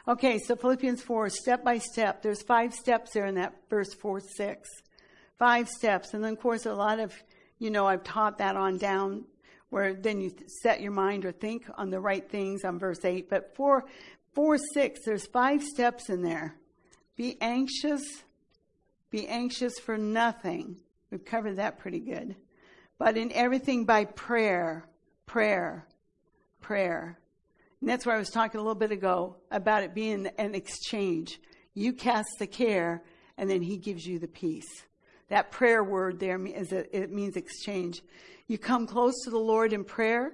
Okay, 0.08 0.38
so 0.38 0.56
Philippians 0.56 1.02
4, 1.02 1.30
step 1.30 1.64
by 1.64 1.78
step. 1.78 2.22
There's 2.22 2.42
five 2.42 2.74
steps 2.74 3.12
there 3.14 3.26
in 3.26 3.36
that 3.36 3.54
verse 3.70 3.94
4 3.94 4.20
6. 4.20 4.70
Five 5.40 5.70
steps. 5.70 6.14
And 6.14 6.24
then, 6.24 6.34
of 6.34 6.40
course, 6.40 6.66
a 6.66 6.74
lot 6.74 7.00
of, 7.00 7.14
you 7.58 7.70
know, 7.70 7.88
I've 7.88 8.04
taught 8.04 8.38
that 8.40 8.58
on 8.58 8.78
down 8.78 9.26
where 9.70 9.96
then 9.96 10.22
you 10.22 10.32
set 10.62 10.82
your 10.82 10.92
mind 10.92 11.26
or 11.26 11.32
think 11.32 11.66
on 11.78 11.90
the 11.90 12.00
right 12.00 12.30
things 12.30 12.64
on 12.64 12.78
verse 12.78 13.04
8. 13.04 13.30
But 13.30 13.56
4, 13.56 13.86
4 14.34 14.58
6, 14.74 15.00
there's 15.06 15.26
five 15.28 15.64
steps 15.64 16.10
in 16.10 16.22
there. 16.22 16.56
Be 17.16 17.38
anxious. 17.42 18.02
Be 19.10 19.28
anxious 19.28 19.74
for 19.80 19.98
nothing. 19.98 20.78
We've 21.12 21.24
covered 21.24 21.58
that 21.58 21.80
pretty 21.80 22.00
good. 22.00 22.36
But 22.98 23.18
in 23.18 23.32
everything 23.32 23.86
by 23.86 24.06
prayer, 24.06 24.86
prayer, 25.26 25.86
prayer. 26.62 27.20
And 27.82 27.90
that's 27.90 28.06
where 28.06 28.16
I 28.16 28.20
was 28.20 28.30
talking 28.30 28.60
a 28.60 28.64
little 28.64 28.76
bit 28.76 28.92
ago 28.92 29.36
about 29.52 29.84
it 29.84 29.94
being 29.94 30.28
an 30.38 30.56
exchange. 30.56 31.40
You 31.74 31.94
cast 31.94 32.30
the 32.40 32.48
care, 32.48 33.04
and 33.38 33.50
then 33.50 33.62
He 33.62 33.78
gives 33.78 34.06
you 34.06 34.20
the 34.20 34.28
peace. 34.28 34.84
That 35.30 35.52
prayer 35.52 35.84
word 35.84 36.20
there 36.20 36.44
is 36.46 36.72
a, 36.72 36.96
it 36.96 37.12
means 37.12 37.36
exchange. 37.36 38.02
You 38.48 38.58
come 38.58 38.88
close 38.88 39.14
to 39.24 39.30
the 39.30 39.38
Lord 39.38 39.74
in 39.74 39.84
prayer, 39.84 40.34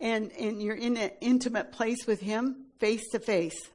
and, 0.00 0.32
and 0.32 0.62
you're 0.62 0.74
in 0.74 0.96
an 0.96 1.10
intimate 1.20 1.72
place 1.72 2.06
with 2.06 2.20
Him, 2.20 2.66
face 2.78 3.08
to 3.12 3.18
face, 3.18 3.70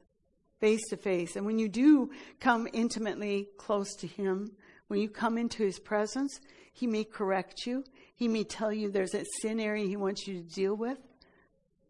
face 0.64 0.88
to 0.88 0.96
face. 0.96 1.36
And 1.36 1.44
when 1.44 1.58
you 1.58 1.68
do 1.68 2.10
come 2.40 2.66
intimately 2.72 3.48
close 3.58 3.94
to 3.96 4.06
Him, 4.06 4.50
when 4.86 4.98
you 4.98 5.10
come 5.10 5.36
into 5.36 5.62
His 5.62 5.78
presence, 5.78 6.40
He 6.72 6.86
may 6.86 7.04
correct 7.04 7.66
you. 7.66 7.84
He 8.16 8.28
may 8.28 8.44
tell 8.44 8.72
you 8.72 8.90
there's 8.90 9.14
a 9.14 9.26
sin 9.42 9.60
area 9.60 9.86
He 9.86 9.96
wants 9.96 10.26
you 10.26 10.40
to 10.40 10.54
deal 10.54 10.74
with. 10.74 10.96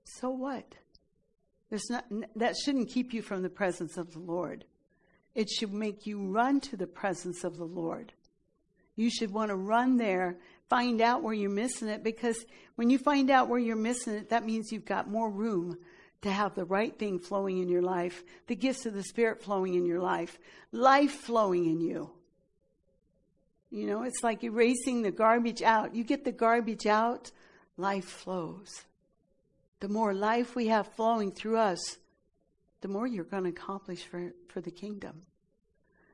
So 0.02 0.28
what? 0.30 0.74
There's 1.70 1.88
not, 1.88 2.04
that 2.34 2.56
shouldn't 2.56 2.88
keep 2.88 3.14
you 3.14 3.22
from 3.22 3.42
the 3.42 3.48
presence 3.48 3.96
of 3.96 4.12
the 4.12 4.18
Lord. 4.18 4.64
It 5.36 5.48
should 5.50 5.72
make 5.72 6.04
you 6.04 6.26
run 6.26 6.60
to 6.62 6.76
the 6.76 6.88
presence 6.88 7.44
of 7.44 7.56
the 7.56 7.64
Lord. 7.64 8.12
You 8.96 9.08
should 9.08 9.32
want 9.32 9.50
to 9.50 9.56
run 9.56 9.98
there, 9.98 10.38
find 10.68 11.00
out 11.00 11.22
where 11.22 11.34
you're 11.34 11.48
missing 11.48 11.86
it, 11.86 12.02
because 12.02 12.44
when 12.74 12.90
you 12.90 12.98
find 12.98 13.30
out 13.30 13.48
where 13.48 13.60
you're 13.60 13.76
missing 13.76 14.14
it, 14.14 14.30
that 14.30 14.44
means 14.44 14.72
you've 14.72 14.84
got 14.84 15.08
more 15.08 15.30
room 15.30 15.78
to 16.22 16.30
have 16.30 16.54
the 16.54 16.64
right 16.64 16.96
thing 16.98 17.18
flowing 17.18 17.58
in 17.58 17.68
your 17.68 17.82
life, 17.82 18.22
the 18.46 18.56
gifts 18.56 18.86
of 18.86 18.94
the 18.94 19.02
Spirit 19.02 19.42
flowing 19.42 19.74
in 19.74 19.84
your 19.84 20.00
life, 20.00 20.38
life 20.72 21.12
flowing 21.12 21.66
in 21.66 21.80
you. 21.80 22.10
You 23.70 23.86
know, 23.86 24.02
it's 24.02 24.22
like 24.22 24.44
erasing 24.44 25.02
the 25.02 25.10
garbage 25.10 25.60
out. 25.60 25.94
You 25.94 26.04
get 26.04 26.24
the 26.24 26.32
garbage 26.32 26.86
out, 26.86 27.30
life 27.76 28.04
flows. 28.04 28.84
The 29.80 29.88
more 29.88 30.14
life 30.14 30.54
we 30.54 30.68
have 30.68 30.86
flowing 30.94 31.32
through 31.32 31.58
us, 31.58 31.98
the 32.80 32.88
more 32.88 33.06
you're 33.06 33.24
going 33.24 33.44
to 33.44 33.50
accomplish 33.50 34.04
for, 34.04 34.32
for 34.48 34.60
the 34.60 34.70
kingdom. 34.70 35.22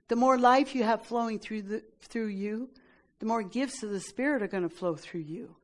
The 0.08 0.16
more 0.16 0.38
life 0.38 0.74
you 0.74 0.82
have 0.82 1.02
flowing 1.02 1.38
through, 1.38 1.62
the, 1.62 1.82
through 2.02 2.28
you, 2.28 2.68
the 3.20 3.26
more 3.26 3.42
gifts 3.42 3.82
of 3.82 3.90
the 3.90 4.00
Spirit 4.00 4.42
are 4.42 4.48
going 4.48 4.68
to 4.68 4.74
flow 4.74 4.96
through 4.96 5.20
you. 5.20 5.54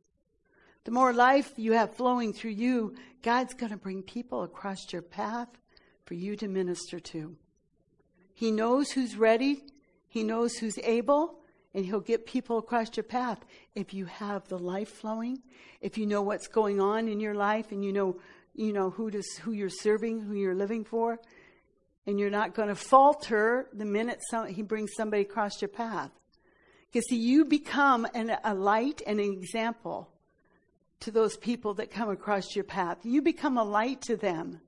The 0.87 0.93
more 0.93 1.12
life 1.12 1.53
you 1.57 1.72
have 1.72 1.97
flowing 1.97 2.32
through 2.32 2.53
you, 2.53 2.95
God's 3.20 3.55
going 3.55 3.72
to 3.72 3.76
bring 3.76 4.05
people 4.05 4.45
across 4.45 4.93
your 4.93 5.03
path 5.03 5.49
for 6.05 6.14
you 6.14 6.37
to 6.37 6.47
minister 6.47 7.01
to. 7.01 7.34
He 8.32 8.53
knows 8.53 8.93
who's 8.93 9.16
ready, 9.16 9.64
He 10.07 10.22
knows 10.22 10.55
who's 10.55 10.78
able, 10.78 11.41
and 11.74 11.84
He'll 11.84 11.99
get 11.99 12.24
people 12.24 12.59
across 12.59 12.97
your 12.97 13.03
path 13.03 13.41
if 13.74 13.95
you 13.95 14.05
have 14.05 14.47
the 14.47 14.61
life 14.61 14.91
flowing, 14.91 15.43
if 15.80 15.99
you 15.99 16.07
know 16.07 16.22
what's 16.22 16.47
going 16.47 16.80
on 16.80 17.09
in 17.09 17.18
your 17.18 17.34
life, 17.34 17.72
and 17.72 17.84
you 17.84 17.93
know, 17.93 18.20
you 18.55 18.72
know 18.72 18.91
who, 18.91 19.11
to, 19.11 19.24
who 19.43 19.51
you're 19.51 19.68
serving, 19.68 20.20
who 20.20 20.34
you're 20.34 20.55
living 20.55 20.84
for 20.84 21.18
and 22.07 22.20
you're 22.20 22.30
not 22.30 22.55
going 22.55 22.68
to 22.68 22.76
falter 22.76 23.68
the 23.72 23.84
minute 23.84 24.20
some, 24.30 24.47
he 24.47 24.62
brings 24.62 24.93
somebody 24.97 25.22
across 25.22 25.61
your 25.61 25.68
path. 25.68 26.12
Because 26.87 27.09
see, 27.09 27.16
you 27.16 27.45
become 27.45 28.07
an, 28.14 28.37
a 28.45 28.55
light 28.55 29.03
and 29.05 29.18
an 29.18 29.32
example 29.32 30.12
to 31.01 31.11
those 31.11 31.36
people 31.36 31.74
that 31.74 31.90
come 31.90 32.09
across 32.09 32.55
your 32.55 32.64
path. 32.64 32.99
You 33.05 33.22
become 33.22 33.59
a 33.59 33.64
light 33.64 34.03
to 34.03 34.16
them. 34.16 34.61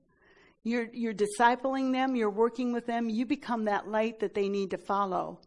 You're, 0.63 0.89
you're 0.93 1.13
discipling 1.13 1.93
them, 1.93 2.15
you're 2.15 2.29
working 2.29 2.73
with 2.73 2.85
them, 2.85 3.09
you 3.09 3.25
become 3.25 3.65
that 3.65 3.87
light 3.87 4.19
that 4.19 4.33
they 4.33 4.49
need 4.49 4.71
to 4.71 4.77
follow. 4.77 5.39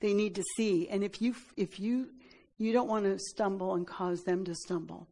They 0.00 0.14
need 0.14 0.34
to 0.36 0.42
see. 0.56 0.88
And 0.88 1.04
if 1.04 1.20
you, 1.20 1.34
if 1.56 1.78
you, 1.78 2.10
you 2.56 2.72
don't 2.72 2.88
want 2.88 3.04
to 3.04 3.18
stumble 3.18 3.74
and 3.74 3.86
cause 3.86 4.22
them 4.24 4.44
to 4.44 4.54
stumble. 4.54 5.08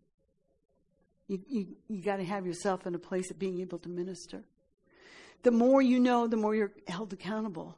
You, 1.28 1.40
you, 1.46 1.66
you 1.88 2.02
got 2.02 2.16
to 2.16 2.24
have 2.24 2.46
yourself 2.46 2.86
in 2.86 2.94
a 2.94 2.98
place 2.98 3.30
of 3.30 3.38
being 3.38 3.60
able 3.60 3.78
to 3.80 3.88
minister 3.88 4.44
the 5.42 5.50
more 5.50 5.82
you 5.82 5.98
know, 5.98 6.26
the 6.26 6.36
more 6.36 6.54
you're 6.54 6.72
held 6.86 7.12
accountable. 7.12 7.76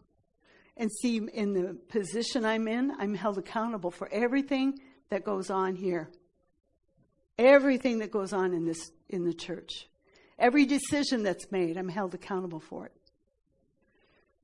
And 0.77 0.91
see, 0.91 1.17
in 1.33 1.53
the 1.53 1.75
position 1.89 2.45
I'm 2.45 2.69
in, 2.69 2.93
I'm 2.99 3.15
held 3.15 3.39
accountable 3.39 3.91
for 3.91 4.09
everything 4.13 4.79
that 5.11 5.25
goes 5.25 5.51
on 5.51 5.77
here. 5.77 6.11
Everything 7.39 7.99
that 7.99 8.11
goes 8.11 8.32
on 8.32 8.55
in 8.55 8.64
this 8.64 8.91
in 9.09 9.24
the 9.24 9.35
church. 9.35 9.89
Every 10.39 10.66
decision 10.66 11.22
that's 11.22 11.51
made, 11.51 11.76
I'm 11.76 11.89
held 11.89 12.14
accountable 12.14 12.61
for 12.61 12.87
it. 12.87 12.93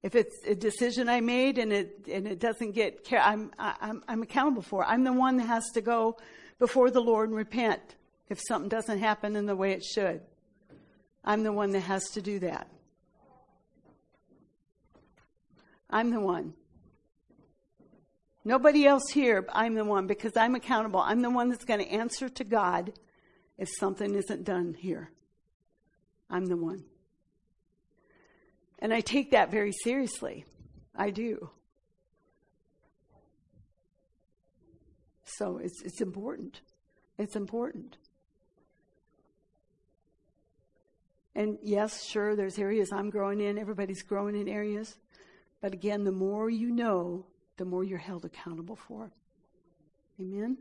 If 0.03 0.15
it's 0.15 0.37
a 0.47 0.55
decision 0.55 1.09
I 1.09 1.21
made 1.21 1.59
and 1.59 1.73
it 1.73 2.07
and 2.11 2.27
it 2.27 2.39
doesn't 2.39 2.73
get 2.73 3.05
care, 3.05 3.21
I'm 3.21 3.53
I'm 3.59 4.03
I'm 4.09 4.23
accountable 4.23 4.63
for. 4.63 4.83
It. 4.83 4.87
I'm 4.87 5.05
the 5.05 5.13
one 5.13 5.37
that 5.37 5.47
has 5.47 5.69
to 5.75 5.81
go 5.81 6.17
before 6.59 6.91
the 6.91 7.01
Lord 7.01 7.29
and 7.29 7.37
repent 7.37 7.81
if 8.29 8.41
something 8.41 8.69
doesn't 8.69 8.99
happen 8.99 9.37
in 9.37 9.47
the 9.47 9.57
way 9.57 9.73
it 9.73 9.85
should. 9.85 10.23
I'm 11.25 11.43
the 11.43 11.53
one 11.53 11.73
that 11.73 11.81
has 11.81 12.05
to 12.11 12.23
do 12.23 12.39
that. 12.39 12.69
I'm 15.91 16.11
the 16.11 16.21
one. 16.21 16.55
Nobody 18.45 18.87
else 18.87 19.11
here, 19.13 19.47
I'm 19.53 19.75
the 19.75 19.85
one 19.85 20.07
because 20.07 20.37
I'm 20.37 20.55
accountable. 20.55 21.01
I'm 21.01 21.21
the 21.21 21.31
one 21.31 21.51
that's 21.51 21.65
going 21.65 21.81
to 21.81 21.89
answer 21.89 22.29
to 22.29 22.45
God 22.45 22.93
if 23.59 23.69
something 23.79 24.15
isn't 24.15 24.45
done 24.45 24.75
here. 24.75 25.11
I'm 26.31 26.47
the 26.47 26.57
one. 26.57 26.85
And 28.79 28.95
I 28.95 29.01
take 29.01 29.33
that 29.33 29.51
very 29.51 29.73
seriously. 29.73 30.47
I 30.97 31.11
do. 31.11 31.51
So 35.25 35.59
it's, 35.59 35.83
it's 35.83 36.01
important. 36.01 36.61
It's 37.19 37.37
important. 37.37 37.99
And 41.35 41.59
yes, 41.63 42.05
sure, 42.05 42.35
there's 42.35 42.59
areas 42.59 42.91
I'm 42.93 43.11
growing 43.11 43.41
in. 43.41 43.59
Everybody's 43.59 44.03
growing 44.03 44.35
in 44.35 44.49
areas. 44.49 44.97
But 45.61 45.73
again, 45.73 46.05
the 46.05 46.13
more 46.13 46.51
you 46.51 46.71
know, 46.71 47.27
the 47.61 47.67
more 47.67 47.85
you're 47.85 47.99
held 47.99 48.25
accountable 48.25 48.75
for. 48.75 49.11
Amen? 50.19 50.57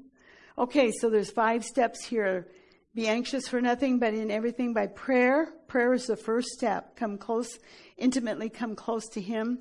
Okay, 0.58 0.92
so 0.92 1.10
there's 1.10 1.32
five 1.32 1.64
steps 1.64 2.04
here 2.06 2.46
Be 2.94 3.08
anxious 3.08 3.48
for 3.48 3.62
nothing, 3.62 4.00
but 4.00 4.14
in 4.14 4.30
everything 4.30 4.74
by 4.74 4.88
prayer. 4.88 5.54
Prayer 5.68 5.94
is 5.94 6.08
the 6.08 6.18
first 6.18 6.50
step. 6.50 6.98
Come 6.98 7.18
close, 7.18 7.58
intimately 7.98 8.50
come 8.50 8.76
close 8.76 9.08
to 9.14 9.22
Him 9.22 9.60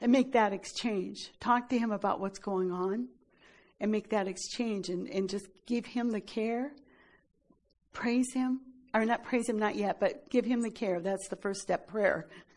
and 0.00 0.10
make 0.10 0.32
that 0.32 0.52
exchange. 0.52 1.30
Talk 1.38 1.68
to 1.68 1.78
Him 1.78 1.92
about 1.92 2.18
what's 2.18 2.40
going 2.40 2.72
on 2.72 3.06
and 3.78 3.92
make 3.92 4.10
that 4.10 4.26
exchange 4.26 4.88
and, 4.88 5.06
and 5.08 5.30
just 5.30 5.46
give 5.66 5.86
Him 5.86 6.10
the 6.10 6.20
care. 6.20 6.72
Praise 7.92 8.32
Him. 8.32 8.62
Or 8.92 9.04
not 9.04 9.22
praise 9.22 9.48
Him, 9.48 9.60
not 9.60 9.76
yet, 9.76 10.00
but 10.00 10.28
give 10.28 10.44
Him 10.44 10.62
the 10.62 10.70
care. 10.70 10.98
That's 11.00 11.28
the 11.28 11.36
first 11.36 11.60
step 11.60 11.86
prayer. 11.86 12.26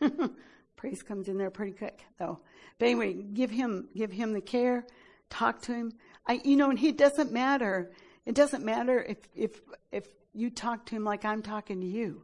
praise 0.78 1.02
comes 1.02 1.28
in 1.28 1.36
there 1.36 1.50
pretty 1.50 1.72
quick, 1.72 2.00
though. 2.18 2.38
But 2.78 2.86
anyway, 2.86 3.12
give 3.12 3.50
Him, 3.50 3.88
give 3.94 4.10
Him 4.10 4.32
the 4.32 4.40
care. 4.40 4.86
Talk 5.28 5.60
to 5.62 5.74
Him. 5.74 5.92
I, 6.26 6.40
you 6.42 6.56
know, 6.56 6.70
and 6.70 6.78
He 6.78 6.92
doesn't 6.92 7.32
matter 7.32 7.90
it 8.28 8.34
doesn't 8.34 8.62
matter 8.62 9.02
if, 9.02 9.16
if, 9.34 9.58
if 9.90 10.04
you 10.34 10.50
talk 10.50 10.84
to 10.86 10.94
him 10.94 11.02
like 11.02 11.24
I'm 11.24 11.40
talking 11.40 11.80
to 11.80 11.86
you. 11.86 12.20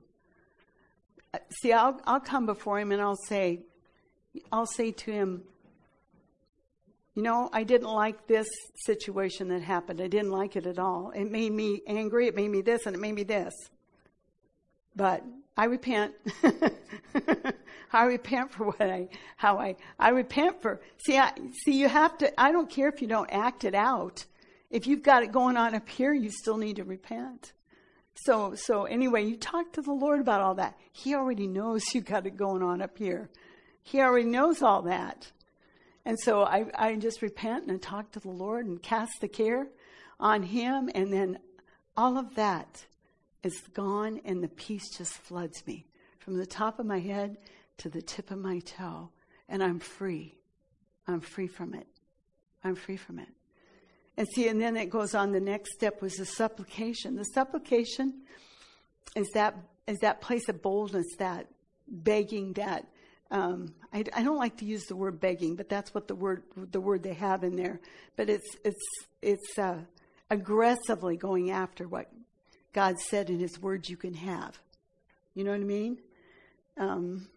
Uh, 1.33 1.39
see, 1.63 1.73
I'll, 1.73 1.99
I'll 2.05 2.21
come 2.21 2.45
before 2.45 2.79
him 2.79 2.93
and 2.93 3.01
I'll 3.01 3.17
say, 3.17 3.61
I'll 4.53 4.67
say 4.67 4.93
to 4.93 5.11
him, 5.11 5.45
you 7.15 7.23
know, 7.23 7.49
I 7.55 7.65
didn't 7.65 7.89
like 7.89 8.27
this 8.27 8.47
situation 8.85 9.49
that 9.49 9.63
happened. 9.63 10.03
I 10.03 10.09
didn't 10.09 10.31
like 10.31 10.57
it 10.57 10.67
at 10.67 10.79
all. 10.79 11.11
It 11.15 11.31
made 11.31 11.53
me 11.53 11.81
angry. 11.87 12.27
It 12.29 12.37
made 12.37 12.51
me 12.51 12.61
this 12.61 12.85
and 12.85 12.95
it 12.95 12.99
made 12.99 13.15
me 13.15 13.23
this. 13.23 13.55
But 14.95 15.25
I 15.57 15.65
repent. 15.65 16.15
I 17.93 18.05
repent 18.05 18.51
for 18.51 18.65
what 18.65 18.81
I, 18.83 19.09
how 19.37 19.59
I, 19.59 19.77
I 19.99 20.09
repent 20.09 20.61
for, 20.61 20.81
see, 21.07 21.17
I, 21.17 21.33
see, 21.65 21.79
you 21.79 21.89
have 21.89 22.19
to, 22.19 22.41
I 22.41 22.51
don't 22.51 22.69
care 22.69 22.89
if 22.89 23.01
you 23.01 23.07
don't 23.07 23.31
act 23.31 23.63
it 23.63 23.75
out. 23.75 24.25
If 24.69 24.89
you've 24.89 25.05
got 25.05 25.23
it 25.23 25.31
going 25.31 25.57
on 25.57 25.77
up 25.77 25.89
here, 25.89 26.13
you 26.13 26.31
still 26.31 26.57
need 26.57 26.77
to 26.77 26.85
repent. 26.85 27.53
So, 28.17 28.55
so 28.57 28.85
anyway, 28.85 29.25
you 29.25 29.37
talk 29.37 29.73
to 29.73 29.83
the 29.83 29.93
Lord 29.93 30.21
about 30.21 30.41
all 30.41 30.57
that. 30.57 30.77
He 30.91 31.15
already 31.15 31.47
knows 31.47 31.95
you 31.95 32.01
got 32.01 32.27
it 32.27 32.37
going 32.37 32.63
on 32.63 32.83
up 32.83 32.99
here. 32.99 33.31
He 33.83 34.01
already 34.01 34.27
knows 34.27 34.63
all 34.63 34.83
that. 34.83 35.31
And 36.05 36.19
so 36.19 36.43
I, 36.43 36.67
I 36.75 36.97
just 36.97 37.23
repent 37.23 37.67
and 37.67 37.81
talk 37.81 38.11
to 38.13 38.21
the 38.21 38.31
Lord 38.31 38.67
and 38.67 38.83
cast 38.83 39.21
the 39.21 39.29
care 39.29 39.69
on 40.19 40.43
Him. 40.43 40.91
And 40.95 41.13
then 41.13 41.39
all 41.97 42.19
of 42.19 42.35
that 42.35 42.87
is 43.45 43.61
gone 43.74 44.20
and 44.24 44.42
the 44.42 44.49
peace 44.49 44.97
just 44.97 45.12
floods 45.12 45.64
me 45.66 45.86
from 46.18 46.36
the 46.36 46.47
top 46.47 46.78
of 46.78 46.86
my 46.86 46.99
head 46.99 47.36
to 47.78 47.88
the 47.88 48.03
tip 48.03 48.30
of 48.30 48.38
my 48.38 48.59
toe. 48.61 49.11
And 49.49 49.62
I'm 49.62 49.78
free. 49.78 50.34
I'm 51.07 51.20
free 51.20 51.47
from 51.47 51.74
it. 51.74 51.86
I'm 52.64 52.74
free 52.74 52.97
from 52.97 53.18
it. 53.18 53.28
And 54.16 54.26
see, 54.34 54.49
and 54.49 54.61
then 54.61 54.76
it 54.76 54.90
goes 54.90 55.14
on. 55.14 55.32
The 55.32 55.40
next 55.40 55.74
step 55.74 56.01
was 56.01 56.14
the 56.14 56.24
supplication. 56.24 57.16
The 57.16 57.24
supplication 57.24 58.22
is 59.14 59.28
that 59.34 59.55
is 59.86 59.99
that 59.99 60.22
place 60.22 60.49
of 60.49 60.62
boldness, 60.62 61.05
that 61.18 61.47
begging, 61.86 62.55
that 62.55 62.86
um, 63.30 63.74
I, 63.92 64.05
I, 64.14 64.22
don't 64.22 64.38
like 64.38 64.57
to 64.59 64.64
use 64.64 64.84
the 64.84 64.97
word 64.97 65.20
begging, 65.20 65.57
but 65.57 65.68
that's 65.68 65.92
what 65.92 66.09
the 66.09 66.14
word 66.14 66.45
the 66.57 66.80
word 66.80 67.03
they 67.03 67.14
have 67.14 67.42
in 67.42 67.57
there. 67.57 67.80
But 68.16 68.30
it's 68.30 68.49
it's 68.64 68.84
it's 69.20 69.59
uh, 69.59 69.80
aggressively 70.30 71.16
going 71.16 71.51
after 71.51 71.88
what 71.88 72.09
God 72.75 72.99
said 72.99 73.31
in 73.31 73.39
His 73.39 73.59
Word 73.61 73.89
you 73.89 73.97
can 73.97 74.12
have. 74.12 74.59
You 75.35 75.45
know 75.45 75.53
what 75.53 75.61
I 75.61 75.64
mean? 75.64 75.99
Um, 76.77 77.29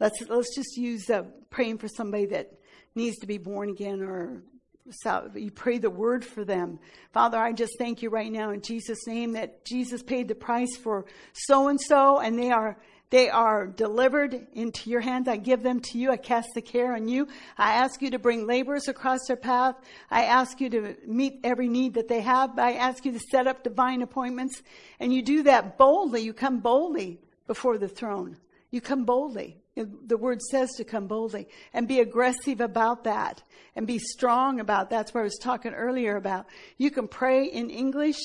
let's 0.00 0.20
let's 0.28 0.54
just 0.54 0.76
use 0.76 1.08
uh, 1.10 1.22
praying 1.50 1.78
for 1.78 1.88
somebody 1.88 2.26
that 2.26 2.50
needs 2.94 3.18
to 3.18 3.26
be 3.26 3.38
born 3.38 3.70
again 3.70 4.02
or 4.02 4.42
so 4.90 5.30
you 5.34 5.50
pray 5.50 5.78
the 5.78 5.88
word 5.88 6.24
for 6.24 6.44
them. 6.44 6.78
Father, 7.12 7.38
I 7.38 7.52
just 7.52 7.78
thank 7.78 8.02
you 8.02 8.10
right 8.10 8.30
now 8.30 8.50
in 8.50 8.60
Jesus' 8.60 9.06
name 9.06 9.32
that 9.32 9.64
Jesus 9.64 10.02
paid 10.02 10.28
the 10.28 10.34
price 10.34 10.76
for 10.76 11.06
so 11.32 11.68
and 11.68 11.80
so 11.80 12.18
and 12.18 12.38
they 12.38 12.50
are 12.50 12.76
they 13.10 13.30
are 13.30 13.66
delivered 13.66 14.46
into 14.54 14.90
your 14.90 15.00
hands. 15.00 15.28
I 15.28 15.36
give 15.36 15.62
them 15.62 15.80
to 15.80 15.98
you. 15.98 16.10
I 16.10 16.16
cast 16.16 16.48
the 16.54 16.62
care 16.62 16.94
on 16.94 17.06
you. 17.06 17.28
I 17.56 17.74
ask 17.74 18.02
you 18.02 18.10
to 18.10 18.18
bring 18.18 18.46
laborers 18.46 18.88
across 18.88 19.20
their 19.28 19.36
path. 19.36 19.76
I 20.10 20.24
ask 20.24 20.60
you 20.60 20.70
to 20.70 20.96
meet 21.06 21.40
every 21.44 21.68
need 21.68 21.94
that 21.94 22.08
they 22.08 22.22
have. 22.22 22.58
I 22.58 22.72
ask 22.72 23.04
you 23.04 23.12
to 23.12 23.20
set 23.30 23.46
up 23.46 23.62
divine 23.62 24.02
appointments. 24.02 24.62
And 24.98 25.12
you 25.12 25.22
do 25.22 25.44
that 25.44 25.78
boldly. 25.78 26.22
You 26.22 26.32
come 26.32 26.60
boldly 26.60 27.20
before 27.46 27.78
the 27.78 27.88
throne. 27.88 28.36
You 28.70 28.80
come 28.80 29.04
boldly. 29.04 29.58
The 29.76 30.16
word 30.16 30.40
says 30.40 30.70
to 30.76 30.84
come 30.84 31.06
boldly 31.06 31.48
and 31.72 31.86
be 31.86 32.00
aggressive 32.00 32.60
about 32.60 33.04
that 33.04 33.42
and 33.76 33.86
be 33.86 33.98
strong 33.98 34.60
about 34.60 34.90
that. 34.90 34.96
that's 34.96 35.14
what 35.14 35.20
I 35.20 35.24
was 35.24 35.38
talking 35.40 35.72
earlier 35.72 36.16
about. 36.16 36.46
You 36.78 36.90
can 36.90 37.08
pray 37.08 37.46
in 37.46 37.70
English 37.70 38.18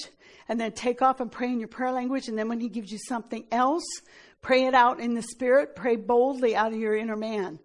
and 0.47 0.59
then 0.59 0.71
take 0.71 1.01
off 1.01 1.19
and 1.19 1.31
pray 1.31 1.51
in 1.51 1.59
your 1.59 1.67
prayer 1.67 1.91
language. 1.91 2.27
And 2.27 2.37
then 2.37 2.49
when 2.49 2.59
he 2.59 2.69
gives 2.69 2.91
you 2.91 2.97
something 3.07 3.45
else, 3.51 3.85
pray 4.41 4.65
it 4.65 4.73
out 4.73 4.99
in 4.99 5.13
the 5.13 5.21
spirit. 5.21 5.75
Pray 5.75 5.95
boldly 5.95 6.55
out 6.55 6.73
of 6.73 6.79
your 6.79 6.95
inner 6.95 7.15
man. 7.15 7.59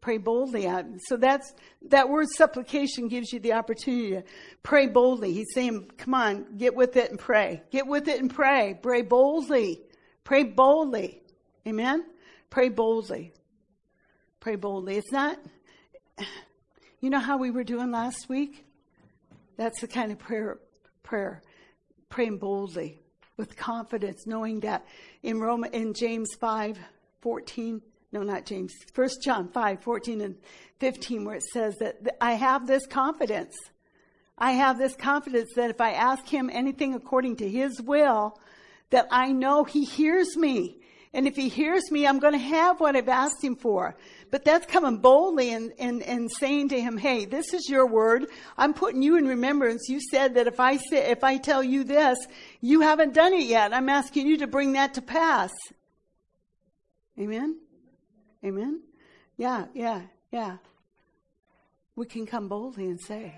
Pray 0.00 0.18
boldly 0.18 0.66
out. 0.66 0.84
So 1.06 1.16
that's, 1.16 1.54
that 1.88 2.08
word 2.08 2.26
supplication 2.36 3.08
gives 3.08 3.32
you 3.32 3.38
the 3.38 3.52
opportunity 3.52 4.10
to 4.10 4.24
pray 4.62 4.88
boldly. 4.88 5.32
He's 5.32 5.52
saying, 5.54 5.92
come 5.96 6.14
on, 6.14 6.56
get 6.56 6.74
with 6.74 6.96
it 6.96 7.10
and 7.10 7.18
pray. 7.18 7.62
Get 7.70 7.86
with 7.86 8.08
it 8.08 8.20
and 8.20 8.32
pray. 8.32 8.78
Pray 8.82 9.02
boldly. 9.02 9.80
Pray 10.24 10.42
boldly. 10.42 11.22
Amen? 11.66 12.04
Pray 12.50 12.68
boldly. 12.68 13.32
Pray 14.40 14.56
boldly. 14.56 14.96
It's 14.96 15.12
not, 15.12 15.38
you 17.00 17.10
know 17.10 17.20
how 17.20 17.38
we 17.38 17.52
were 17.52 17.64
doing 17.64 17.92
last 17.92 18.28
week? 18.28 18.66
That's 19.56 19.80
the 19.80 19.86
kind 19.86 20.10
of 20.10 20.18
prayer, 20.18 20.58
prayer. 21.04 21.42
Praying 22.08 22.38
boldly 22.38 23.01
with 23.36 23.56
confidence, 23.56 24.26
knowing 24.26 24.60
that 24.60 24.84
in 25.22 25.40
Rome, 25.40 25.64
in 25.64 25.94
James 25.94 26.34
5, 26.38 26.78
14, 27.20 27.82
no, 28.12 28.22
not 28.22 28.44
James, 28.44 28.74
First 28.92 29.22
John 29.22 29.48
5, 29.48 29.82
14 29.82 30.20
and 30.20 30.36
15, 30.80 31.24
where 31.24 31.36
it 31.36 31.42
says 31.42 31.76
that 31.78 32.16
I 32.20 32.32
have 32.34 32.66
this 32.66 32.86
confidence. 32.86 33.54
I 34.36 34.52
have 34.52 34.78
this 34.78 34.94
confidence 34.94 35.50
that 35.56 35.70
if 35.70 35.80
I 35.80 35.92
ask 35.92 36.26
him 36.26 36.50
anything 36.52 36.94
according 36.94 37.36
to 37.36 37.48
his 37.48 37.80
will, 37.80 38.38
that 38.90 39.06
I 39.10 39.32
know 39.32 39.64
he 39.64 39.84
hears 39.84 40.36
me. 40.36 40.81
And 41.14 41.26
if 41.26 41.36
he 41.36 41.48
hears 41.48 41.90
me, 41.90 42.06
I'm 42.06 42.18
going 42.18 42.32
to 42.32 42.38
have 42.38 42.80
what 42.80 42.96
I've 42.96 43.08
asked 43.08 43.44
him 43.44 43.54
for. 43.54 43.96
But 44.30 44.46
that's 44.46 44.64
coming 44.64 44.96
boldly 44.96 45.52
and, 45.52 45.72
and, 45.78 46.02
and 46.02 46.30
saying 46.40 46.70
to 46.70 46.80
him, 46.80 46.96
Hey, 46.96 47.26
this 47.26 47.52
is 47.52 47.68
your 47.68 47.86
word. 47.86 48.26
I'm 48.56 48.72
putting 48.72 49.02
you 49.02 49.16
in 49.16 49.26
remembrance. 49.26 49.88
You 49.90 50.00
said 50.10 50.34
that 50.34 50.46
if 50.46 50.58
I 50.58 50.78
say, 50.78 51.10
if 51.10 51.22
I 51.22 51.36
tell 51.36 51.62
you 51.62 51.84
this, 51.84 52.18
you 52.62 52.80
haven't 52.80 53.12
done 53.12 53.34
it 53.34 53.44
yet. 53.44 53.74
I'm 53.74 53.90
asking 53.90 54.26
you 54.26 54.38
to 54.38 54.46
bring 54.46 54.72
that 54.72 54.94
to 54.94 55.02
pass. 55.02 55.50
Amen? 57.18 57.58
Amen? 58.42 58.80
Yeah, 59.36 59.66
yeah, 59.74 60.02
yeah. 60.30 60.56
We 61.94 62.06
can 62.06 62.24
come 62.24 62.48
boldly 62.48 62.86
and 62.86 62.98
say, 62.98 63.34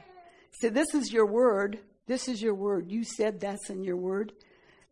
say, 0.53 0.69
this 0.69 0.95
is 0.95 1.13
your 1.13 1.27
word. 1.27 1.81
This 2.07 2.29
is 2.29 2.41
your 2.41 2.55
word. 2.55 2.89
You 2.89 3.03
said 3.03 3.41
that's 3.41 3.69
in 3.69 3.83
your 3.83 3.97
word. 3.97 4.33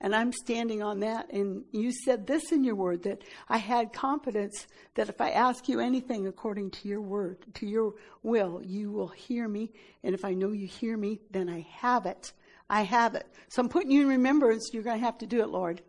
And 0.03 0.16
I'm 0.16 0.32
standing 0.32 0.82
on 0.82 0.98
that. 1.00 1.32
And 1.32 1.64
you 1.70 1.92
said 1.92 2.26
this 2.26 2.50
in 2.50 2.64
your 2.64 2.74
word 2.74 3.05
that 3.05 3.22
I 3.48 3.59
had 3.59 3.92
confidence 3.92 4.66
that 4.96 5.09
if 5.09 5.20
I 5.20 5.30
ask 5.30 5.68
you 5.68 5.78
anything 5.78 6.26
according 6.26 6.72
to 6.72 6.88
your 6.88 7.00
word, 7.00 7.46
to 7.55 7.66
your 7.66 7.94
will, 8.24 8.61
you 8.64 8.90
will 8.90 9.09
hear 9.09 9.46
me. 9.46 9.70
And 10.03 10.12
if 10.12 10.24
I 10.24 10.34
know 10.34 10.50
you 10.50 10.66
hear 10.66 10.96
me, 10.96 11.20
then 11.30 11.48
I 11.48 11.64
have 11.70 12.07
it. 12.07 12.32
I 12.68 12.82
have 12.82 13.14
it. 13.14 13.26
So 13.48 13.62
I'm 13.62 13.68
putting 13.68 13.92
you 13.92 14.03
in 14.03 14.09
remembrance. 14.09 14.70
You're 14.72 14.82
going 14.82 14.98
to 14.98 15.05
have 15.05 15.18
to 15.18 15.26
do 15.26 15.40
it, 15.40 15.50
Lord. 15.50 15.82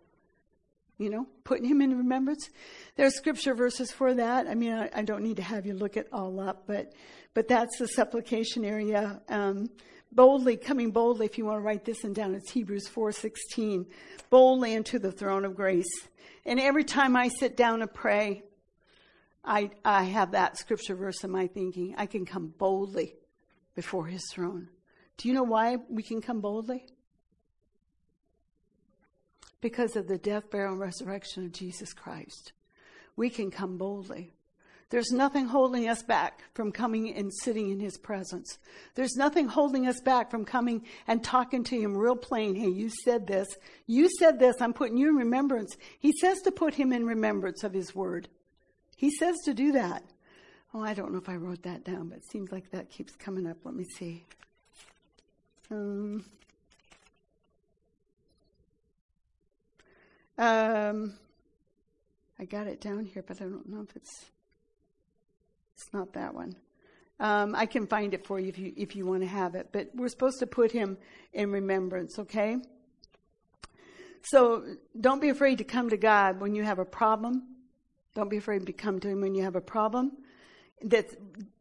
You 1.00 1.10
know, 1.10 1.28
putting 1.44 1.66
him 1.66 1.82
in 1.82 1.98
remembrance. 1.98 2.52
There's 2.96 3.16
scripture 3.16 3.56
verses 3.56 3.92
for 3.92 4.14
that. 4.14 4.46
I 4.48 4.54
mean, 4.54 4.74
I, 4.74 4.92
I 4.94 5.02
don't 5.02 5.24
need 5.24 5.38
to 5.38 5.44
have 5.44 5.66
you 5.66 5.74
look 5.74 5.98
it 5.98 6.08
all 6.14 6.40
up, 6.40 6.66
but, 6.68 6.94
but 7.34 7.48
that's 7.48 7.80
the 7.80 7.88
supplication 7.88 8.64
area. 8.64 9.20
Um, 9.28 9.70
boldly, 10.16 10.58
coming 10.58 10.92
boldly, 10.92 11.26
if 11.26 11.38
you 11.38 11.46
want 11.46 11.58
to 11.58 11.62
write 11.62 11.86
this 11.86 12.04
one 12.04 12.14
down, 12.14 12.36
it's 12.36 12.52
Hebrews 12.52 12.88
4.16, 12.94 13.86
boldly 14.30 14.74
into 14.74 15.00
the 15.00 15.12
throne 15.12 15.46
of 15.46 15.56
grace. 15.56 16.08
And 16.46 16.60
every 16.60 16.84
time 16.84 17.16
I 17.16 17.30
sit 17.30 17.58
down 17.58 17.80
to 17.80 17.88
pray, 17.88 18.44
I, 19.44 19.72
I 19.84 20.04
have 20.04 20.32
that 20.32 20.58
scripture 20.58 20.96
verse 20.96 21.24
in 21.24 21.32
my 21.32 21.48
thinking. 21.48 21.96
I 21.98 22.06
can 22.06 22.26
come 22.26 22.54
boldly 22.58 23.16
before 23.76 24.08
his 24.08 24.24
throne. 24.32 24.70
Do 25.18 25.28
you 25.28 25.34
know 25.34 25.44
why 25.44 25.78
we 25.90 26.04
can 26.04 26.22
come 26.22 26.42
boldly? 26.42 26.86
Because 29.62 29.96
of 29.96 30.08
the 30.08 30.18
death, 30.18 30.50
burial, 30.50 30.74
and 30.74 30.82
resurrection 30.82 31.46
of 31.46 31.52
Jesus 31.52 31.94
Christ. 31.94 32.54
We 33.16 33.30
can 33.30 33.52
come 33.52 33.78
boldly. 33.78 34.34
There's 34.90 35.12
nothing 35.12 35.48
holding 35.48 35.88
us 35.88 36.04
back 36.04 36.42
from 36.54 36.72
coming 36.72 37.14
and 37.14 37.32
sitting 37.34 37.72
in 37.72 37.80
His 37.80 37.98
presence. 37.98 38.58
There's 38.96 39.16
nothing 39.16 39.48
holding 39.48 39.88
us 39.88 40.00
back 40.02 40.30
from 40.30 40.46
coming 40.46 40.84
and 41.08 41.24
talking 41.24 41.64
to 41.66 41.80
Him 41.80 41.98
real 41.98 42.16
plain. 42.16 42.56
Hey, 42.56 42.70
you 42.70 42.90
said 43.04 43.26
this. 43.26 43.48
You 43.88 44.10
said 44.20 44.40
this. 44.40 44.56
I'm 44.60 44.74
putting 44.74 44.98
you 44.98 45.10
in 45.10 45.16
remembrance. 45.16 45.76
He 46.00 46.14
says 46.22 46.42
to 46.42 46.52
put 46.52 46.76
Him 46.76 46.94
in 46.94 47.06
remembrance 47.06 47.64
of 47.64 47.74
His 47.74 47.96
word. 47.96 48.28
He 48.96 49.10
says 49.12 49.36
to 49.46 49.54
do 49.54 49.72
that. 49.72 50.04
Oh, 50.74 50.84
I 50.84 50.94
don't 50.94 51.12
know 51.12 51.20
if 51.20 51.30
I 51.30 51.36
wrote 51.36 51.64
that 51.64 51.84
down, 51.84 52.10
but 52.10 52.20
it 52.20 52.32
seems 52.32 52.52
like 52.52 52.72
that 52.72 52.90
keeps 52.90 53.16
coming 53.16 53.48
up. 53.48 53.58
Let 53.64 53.76
me 53.76 53.84
see. 53.84 54.24
Um, 55.72 56.26
Um, 60.38 61.14
I 62.40 62.46
got 62.46 62.68
it 62.68 62.82
down 62.82 63.06
here, 63.06 63.24
but 63.26 63.40
I 63.42 63.46
don't 63.46 63.70
know 63.70 63.82
if 63.88 63.96
it's 63.96 64.26
it's 65.84 65.94
not 65.94 66.14
that 66.14 66.34
one. 66.34 66.56
Um, 67.20 67.56
I 67.56 67.66
can 67.66 67.88
find 67.88 68.14
it 68.14 68.26
for 68.26 68.40
you 68.40 68.50
if 68.50 68.58
you 68.58 68.74
if 68.76 68.96
you 68.96 69.06
want 69.06 69.22
to 69.22 69.28
have 69.28 69.56
it. 69.56 69.70
But 69.72 69.90
we're 69.94 70.10
supposed 70.10 70.40
to 70.40 70.48
put 70.48 70.72
him 70.72 70.98
in 71.34 71.52
remembrance, 71.52 72.18
okay? 72.20 72.58
So 74.24 74.64
don't 75.00 75.22
be 75.22 75.30
afraid 75.30 75.58
to 75.58 75.64
come 75.64 75.90
to 75.90 75.98
God 75.98 76.40
when 76.40 76.56
you 76.56 76.64
have 76.64 76.80
a 76.80 76.86
problem. 76.86 77.44
Don't 78.16 78.30
be 78.30 78.38
afraid 78.38 78.66
to 78.66 78.74
come 78.74 79.00
to 79.02 79.10
Him 79.10 79.22
when 79.22 79.36
you 79.36 79.44
have 79.44 79.56
a 79.56 79.62
problem 79.62 80.12
that 80.84 81.08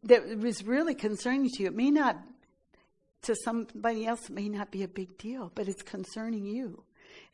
that 0.05 0.23
is 0.25 0.65
really 0.65 0.95
concerning 0.95 1.49
to 1.49 1.63
you. 1.63 1.69
It 1.69 1.75
may 1.75 1.91
not 1.91 2.19
to 3.23 3.35
somebody 3.45 4.07
else 4.07 4.29
it 4.29 4.35
may 4.35 4.49
not 4.49 4.71
be 4.71 4.83
a 4.83 4.89
big 4.89 5.17
deal, 5.19 5.51
but 5.55 5.69
it's 5.69 5.83
concerning 5.83 6.45
you. 6.45 6.83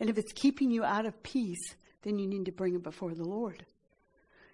And 0.01 0.09
if 0.09 0.19
it's 0.19 0.33
keeping 0.33 0.71
you 0.71 0.85
out 0.85 1.07
of 1.07 1.23
peace, 1.23 1.75
then 2.03 2.19
you 2.19 2.27
need 2.27 2.45
to 2.45 2.53
bring 2.53 2.75
it 2.75 2.83
before 2.83 3.15
the 3.15 3.25
Lord. 3.25 3.65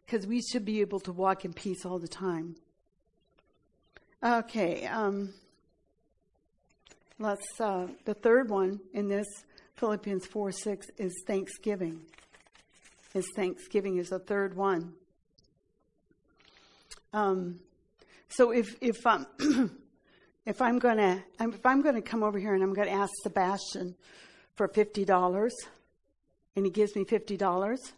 Because 0.05 0.27
we 0.27 0.43
should 0.43 0.65
be 0.65 0.81
able 0.81 1.01
to 1.01 1.13
walk 1.13 1.45
in 1.45 1.53
peace 1.53 1.85
all 1.85 1.99
the 1.99 2.09
time. 2.09 2.57
Okay, 4.23 4.87
um, 4.87 5.35
let's. 7.19 7.61
Uh, 7.61 7.89
the 8.05 8.15
third 8.15 8.49
one 8.51 8.81
in 8.93 9.09
this 9.09 9.27
Philippians 9.77 10.27
four 10.27 10.53
six 10.53 10.87
is 10.99 11.13
thanksgiving. 11.27 12.01
Is 13.15 13.27
thanksgiving 13.37 13.99
is 13.99 14.09
the 14.09 14.19
third 14.19 14.57
one. 14.57 14.95
Um, 17.13 17.61
so 18.29 18.51
if 18.51 18.77
if 18.81 19.07
I'm 19.07 19.27
if 20.47 20.61
I'm 20.61 20.79
gonna 20.79 21.23
if 21.41 21.67
I'm 21.67 21.83
gonna 21.83 22.03
come 22.03 22.23
over 22.23 22.39
here 22.39 22.55
and 22.55 22.63
I'm 22.63 22.75
gonna 22.75 22.91
ask 22.91 23.13
Sebastian 23.23 23.95
for 24.57 24.69
fifty 24.69 25.05
dollars, 25.05 25.55
and 26.57 26.65
he 26.65 26.73
gives 26.73 26.97
me 26.97 27.05
fifty 27.05 27.37
dollars, 27.37 27.93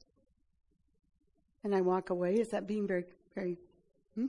and 1.67 1.75
I 1.75 1.81
walk 1.81 2.11
away, 2.11 2.35
is 2.35 2.49
that 2.51 2.69
being 2.69 2.87
very 2.87 3.05
very? 3.35 3.59
Hmm? 4.15 4.27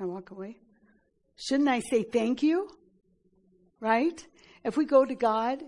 I 0.00 0.04
walk 0.04 0.32
away. 0.32 0.56
Shouldn't 1.36 1.68
I 1.68 1.78
say 1.78 2.02
thank 2.02 2.42
you? 2.42 2.68
Right? 3.80 4.26
If 4.64 4.76
we 4.76 4.84
go 4.84 5.04
to 5.04 5.14
God 5.14 5.62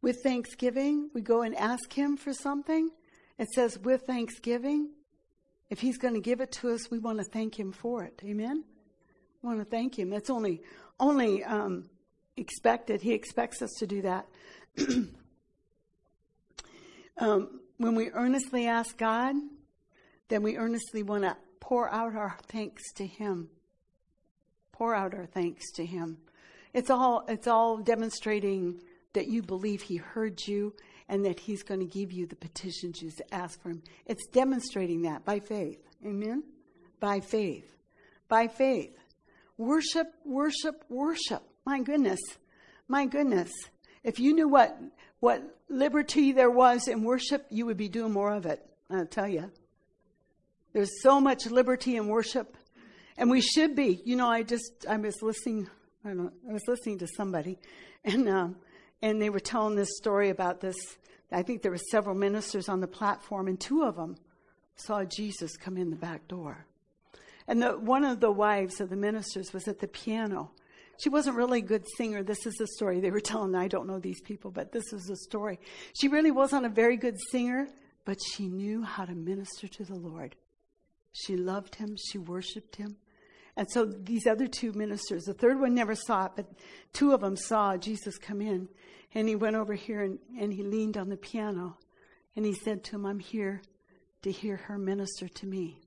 with 0.00 0.22
thanksgiving, 0.22 1.10
we 1.12 1.22
go 1.22 1.42
and 1.42 1.56
ask 1.56 1.92
Him 1.92 2.16
for 2.16 2.32
something. 2.32 2.88
It 3.36 3.48
says, 3.50 3.76
with 3.80 4.02
thanksgiving. 4.02 4.90
If 5.70 5.80
He's 5.80 5.98
going 5.98 6.14
to 6.14 6.20
give 6.20 6.40
it 6.40 6.52
to 6.52 6.70
us, 6.70 6.88
we 6.88 7.00
want 7.00 7.18
to 7.18 7.24
thank 7.24 7.58
Him 7.58 7.72
for 7.72 8.04
it. 8.04 8.20
Amen? 8.24 8.62
We 9.42 9.48
want 9.48 9.58
to 9.58 9.64
thank 9.64 9.98
Him. 9.98 10.08
That's 10.08 10.30
only, 10.30 10.62
only 11.00 11.42
um, 11.42 11.90
expected. 12.36 13.02
He 13.02 13.12
expects 13.12 13.60
us 13.60 13.72
to 13.80 13.88
do 13.88 14.02
that. 14.02 14.28
um, 17.18 17.60
when 17.78 17.96
we 17.96 18.10
earnestly 18.12 18.68
ask 18.68 18.96
God, 18.96 19.34
then 20.28 20.42
we 20.42 20.56
earnestly 20.56 21.02
want 21.02 21.22
to 21.24 21.36
pour 21.60 21.92
out 21.92 22.14
our 22.14 22.36
thanks 22.48 22.92
to 22.94 23.06
Him 23.06 23.48
pour 24.74 24.94
out 24.94 25.14
our 25.14 25.26
thanks 25.26 25.70
to 25.72 25.86
him. 25.86 26.18
It's 26.72 26.90
all 26.90 27.24
it's 27.28 27.46
all 27.46 27.78
demonstrating 27.78 28.80
that 29.12 29.28
you 29.28 29.42
believe 29.42 29.82
he 29.82 29.96
heard 29.96 30.40
you 30.46 30.74
and 31.08 31.24
that 31.24 31.38
he's 31.38 31.62
going 31.62 31.80
to 31.80 31.86
give 31.86 32.10
you 32.10 32.26
the 32.26 32.34
petitions 32.34 33.00
you 33.00 33.12
ask 33.30 33.60
for 33.62 33.70
him. 33.70 33.82
It's 34.06 34.26
demonstrating 34.26 35.02
that 35.02 35.24
by 35.24 35.38
faith. 35.38 35.78
Amen. 36.04 36.42
By 36.98 37.20
faith. 37.20 37.76
By 38.26 38.48
faith. 38.48 38.98
Worship, 39.56 40.12
worship, 40.24 40.84
worship. 40.88 41.42
My 41.64 41.80
goodness. 41.80 42.20
My 42.88 43.06
goodness. 43.06 43.52
If 44.02 44.18
you 44.18 44.34
knew 44.34 44.48
what 44.48 44.76
what 45.20 45.42
liberty 45.68 46.32
there 46.32 46.50
was 46.50 46.88
in 46.88 47.04
worship, 47.04 47.46
you 47.48 47.64
would 47.66 47.76
be 47.76 47.88
doing 47.88 48.12
more 48.12 48.32
of 48.32 48.44
it. 48.44 48.66
I'll 48.90 49.06
tell 49.06 49.28
you. 49.28 49.52
There's 50.74 51.02
so 51.02 51.18
much 51.18 51.46
liberty 51.46 51.96
in 51.96 52.08
worship 52.08 52.58
and 53.16 53.30
we 53.30 53.40
should 53.40 53.74
be. 53.74 54.00
You 54.04 54.16
know, 54.16 54.28
I 54.28 54.42
just 54.42 54.86
I 54.88 54.96
was 54.96 55.22
listening. 55.22 55.68
I 56.04 56.08
don't. 56.08 56.18
Know, 56.18 56.32
I 56.48 56.52
was 56.52 56.66
listening 56.66 56.98
to 56.98 57.06
somebody, 57.06 57.58
and 58.04 58.28
um, 58.28 58.56
and 59.02 59.20
they 59.20 59.30
were 59.30 59.40
telling 59.40 59.76
this 59.76 59.96
story 59.96 60.30
about 60.30 60.60
this. 60.60 60.76
I 61.32 61.42
think 61.42 61.62
there 61.62 61.72
were 61.72 61.78
several 61.90 62.14
ministers 62.14 62.68
on 62.68 62.80
the 62.80 62.86
platform, 62.86 63.48
and 63.48 63.58
two 63.58 63.82
of 63.82 63.96
them 63.96 64.16
saw 64.76 65.04
Jesus 65.04 65.56
come 65.56 65.76
in 65.76 65.90
the 65.90 65.96
back 65.96 66.28
door. 66.28 66.66
And 67.46 67.62
the, 67.62 67.72
one 67.72 68.04
of 68.04 68.20
the 68.20 68.30
wives 68.30 68.80
of 68.80 68.88
the 68.88 68.96
ministers 68.96 69.52
was 69.52 69.68
at 69.68 69.80
the 69.80 69.88
piano. 69.88 70.52
She 71.02 71.08
wasn't 71.08 71.36
really 71.36 71.58
a 71.58 71.62
good 71.62 71.84
singer. 71.96 72.22
This 72.22 72.46
is 72.46 72.54
the 72.54 72.68
story 72.68 73.00
they 73.00 73.10
were 73.10 73.20
telling. 73.20 73.54
I 73.54 73.68
don't 73.68 73.86
know 73.86 73.98
these 73.98 74.20
people, 74.20 74.50
but 74.50 74.70
this 74.70 74.92
is 74.92 75.02
the 75.04 75.16
story. 75.16 75.58
She 75.98 76.08
really 76.08 76.30
wasn't 76.30 76.66
a 76.66 76.68
very 76.68 76.96
good 76.96 77.16
singer, 77.30 77.68
but 78.04 78.18
she 78.22 78.48
knew 78.48 78.82
how 78.82 79.04
to 79.04 79.14
minister 79.14 79.66
to 79.66 79.84
the 79.84 79.96
Lord. 79.96 80.36
She 81.14 81.36
loved 81.36 81.76
him, 81.76 81.96
she 81.96 82.18
worshiped 82.18 82.76
him. 82.76 82.96
And 83.56 83.70
so 83.70 83.84
these 83.84 84.26
other 84.26 84.48
two 84.48 84.72
ministers, 84.72 85.24
the 85.24 85.32
third 85.32 85.60
one 85.60 85.74
never 85.74 85.94
saw 85.94 86.26
it, 86.26 86.32
but 86.34 86.46
two 86.92 87.12
of 87.12 87.20
them 87.20 87.36
saw 87.36 87.76
Jesus 87.76 88.18
come 88.18 88.40
in. 88.40 88.68
And 89.14 89.28
he 89.28 89.36
went 89.36 89.54
over 89.54 89.74
here 89.74 90.02
and, 90.02 90.18
and 90.38 90.52
he 90.52 90.64
leaned 90.64 90.96
on 90.96 91.08
the 91.08 91.16
piano 91.16 91.78
and 92.34 92.44
he 92.44 92.52
said 92.52 92.82
to 92.84 92.96
him, 92.96 93.06
I'm 93.06 93.20
here 93.20 93.62
to 94.22 94.32
hear 94.32 94.56
her 94.56 94.76
minister 94.76 95.28
to 95.28 95.46
me. 95.46 95.78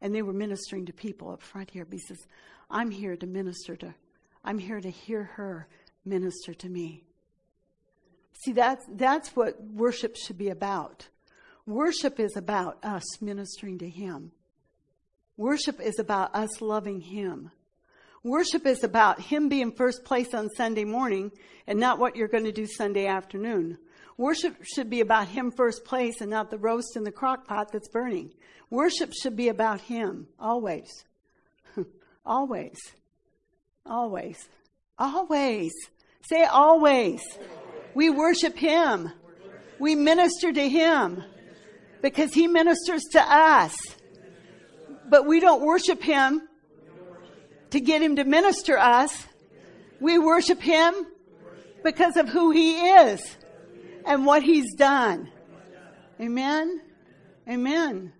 And 0.00 0.14
they 0.14 0.22
were 0.22 0.32
ministering 0.32 0.86
to 0.86 0.94
people 0.94 1.30
up 1.30 1.42
front 1.42 1.70
here. 1.70 1.84
But 1.84 1.94
he 1.94 1.98
says, 1.98 2.26
I'm 2.70 2.90
here 2.90 3.14
to 3.14 3.26
minister 3.26 3.76
to, 3.76 3.94
I'm 4.42 4.58
here 4.58 4.80
to 4.80 4.90
hear 4.90 5.24
her 5.34 5.68
minister 6.06 6.54
to 6.54 6.68
me. 6.70 7.04
See, 8.32 8.52
that's, 8.52 8.86
that's 8.88 9.36
what 9.36 9.62
worship 9.62 10.16
should 10.16 10.38
be 10.38 10.48
about. 10.48 11.08
Worship 11.66 12.20
is 12.20 12.36
about 12.36 12.78
us 12.84 13.20
ministering 13.20 13.78
to 13.78 13.88
Him. 13.88 14.30
Worship 15.36 15.80
is 15.80 15.98
about 15.98 16.32
us 16.32 16.60
loving 16.60 17.00
Him. 17.00 17.50
Worship 18.22 18.66
is 18.66 18.84
about 18.84 19.20
Him 19.20 19.48
being 19.48 19.72
first 19.72 20.04
place 20.04 20.32
on 20.32 20.48
Sunday 20.50 20.84
morning 20.84 21.32
and 21.66 21.80
not 21.80 21.98
what 21.98 22.14
you're 22.14 22.28
going 22.28 22.44
to 22.44 22.52
do 22.52 22.68
Sunday 22.68 23.06
afternoon. 23.06 23.78
Worship 24.16 24.54
should 24.62 24.88
be 24.88 25.00
about 25.00 25.26
Him 25.26 25.50
first 25.50 25.84
place 25.84 26.20
and 26.20 26.30
not 26.30 26.50
the 26.50 26.58
roast 26.58 26.96
in 26.96 27.02
the 27.02 27.10
crock 27.10 27.48
pot 27.48 27.72
that's 27.72 27.88
burning. 27.88 28.32
Worship 28.70 29.12
should 29.12 29.34
be 29.34 29.48
about 29.48 29.80
Him, 29.80 30.28
always. 30.38 31.04
always. 32.24 32.78
Always. 33.84 34.48
Always. 34.98 35.72
Say 36.28 36.44
always. 36.44 37.22
We 37.92 38.08
worship 38.08 38.56
Him. 38.56 39.10
We 39.80 39.96
minister 39.96 40.52
to 40.52 40.68
Him 40.68 41.24
because 42.02 42.32
He 42.32 42.46
ministers 42.46 43.02
to 43.12 43.20
us 43.20 43.74
but 45.08 45.26
we 45.26 45.40
don't 45.40 45.62
worship 45.62 46.02
him 46.02 46.42
to 47.70 47.80
get 47.80 48.02
him 48.02 48.16
to 48.16 48.24
minister 48.24 48.78
us. 48.78 49.26
We 50.00 50.18
worship 50.18 50.60
him 50.60 50.94
because 51.82 52.16
of 52.16 52.28
who 52.28 52.50
he 52.50 52.78
is 52.80 53.36
and 54.04 54.26
what 54.26 54.42
he's 54.42 54.74
done. 54.74 55.30
Amen. 56.20 56.80
Amen. 57.48 58.12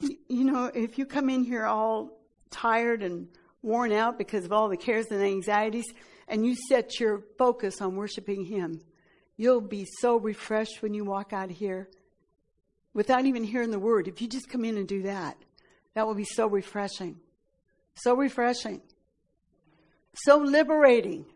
You 0.00 0.44
know, 0.44 0.66
if 0.74 0.98
you 0.98 1.06
come 1.06 1.30
in 1.30 1.44
here 1.44 1.66
all 1.66 2.18
tired 2.50 3.02
and 3.02 3.28
worn 3.62 3.92
out 3.92 4.18
because 4.18 4.44
of 4.44 4.52
all 4.52 4.68
the 4.68 4.76
cares 4.76 5.06
and 5.10 5.22
anxieties, 5.22 5.86
and 6.26 6.44
you 6.44 6.56
set 6.68 6.98
your 6.98 7.22
focus 7.38 7.80
on 7.80 7.96
worshiping 7.96 8.44
Him, 8.44 8.80
you'll 9.36 9.60
be 9.60 9.86
so 10.00 10.16
refreshed 10.16 10.82
when 10.82 10.94
you 10.94 11.04
walk 11.04 11.32
out 11.32 11.50
of 11.50 11.56
here 11.56 11.88
without 12.94 13.26
even 13.26 13.44
hearing 13.44 13.70
the 13.70 13.78
word. 13.78 14.08
If 14.08 14.22
you 14.22 14.28
just 14.28 14.48
come 14.48 14.64
in 14.64 14.78
and 14.78 14.88
do 14.88 15.02
that, 15.02 15.36
that 15.94 16.06
will 16.06 16.14
be 16.14 16.24
so 16.24 16.46
refreshing. 16.46 17.16
So 17.96 18.14
refreshing. 18.14 18.80
So 20.14 20.38
liberating. 20.38 21.26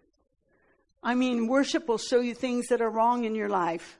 I 1.02 1.14
mean, 1.14 1.48
worship 1.48 1.88
will 1.88 1.98
show 1.98 2.20
you 2.20 2.34
things 2.34 2.68
that 2.68 2.80
are 2.80 2.90
wrong 2.90 3.24
in 3.24 3.34
your 3.34 3.48
life. 3.48 3.98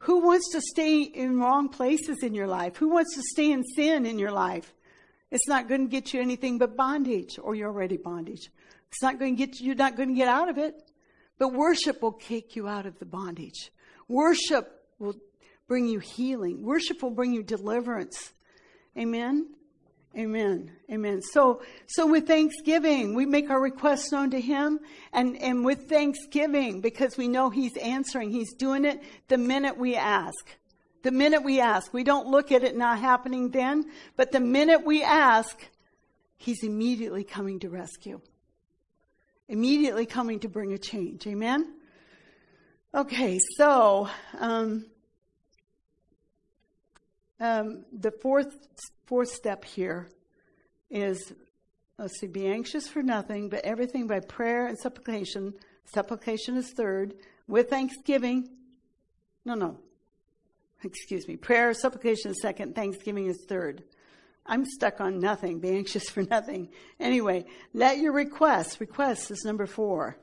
Who 0.00 0.20
wants 0.20 0.52
to 0.52 0.60
stay 0.60 1.02
in 1.02 1.40
wrong 1.40 1.68
places 1.68 2.18
in 2.22 2.34
your 2.34 2.46
life? 2.46 2.76
Who 2.76 2.88
wants 2.88 3.14
to 3.16 3.22
stay 3.32 3.50
in 3.50 3.64
sin 3.76 4.06
in 4.06 4.18
your 4.18 4.30
life? 4.30 4.72
It's 5.30 5.48
not 5.48 5.68
going 5.68 5.86
to 5.86 5.90
get 5.90 6.14
you 6.14 6.20
anything 6.20 6.58
but 6.58 6.76
bondage, 6.76 7.38
or 7.40 7.54
you're 7.54 7.68
already 7.68 7.96
bondage. 7.96 8.50
It's 8.88 9.02
not 9.02 9.18
going 9.18 9.36
to 9.36 9.46
get 9.46 9.60
you, 9.60 9.66
you're 9.66 9.74
not 9.74 9.96
going 9.96 10.08
to 10.08 10.14
get 10.14 10.28
out 10.28 10.48
of 10.48 10.56
it. 10.58 10.74
But 11.38 11.52
worship 11.52 12.02
will 12.02 12.12
take 12.12 12.56
you 12.56 12.66
out 12.66 12.86
of 12.86 12.98
the 12.98 13.04
bondage. 13.04 13.70
Worship 14.08 14.84
will 14.98 15.14
bring 15.68 15.86
you 15.86 16.00
healing. 16.00 16.64
Worship 16.64 17.02
will 17.02 17.10
bring 17.10 17.32
you 17.32 17.44
deliverance. 17.44 18.32
Amen. 18.96 19.54
Amen. 20.16 20.72
Amen. 20.90 21.22
So, 21.22 21.62
so 21.86 22.06
with 22.06 22.26
thanksgiving, 22.26 23.14
we 23.14 23.26
make 23.26 23.50
our 23.50 23.60
requests 23.60 24.10
known 24.10 24.30
to 24.30 24.40
Him 24.40 24.80
and, 25.12 25.36
and 25.36 25.64
with 25.64 25.88
thanksgiving, 25.88 26.80
because 26.80 27.16
we 27.16 27.28
know 27.28 27.50
He's 27.50 27.76
answering, 27.76 28.30
He's 28.30 28.52
doing 28.54 28.84
it 28.84 29.00
the 29.28 29.38
minute 29.38 29.76
we 29.76 29.94
ask. 29.94 30.56
The 31.02 31.12
minute 31.12 31.44
we 31.44 31.60
ask. 31.60 31.92
We 31.92 32.02
don't 32.02 32.26
look 32.26 32.50
at 32.50 32.64
it 32.64 32.76
not 32.76 32.98
happening 32.98 33.50
then, 33.50 33.84
but 34.16 34.32
the 34.32 34.40
minute 34.40 34.84
we 34.84 35.04
ask, 35.04 35.68
He's 36.38 36.64
immediately 36.64 37.22
coming 37.22 37.60
to 37.60 37.68
rescue. 37.68 38.20
Immediately 39.48 40.06
coming 40.06 40.40
to 40.40 40.48
bring 40.48 40.72
a 40.72 40.78
change. 40.78 41.26
Amen? 41.26 41.74
Okay, 42.94 43.38
so 43.56 44.08
um, 44.38 44.86
um, 47.40 47.84
the 47.92 48.10
fourth 48.10 48.54
fourth 49.06 49.30
step 49.30 49.64
here 49.64 50.08
is 50.90 51.32
let's 51.98 52.18
see, 52.20 52.26
be 52.26 52.46
anxious 52.46 52.88
for 52.88 53.02
nothing, 53.02 53.48
but 53.48 53.64
everything 53.64 54.06
by 54.06 54.20
prayer 54.20 54.66
and 54.66 54.78
supplication. 54.78 55.54
Supplication 55.92 56.56
is 56.56 56.72
third, 56.72 57.14
with 57.46 57.70
thanksgiving. 57.70 58.48
No, 59.44 59.54
no. 59.54 59.78
Excuse 60.84 61.26
me. 61.26 61.36
Prayer, 61.36 61.72
supplication 61.74 62.30
is 62.30 62.40
second, 62.40 62.74
thanksgiving 62.74 63.26
is 63.26 63.44
third. 63.48 63.82
I'm 64.46 64.64
stuck 64.64 65.00
on 65.00 65.18
nothing. 65.18 65.60
Be 65.60 65.70
anxious 65.70 66.08
for 66.08 66.22
nothing. 66.22 66.68
Anyway, 67.00 67.44
let 67.74 67.98
your 67.98 68.12
requests, 68.12 68.80
requests 68.80 69.30
is 69.30 69.44
number 69.44 69.66
four. 69.66 70.16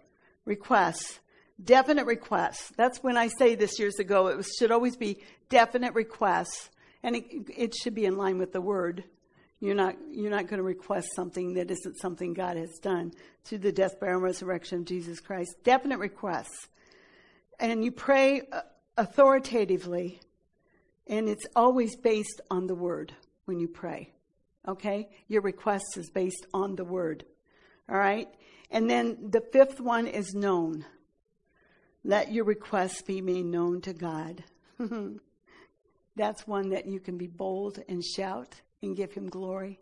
Requests. 0.45 1.19
Definite 1.63 2.05
requests. 2.05 2.71
That's 2.75 3.01
when 3.03 3.17
I 3.17 3.27
say 3.27 3.55
this 3.55 3.79
years 3.79 3.99
ago. 3.99 4.27
It 4.27 4.45
should 4.57 4.71
always 4.71 4.97
be 4.97 5.23
definite 5.49 5.93
requests. 5.93 6.69
And 7.05 7.15
it, 7.15 7.25
it 7.55 7.75
should 7.75 7.93
be 7.93 8.05
in 8.05 8.17
line 8.17 8.39
with 8.39 8.51
the 8.51 8.59
word. 8.59 9.03
You're 9.59 9.75
not, 9.75 9.95
you're 10.11 10.31
not 10.31 10.47
going 10.47 10.57
to 10.57 10.63
request 10.63 11.09
something 11.15 11.53
that 11.53 11.69
isn't 11.69 11.99
something 11.99 12.33
God 12.33 12.57
has 12.57 12.79
done 12.81 13.13
through 13.43 13.59
the 13.59 13.71
death, 13.71 13.99
burial, 13.99 14.15
and 14.15 14.23
resurrection 14.23 14.79
of 14.79 14.85
Jesus 14.85 15.19
Christ. 15.19 15.53
Definite 15.63 15.99
requests. 15.99 16.67
And 17.59 17.85
you 17.85 17.91
pray 17.91 18.41
uh, 18.51 18.61
authoritatively, 18.97 20.19
and 21.05 21.29
it's 21.29 21.45
always 21.55 21.95
based 21.95 22.41
on 22.49 22.65
the 22.65 22.73
word 22.73 23.13
when 23.45 23.59
you 23.59 23.67
pray. 23.67 24.11
Okay? 24.67 25.07
Your 25.27 25.43
request 25.43 25.97
is 25.97 26.09
based 26.09 26.47
on 26.55 26.75
the 26.75 26.85
word. 26.85 27.23
All 27.87 27.99
right? 27.99 28.29
And 28.71 28.89
then 28.89 29.29
the 29.29 29.43
fifth 29.53 29.79
one 29.79 30.07
is 30.07 30.33
known. 30.33 30.85
Let 32.03 32.31
your 32.31 32.45
requests 32.45 33.03
be 33.03 33.21
made 33.21 33.45
known 33.45 33.81
to 33.81 33.93
God. 33.93 34.43
That's 36.15 36.47
one 36.47 36.69
that 36.69 36.85
you 36.85 36.99
can 36.99 37.17
be 37.17 37.27
bold 37.27 37.79
and 37.89 38.03
shout 38.03 38.55
and 38.81 38.95
give 38.95 39.13
him 39.13 39.27
glory, 39.29 39.79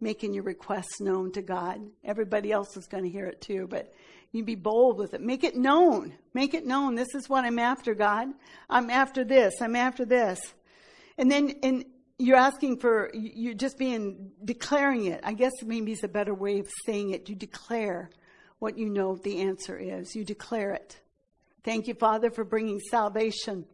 making 0.00 0.34
your 0.34 0.42
requests 0.44 1.00
known 1.00 1.32
to 1.32 1.42
God. 1.42 1.80
Everybody 2.04 2.50
else 2.50 2.76
is 2.76 2.86
going 2.86 3.04
to 3.04 3.10
hear 3.10 3.26
it 3.26 3.40
too, 3.40 3.66
but 3.68 3.92
you 4.32 4.44
be 4.44 4.56
bold 4.56 4.98
with 4.98 5.14
it. 5.14 5.20
Make 5.20 5.44
it 5.44 5.56
known. 5.56 6.14
Make 6.34 6.54
it 6.54 6.66
known. 6.66 6.94
This 6.94 7.14
is 7.14 7.28
what 7.28 7.44
I'm 7.44 7.58
after, 7.58 7.94
God. 7.94 8.28
I'm 8.68 8.90
after 8.90 9.24
this. 9.24 9.54
I'm 9.60 9.76
after 9.76 10.04
this. 10.04 10.40
And 11.16 11.30
then, 11.30 11.54
and 11.62 11.84
you're 12.18 12.36
asking 12.36 12.78
for, 12.78 13.10
you're 13.14 13.54
just 13.54 13.78
being, 13.78 14.32
declaring 14.44 15.06
it. 15.06 15.20
I 15.22 15.32
guess 15.32 15.52
maybe 15.64 15.92
is 15.92 16.04
a 16.04 16.08
better 16.08 16.34
way 16.34 16.58
of 16.58 16.68
saying 16.84 17.10
it. 17.10 17.28
You 17.28 17.36
declare 17.36 18.10
what 18.58 18.76
you 18.76 18.90
know 18.90 19.16
the 19.16 19.40
answer 19.42 19.78
is. 19.78 20.14
You 20.14 20.24
declare 20.24 20.72
it. 20.72 20.98
Thank 21.64 21.86
you, 21.86 21.94
Father, 21.94 22.30
for 22.30 22.44
bringing 22.44 22.80
salvation. 22.80 23.64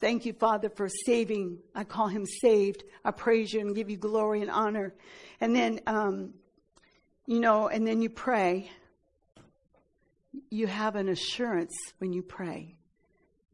Thank 0.00 0.26
you, 0.26 0.32
Father, 0.32 0.68
for 0.68 0.88
saving. 1.06 1.58
I 1.74 1.84
call 1.84 2.08
him 2.08 2.26
saved. 2.26 2.84
I 3.04 3.10
praise 3.10 3.52
you 3.52 3.60
and 3.60 3.74
give 3.74 3.88
you 3.88 3.96
glory 3.96 4.42
and 4.42 4.50
honor. 4.50 4.94
And 5.40 5.54
then, 5.54 5.80
um, 5.86 6.34
you 7.26 7.40
know, 7.40 7.68
and 7.68 7.86
then 7.86 8.02
you 8.02 8.10
pray. 8.10 8.70
You 10.50 10.66
have 10.66 10.96
an 10.96 11.08
assurance 11.08 11.74
when 11.98 12.12
you 12.12 12.22
pray. 12.22 12.74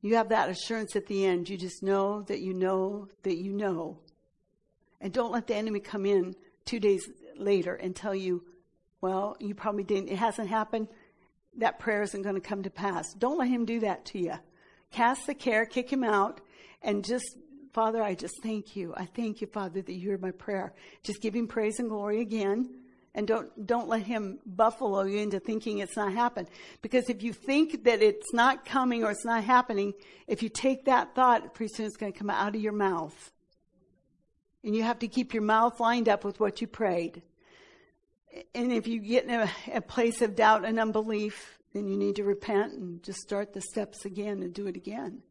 You 0.01 0.17
have 0.17 0.31
that 0.31 0.49
assurance 0.49 0.97
at 0.97 1.07
the 1.07 1.25
end. 1.25 1.49
You 1.49 1.57
just 1.57 1.83
know 1.83 2.23
that 2.23 2.41
you 2.41 2.55
know 2.55 3.09
that 3.23 3.37
you 3.37 3.53
know 3.53 3.99
and 5.03 5.13
don't 5.13 5.33
let 5.33 5.49
the 5.49 5.57
enemy 5.57 5.81
come 5.81 6.07
in 6.07 6.35
two 6.65 6.79
days 6.79 7.07
later 7.37 7.75
and 7.75 7.95
tell 7.95 8.15
you, 8.15 8.45
well, 9.01 9.37
you 9.41 9.55
probably 9.55 9.83
didn't, 9.83 10.09
it 10.09 10.19
hasn't 10.19 10.49
happened. 10.49 10.87
That 11.59 11.81
prayer 11.81 12.03
isn't 12.03 12.23
going 12.23 12.37
to 12.37 12.41
come 12.41 12.63
to 12.63 12.71
pass. 12.71 13.13
Don't 13.15 13.37
let 13.37 13.49
him 13.49 13.65
do 13.65 13.81
that 13.81 14.05
to 14.07 14.19
you. 14.21 14.35
Cast 14.93 15.27
the 15.27 15.35
care, 15.35 15.65
kick 15.65 15.91
him 15.91 16.05
out, 16.05 16.41
and 16.83 17.05
just, 17.05 17.37
Father, 17.73 18.03
I 18.03 18.15
just 18.15 18.35
thank 18.43 18.77
you. 18.77 18.95
I 18.97 19.07
thank 19.07 19.41
you, 19.41 19.47
Father, 19.47 19.81
that 19.81 19.93
you 19.93 20.11
heard 20.11 20.23
my 20.23 20.31
prayer. 20.31 20.75
Just 21.03 21.23
give 21.23 21.35
him 21.35 21.49
praise 21.49 21.79
and 21.79 21.89
glory 21.89 22.21
again. 22.21 22.69
And 23.15 23.27
don't, 23.27 23.67
don't 23.67 23.89
let 23.89 24.03
him 24.03 24.39
buffalo 24.47 25.03
you 25.03 25.19
into 25.19 25.39
thinking 25.39 25.79
it's 25.79 25.97
not 25.97 26.13
happened. 26.13 26.49
Because 26.81 27.11
if 27.11 27.23
you 27.23 27.33
think 27.33 27.85
that 27.85 28.03
it's 28.03 28.33
not 28.33 28.65
coming 28.65 29.05
or 29.05 29.11
it's 29.11 29.25
not 29.25 29.45
happening, 29.45 29.93
if 30.27 30.43
you 30.43 30.49
take 30.49 30.87
that 30.87 31.15
thought, 31.15 31.55
pretty 31.55 31.75
soon 31.75 31.87
it's 31.87 31.97
going 31.97 32.13
to 32.13 32.19
come 32.19 32.31
out 32.31 32.55
of 32.55 32.61
your 32.61 32.73
mouth. 32.73 33.33
And 34.65 34.75
you 34.75 34.83
have 34.83 35.01
to 35.01 35.09
keep 35.09 35.35
your 35.35 35.43
mouth 35.43 35.79
lined 35.79 36.09
up 36.09 36.25
with 36.25 36.41
what 36.41 36.61
you 36.61 36.67
prayed. 36.67 37.21
And 38.55 38.73
if 38.73 38.87
you 38.87 38.99
get 39.01 39.25
in 39.25 39.31
a, 39.31 39.51
a 39.75 39.81
place 39.83 40.23
of 40.23 40.35
doubt 40.35 40.65
and 40.65 40.79
unbelief, 40.79 41.59
then 41.73 41.89
you 41.89 41.97
need 41.97 42.17
to 42.17 42.25
repent 42.25 42.75
and 42.75 43.03
just 43.03 43.21
start 43.21 43.53
the 43.53 43.61
steps 43.61 44.05
again 44.05 44.43
and 44.43 44.53
do 44.53 44.67
it 44.67 44.77
again. 44.77 45.23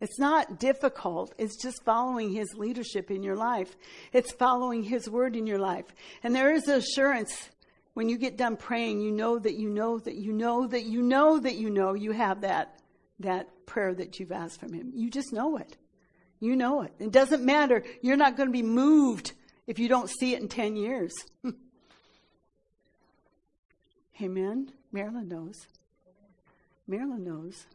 It's 0.00 0.18
not 0.18 0.58
difficult. 0.58 1.34
It's 1.38 1.60
just 1.60 1.84
following 1.84 2.32
His 2.32 2.54
leadership 2.54 3.10
in 3.10 3.22
your 3.22 3.36
life. 3.36 3.76
It's 4.12 4.32
following 4.32 4.82
His 4.82 5.08
word 5.08 5.36
in 5.36 5.46
your 5.46 5.58
life. 5.58 5.84
And 6.22 6.34
there 6.34 6.52
is 6.52 6.68
assurance 6.68 7.50
when 7.94 8.08
you 8.08 8.16
get 8.16 8.36
done 8.36 8.56
praying, 8.56 9.00
you 9.00 9.10
know 9.10 9.38
that 9.38 9.54
you 9.54 9.68
know 9.68 9.98
that 9.98 10.14
you 10.14 10.32
know 10.32 10.66
that 10.66 10.84
you 10.84 11.02
know 11.02 11.38
that 11.38 11.56
you 11.56 11.70
know 11.70 11.94
you 11.94 12.12
have 12.12 12.42
that, 12.42 12.80
that 13.18 13.66
prayer 13.66 13.92
that 13.94 14.18
you've 14.18 14.32
asked 14.32 14.60
from 14.60 14.72
Him. 14.72 14.92
You 14.94 15.10
just 15.10 15.32
know 15.32 15.56
it. 15.56 15.76
You 16.38 16.56
know 16.56 16.82
it. 16.82 16.94
It 16.98 17.10
doesn't 17.10 17.44
matter. 17.44 17.84
You're 18.00 18.16
not 18.16 18.36
going 18.36 18.48
to 18.48 18.52
be 18.52 18.62
moved 18.62 19.32
if 19.66 19.78
you 19.78 19.88
don't 19.88 20.08
see 20.08 20.34
it 20.34 20.40
in 20.40 20.48
10 20.48 20.76
years. 20.76 21.12
Amen. 24.22 24.72
Marilyn 24.92 25.28
knows. 25.28 25.66
Marilyn 26.86 27.24
knows. 27.24 27.66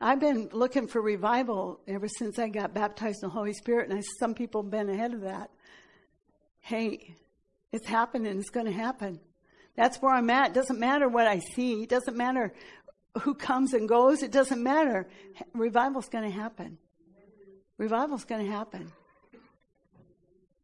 I've 0.00 0.20
been 0.20 0.48
looking 0.52 0.88
for 0.88 1.00
revival 1.00 1.80
ever 1.86 2.08
since 2.08 2.38
I 2.38 2.48
got 2.48 2.74
baptized 2.74 3.22
in 3.22 3.28
the 3.28 3.34
Holy 3.34 3.52
Spirit, 3.52 3.88
and 3.88 3.98
I, 3.98 4.02
some 4.18 4.34
people 4.34 4.62
have 4.62 4.70
been 4.70 4.88
ahead 4.88 5.14
of 5.14 5.22
that. 5.22 5.50
Hey, 6.60 7.14
it's 7.70 7.86
happening. 7.86 8.38
It's 8.38 8.50
going 8.50 8.66
to 8.66 8.72
happen. 8.72 9.20
That's 9.76 9.98
where 9.98 10.12
I'm 10.12 10.28
at. 10.30 10.50
It 10.50 10.54
doesn't 10.54 10.78
matter 10.78 11.08
what 11.08 11.26
I 11.26 11.38
see. 11.54 11.82
It 11.82 11.88
doesn't 11.88 12.16
matter 12.16 12.52
who 13.22 13.34
comes 13.34 13.74
and 13.74 13.88
goes. 13.88 14.22
It 14.22 14.32
doesn't 14.32 14.62
matter. 14.62 15.08
Revival's 15.54 16.08
going 16.08 16.24
to 16.24 16.36
happen. 16.36 16.78
Revival's 17.78 18.24
going 18.24 18.44
to 18.44 18.52
happen. 18.52 18.92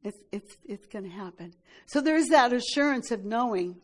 It's, 0.04 0.18
it's, 0.30 0.56
it's 0.64 0.86
going 0.86 1.04
to 1.04 1.10
happen. 1.10 1.54
So 1.86 2.00
there's 2.00 2.28
that 2.28 2.52
assurance 2.52 3.10
of 3.10 3.24
knowing, 3.24 3.76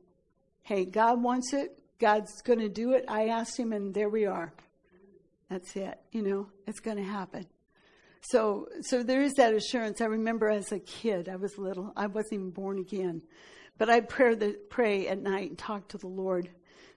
hey, 0.65 0.85
God 0.85 1.23
wants 1.23 1.53
it. 1.53 1.79
God's 2.01 2.43
going 2.43 2.59
to 2.59 2.69
do 2.69 2.93
it. 2.93 3.05
I 3.07 3.29
asked 3.29 3.59
him, 3.59 3.73
and 3.73 3.95
there 3.95 4.09
we 4.09 4.27
are. 4.27 4.53
That's 5.49 5.77
it. 5.77 5.99
You 6.11 6.23
know, 6.23 6.49
it's 6.67 6.81
going 6.81 6.97
to 6.97 7.05
happen. 7.05 7.47
So, 8.23 8.69
so 8.81 9.03
there 9.03 9.23
is 9.23 9.35
that 9.35 9.55
assurance. 9.55 10.01
I 10.01 10.07
remember 10.07 10.49
as 10.49 10.73
a 10.73 10.81
kid, 10.81 11.29
I 11.29 11.37
was 11.37 11.57
little. 11.59 11.93
I 11.95 12.07
wasn't 12.07 12.35
even 12.35 12.51
born 12.51 12.79
again, 12.79 13.23
but 13.79 13.91
I'd 13.91 14.09
pray, 14.09 14.35
the, 14.35 14.59
pray 14.71 15.07
at 15.07 15.21
night 15.21 15.51
and 15.51 15.59
talk 15.59 15.89
to 15.89 15.99
the 15.99 16.09
Lord. 16.09 16.49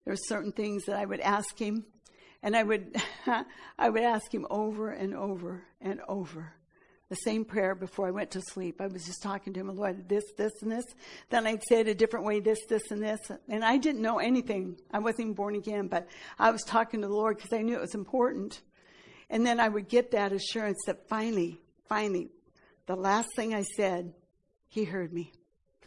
There 0.06 0.14
were 0.14 0.16
certain 0.16 0.54
things 0.54 0.86
that 0.86 0.96
I 0.96 1.06
would 1.06 1.20
ask 1.20 1.60
Him, 1.60 1.86
and 2.42 2.56
I 2.56 2.64
would, 2.64 2.96
I 3.78 3.90
would 3.90 4.04
ask 4.04 4.34
him 4.34 4.48
over 4.50 4.90
and 4.90 5.14
over 5.14 5.64
and 5.82 6.00
over 6.08 6.54
the 7.10 7.16
same 7.16 7.46
prayer 7.46 7.74
before 7.74 8.08
I 8.08 8.12
went 8.12 8.32
to 8.32 8.42
sleep. 8.42 8.82
I 8.82 8.88
was 8.88 9.06
just 9.06 9.22
talking 9.22 9.54
to 9.54 9.60
him, 9.60 9.74
Lord, 9.74 10.10
this, 10.10 10.24
this, 10.38 10.52
and 10.62 10.72
this. 10.72 10.86
Then 11.30 11.48
I'd 11.48 11.64
say 11.68 11.80
it 11.80 11.88
a 11.88 11.96
different 11.96 12.26
way, 12.26 12.40
this, 12.40 12.60
this, 12.68 12.92
and 12.92 13.02
this. 13.02 13.20
And 13.48 13.64
I 13.64 13.78
didn't 13.78 14.02
know 14.02 14.20
anything. 14.20 14.78
I 14.92 15.00
wasn't 15.00 15.22
even 15.22 15.34
born 15.34 15.56
again, 15.56 15.88
but 15.88 16.08
I 16.38 16.52
was 16.52 16.64
talking 16.64 17.02
to 17.02 17.08
the 17.08 17.14
Lord 17.14 17.38
because 17.38 17.54
I 17.54 17.62
knew 17.62 17.76
it 17.76 17.82
was 17.82 17.96
important. 17.96 18.62
And 19.30 19.46
then 19.46 19.60
I 19.60 19.70
would 19.70 19.88
get 19.88 20.12
that 20.12 20.34
assurance 20.34 20.80
that 20.86 21.08
finally, 21.08 21.60
finally, 21.88 22.30
the 22.88 22.96
last 22.96 23.30
thing 23.36 23.54
I 23.54 23.64
said, 23.64 24.14
he 24.68 24.84
heard 24.84 25.14
me. 25.14 25.32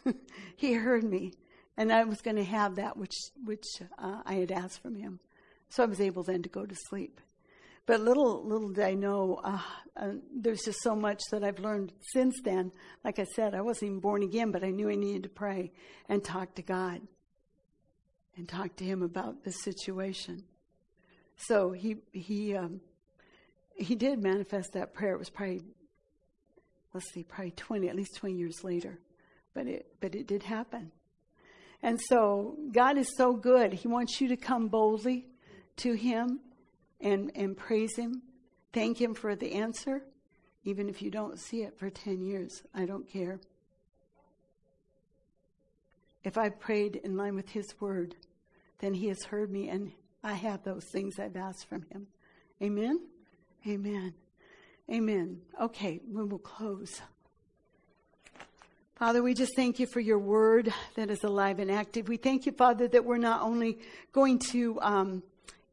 he 0.55 0.73
heard 0.73 1.03
me. 1.03 1.33
And 1.77 1.91
I 1.91 2.03
was 2.03 2.21
going 2.21 2.35
to 2.35 2.43
have 2.43 2.75
that 2.75 2.97
which, 2.97 3.15
which 3.43 3.65
uh, 3.97 4.21
I 4.25 4.35
had 4.35 4.51
asked 4.51 4.81
from 4.81 4.95
him. 4.95 5.19
So 5.69 5.83
I 5.83 5.85
was 5.85 6.01
able 6.01 6.23
then 6.23 6.43
to 6.43 6.49
go 6.49 6.65
to 6.65 6.75
sleep. 6.89 7.21
But 7.85 8.01
little 8.01 8.47
little 8.47 8.69
did 8.69 8.83
I 8.83 8.93
know, 8.93 9.41
uh, 9.43 9.59
uh, 9.97 10.11
there's 10.33 10.61
just 10.63 10.81
so 10.81 10.95
much 10.95 11.19
that 11.31 11.43
I've 11.43 11.59
learned 11.59 11.93
since 12.13 12.35
then. 12.43 12.71
Like 13.03 13.19
I 13.19 13.25
said, 13.35 13.55
I 13.55 13.61
wasn't 13.61 13.89
even 13.89 13.99
born 13.99 14.23
again, 14.23 14.51
but 14.51 14.63
I 14.63 14.69
knew 14.69 14.89
I 14.89 14.95
needed 14.95 15.23
to 15.23 15.29
pray 15.29 15.71
and 16.07 16.23
talk 16.23 16.55
to 16.55 16.61
God 16.61 17.01
and 18.37 18.47
talk 18.47 18.75
to 18.77 18.85
Him 18.85 19.01
about 19.01 19.43
the 19.43 19.51
situation. 19.51 20.43
So 21.35 21.71
he 21.71 21.97
he 22.11 22.55
um, 22.55 22.81
he 23.75 23.95
did 23.95 24.21
manifest 24.21 24.73
that 24.73 24.93
prayer. 24.93 25.13
It 25.13 25.19
was 25.19 25.29
probably 25.29 25.63
let's 26.93 27.11
see, 27.13 27.23
probably 27.23 27.51
twenty, 27.51 27.89
at 27.89 27.95
least 27.95 28.15
twenty 28.15 28.35
years 28.35 28.63
later, 28.63 28.99
but 29.55 29.65
it 29.65 29.87
but 29.99 30.13
it 30.13 30.27
did 30.27 30.43
happen. 30.43 30.91
And 31.81 31.99
so 32.09 32.57
God 32.71 32.99
is 32.99 33.11
so 33.17 33.33
good. 33.33 33.73
He 33.73 33.87
wants 33.87 34.21
you 34.21 34.27
to 34.27 34.37
come 34.37 34.67
boldly 34.67 35.25
to 35.77 35.93
Him 35.93 36.41
and, 37.01 37.31
and 37.35 37.57
praise 37.57 37.95
Him. 37.95 38.21
Thank 38.73 38.99
Him 38.99 39.13
for 39.13 39.35
the 39.35 39.53
answer, 39.53 40.03
even 40.63 40.89
if 40.89 41.01
you 41.01 41.11
don't 41.11 41.39
see 41.39 41.63
it 41.63 41.77
for 41.77 41.89
10 41.89 42.21
years. 42.21 42.63
I 42.73 42.85
don't 42.85 43.09
care. 43.09 43.39
If 46.23 46.37
I've 46.37 46.59
prayed 46.59 46.97
in 47.03 47.17
line 47.17 47.35
with 47.35 47.49
His 47.49 47.73
word, 47.79 48.15
then 48.79 48.93
He 48.93 49.07
has 49.07 49.23
heard 49.23 49.51
me 49.51 49.69
and 49.69 49.91
I 50.23 50.33
have 50.33 50.63
those 50.63 50.85
things 50.85 51.19
I've 51.19 51.35
asked 51.35 51.67
from 51.67 51.85
Him. 51.91 52.07
Amen? 52.61 52.99
Amen. 53.67 54.13
Amen. 54.89 55.41
Okay, 55.59 55.99
we 56.11 56.23
will 56.23 56.39
close. 56.39 57.01
Father, 58.95 59.23
we 59.23 59.33
just 59.33 59.55
thank 59.55 59.79
you 59.79 59.87
for 59.87 59.99
your 59.99 60.19
word 60.19 60.71
that 60.95 61.09
is 61.09 61.23
alive 61.23 61.57
and 61.57 61.71
active. 61.71 62.07
We 62.07 62.17
thank 62.17 62.45
you, 62.45 62.51
Father, 62.51 62.87
that 62.89 63.03
we're 63.03 63.17
not 63.17 63.41
only 63.41 63.79
going 64.11 64.37
to 64.51 64.79
um, 64.81 65.23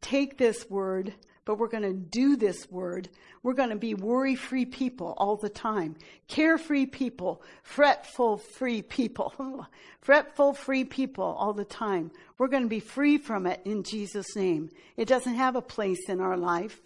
take 0.00 0.38
this 0.38 0.68
word, 0.70 1.14
but 1.44 1.58
we're 1.58 1.68
going 1.68 1.82
to 1.82 1.92
do 1.92 2.36
this 2.36 2.70
word. 2.70 3.08
We're 3.42 3.54
going 3.54 3.70
to 3.70 3.76
be 3.76 3.94
worry 3.94 4.34
free 4.34 4.66
people 4.66 5.14
all 5.16 5.36
the 5.36 5.48
time, 5.48 5.96
carefree 6.26 6.86
people, 6.86 7.42
fretful 7.62 8.36
free 8.36 8.82
people, 8.82 9.66
fretful 10.00 10.52
free 10.54 10.84
people 10.84 11.24
all 11.24 11.52
the 11.52 11.64
time. 11.64 12.10
We're 12.36 12.48
going 12.48 12.64
to 12.64 12.68
be 12.68 12.80
free 12.80 13.18
from 13.18 13.46
it 13.46 13.60
in 13.64 13.82
Jesus' 13.82 14.36
name. 14.36 14.70
It 14.96 15.08
doesn't 15.08 15.34
have 15.34 15.56
a 15.56 15.62
place 15.62 16.08
in 16.08 16.20
our 16.20 16.36
life. 16.36 16.80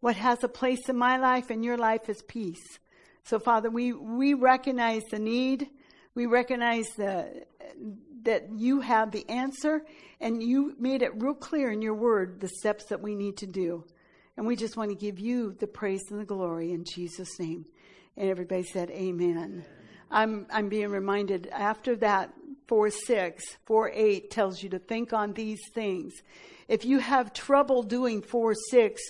What 0.00 0.16
has 0.16 0.42
a 0.42 0.48
place 0.48 0.88
in 0.88 0.96
my 0.96 1.18
life 1.18 1.50
and 1.50 1.64
your 1.64 1.76
life 1.76 2.08
is 2.08 2.22
peace. 2.22 2.78
So, 3.24 3.38
Father, 3.38 3.70
we, 3.70 3.92
we 3.92 4.34
recognize 4.34 5.02
the 5.10 5.18
need. 5.18 5.68
We 6.14 6.26
recognize 6.26 6.86
the, 6.96 7.44
that 8.24 8.48
you 8.56 8.80
have 8.80 9.10
the 9.10 9.28
answer, 9.28 9.82
and 10.20 10.42
you 10.42 10.74
made 10.78 11.02
it 11.02 11.12
real 11.22 11.34
clear 11.34 11.70
in 11.70 11.82
your 11.82 11.94
word 11.94 12.40
the 12.40 12.48
steps 12.48 12.86
that 12.86 13.00
we 13.00 13.14
need 13.14 13.36
to 13.38 13.46
do. 13.46 13.84
And 14.36 14.46
we 14.46 14.56
just 14.56 14.76
want 14.76 14.90
to 14.90 14.96
give 14.96 15.18
you 15.18 15.54
the 15.58 15.66
praise 15.66 16.02
and 16.10 16.20
the 16.20 16.24
glory 16.24 16.72
in 16.72 16.84
Jesus' 16.84 17.38
name. 17.38 17.66
And 18.16 18.28
everybody 18.28 18.62
said, 18.62 18.90
Amen. 18.90 19.64
I'm, 20.10 20.46
I'm 20.50 20.68
being 20.68 20.88
reminded 20.88 21.48
after 21.52 21.94
that, 21.96 22.32
4 22.66 22.90
6, 22.90 23.44
4 23.66 23.90
8 23.92 24.30
tells 24.30 24.62
you 24.62 24.68
to 24.70 24.78
think 24.78 25.12
on 25.12 25.32
these 25.32 25.60
things. 25.74 26.14
If 26.68 26.84
you 26.84 26.98
have 26.98 27.32
trouble 27.32 27.82
doing 27.82 28.22
4 28.22 28.54
6, 28.70 29.02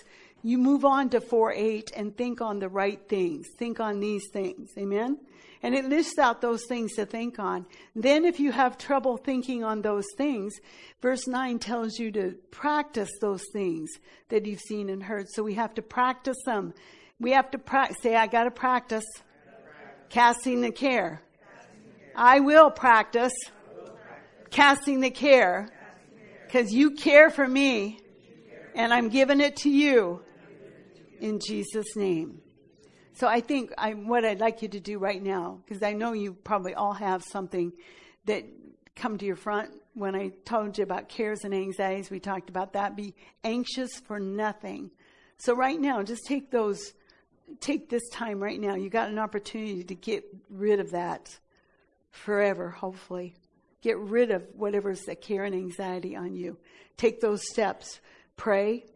you 0.43 0.59
move 0.59 0.85
on 0.85 1.11
to 1.11 1.21
4 1.21 1.53
8 1.53 1.93
and 1.95 2.17
think 2.17 2.41
on 2.41 2.59
the 2.59 2.69
right 2.69 3.01
things. 3.09 3.49
Think 3.59 3.81
on 3.81 4.01
these 4.01 4.29
things. 4.33 4.71
Amen? 4.79 5.19
And 5.63 5.75
it 5.75 5.85
lists 5.85 6.19
out 6.19 6.41
those 6.41 6.63
things 6.69 6.95
to 6.95 7.05
think 7.05 7.39
on. 7.39 7.67
Then, 7.95 8.25
if 8.25 8.41
you 8.41 8.51
have 8.51 8.79
trouble 8.79 9.19
thinking 9.19 9.63
on 9.63 9.83
those 9.83 10.07
things, 10.17 10.55
verse 11.03 11.27
9 11.27 11.59
tells 11.59 11.99
you 11.99 12.11
to 12.13 12.35
practice 12.51 13.11
those 13.21 13.45
things 13.53 13.91
that 14.31 14.47
you've 14.47 14.61
seen 14.61 14.89
and 14.89 15.03
heard. 15.03 15.27
So 15.29 15.43
we 15.43 15.55
have 15.55 15.75
to 15.75 15.83
practice 15.83 16.39
them. 16.47 16.73
We 17.19 17.33
have 17.33 17.51
to 17.51 17.59
pra- 17.59 17.93
say, 18.01 18.17
I 18.17 18.27
got 18.27 18.45
to 18.45 18.51
practice 18.51 19.05
casting 20.09 20.63
the 20.63 20.73
care. 20.73 21.21
I 22.17 22.41
will 22.41 22.71
practice 22.71 23.33
casting 24.51 25.01
the 25.01 25.11
care 25.11 25.69
because 26.47 26.73
you 26.73 26.93
care 26.93 27.31
for 27.31 27.47
me 27.47 28.01
and 28.75 28.93
I'm 28.93 29.09
giving 29.09 29.41
it 29.41 29.57
to 29.57 29.71
you 29.71 30.23
in 31.21 31.39
Jesus' 31.39 31.97
name. 31.97 32.41
So 33.21 33.29
I 33.29 33.43
think 33.43 33.75
I, 33.77 33.93
what 33.93 34.25
I'd 34.25 34.41
like 34.41 34.63
you 34.63 34.69
to 34.69 34.81
do 34.81 34.99
right 34.99 35.23
now, 35.23 35.61
because 35.63 35.83
I 35.83 35.93
know 35.93 36.15
you 36.15 36.33
probably 36.33 36.73
all 36.73 36.95
have 36.95 37.23
something 37.23 37.71
that 38.25 38.47
come 38.97 39.19
to 39.19 39.27
your 39.27 39.37
front. 39.37 39.73
When 39.93 40.17
I 40.17 40.31
told 40.47 40.79
you 40.79 40.85
about 40.85 41.11
cares 41.11 41.45
and 41.45 41.53
anxieties, 41.53 42.11
we 42.11 42.19
talked 42.19 42.49
about 42.49 42.73
that. 42.73 42.97
Be 42.97 43.15
anxious 43.45 43.91
for 44.07 44.19
nothing. 44.19 44.91
So 45.37 45.55
right 45.55 45.79
now, 45.79 46.03
just 46.03 46.23
take 46.27 46.51
those, 46.51 46.95
take 47.61 47.91
this 47.91 48.09
time 48.09 48.43
right 48.43 48.59
now. 48.59 48.75
You 48.75 48.89
got 48.89 49.11
an 49.11 49.19
opportunity 49.19 49.85
to 49.85 49.95
get 49.95 50.25
rid 50.49 50.81
of 50.81 50.93
that 50.93 51.29
forever, 52.13 52.71
hopefully. 52.71 53.35
Get 53.83 53.99
rid 53.99 54.31
of 54.31 54.47
whatever's 54.57 55.03
the 55.03 55.15
care 55.15 55.45
and 55.45 55.55
anxiety 55.55 56.17
on 56.17 56.35
you. 56.35 56.57
Take 56.97 57.21
those 57.21 57.43
steps. 57.51 58.01
Pray, 58.39 58.87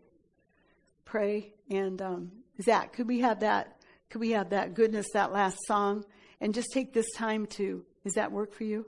pray, 1.05 1.53
and 1.69 2.01
um, 2.01 2.33
Zach, 2.63 2.95
could 2.95 3.07
we 3.07 3.21
have 3.21 3.41
that? 3.41 3.77
Could 4.11 4.21
we 4.21 4.31
have 4.31 4.51
that 4.51 4.75
goodness, 4.75 5.07
that 5.13 5.33
last 5.33 5.59
song, 5.67 6.05
and 6.41 6.55
just 6.55 6.69
take 6.73 6.93
this 6.93 7.11
time 7.17 7.47
to? 7.47 7.85
Does 8.05 8.15
that 8.15 8.33
work 8.33 8.53
for 8.55 8.65
you? 8.65 8.87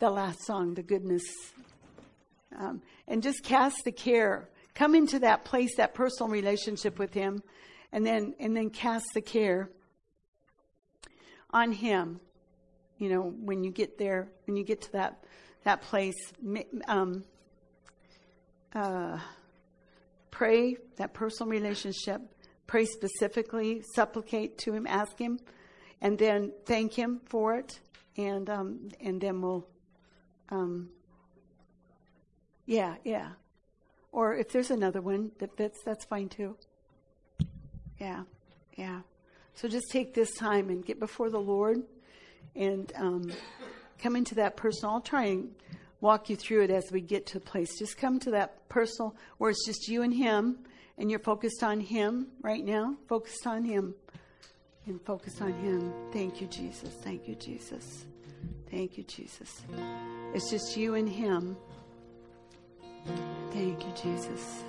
The 0.00 0.10
last 0.10 0.44
song, 0.44 0.74
the 0.74 0.82
goodness, 0.82 1.24
um, 2.56 2.82
and 3.06 3.22
just 3.22 3.42
cast 3.42 3.84
the 3.84 3.92
care. 3.92 4.48
Come 4.74 4.94
into 4.94 5.20
that 5.20 5.44
place, 5.44 5.76
that 5.76 5.94
personal 5.94 6.30
relationship 6.30 6.98
with 6.98 7.12
Him, 7.14 7.42
and 7.92 8.06
then 8.06 8.34
and 8.38 8.56
then 8.56 8.70
cast 8.70 9.06
the 9.14 9.20
care 9.20 9.70
on 11.50 11.72
Him. 11.72 12.20
You 12.98 13.08
know, 13.08 13.22
when 13.22 13.64
you 13.64 13.70
get 13.70 13.98
there, 13.98 14.28
when 14.46 14.56
you 14.56 14.64
get 14.64 14.82
to 14.82 14.92
that 14.92 15.24
that 15.64 15.82
place, 15.82 16.16
um, 16.86 17.24
uh, 18.74 19.18
pray 20.30 20.76
that 20.96 21.14
personal 21.14 21.50
relationship, 21.50 22.20
pray 22.68 22.84
specifically, 22.84 23.82
supplicate 23.94 24.58
to 24.58 24.72
Him, 24.72 24.86
ask 24.86 25.18
Him, 25.18 25.40
and 26.00 26.16
then 26.16 26.52
thank 26.66 26.92
Him 26.92 27.20
for 27.24 27.56
it, 27.56 27.80
and 28.16 28.48
um, 28.48 28.90
and 29.00 29.20
then 29.20 29.40
we'll, 29.42 29.66
um, 30.50 30.90
yeah, 32.66 32.94
yeah. 33.02 33.30
Or 34.12 34.36
if 34.36 34.50
there's 34.52 34.70
another 34.70 35.00
one 35.00 35.32
that 35.38 35.56
fits, 35.56 35.80
that's 35.84 36.04
fine 36.04 36.28
too. 36.28 36.56
Yeah, 37.98 38.22
yeah. 38.76 39.00
So 39.54 39.66
just 39.66 39.90
take 39.90 40.14
this 40.14 40.32
time 40.34 40.68
and 40.68 40.84
get 40.84 41.00
before 41.00 41.30
the 41.30 41.40
Lord, 41.40 41.82
and 42.54 42.92
um, 42.94 43.32
come 43.98 44.14
into 44.14 44.36
that 44.36 44.56
personal. 44.56 44.94
I'll 44.94 45.00
try 45.00 45.24
and 45.24 45.50
walk 46.00 46.30
you 46.30 46.36
through 46.36 46.64
it 46.64 46.70
as 46.70 46.84
we 46.92 47.00
get 47.00 47.26
to 47.26 47.38
a 47.38 47.40
place. 47.40 47.78
Just 47.78 47.96
come 47.96 48.20
to 48.20 48.30
that 48.32 48.68
personal 48.68 49.16
where 49.38 49.50
it's 49.50 49.66
just 49.66 49.88
you 49.88 50.02
and 50.02 50.14
Him, 50.14 50.58
and 50.98 51.10
you're 51.10 51.20
focused 51.20 51.62
on 51.62 51.80
Him 51.80 52.28
right 52.42 52.64
now. 52.64 52.96
Focused 53.08 53.46
on 53.46 53.64
Him. 53.64 53.94
And 54.86 55.00
focused 55.02 55.40
on 55.42 55.52
Him. 55.52 55.92
Thank 56.12 56.40
you, 56.40 56.46
Jesus. 56.48 56.90
Thank 57.02 57.28
you, 57.28 57.34
Jesus. 57.34 58.06
Thank 58.70 58.98
you, 58.98 59.04
Jesus. 59.04 59.62
It's 60.34 60.50
just 60.50 60.76
you 60.76 60.94
and 60.94 61.08
Him. 61.08 61.56
Thank 63.52 63.84
you, 63.84 63.92
Jesus. 64.00 64.62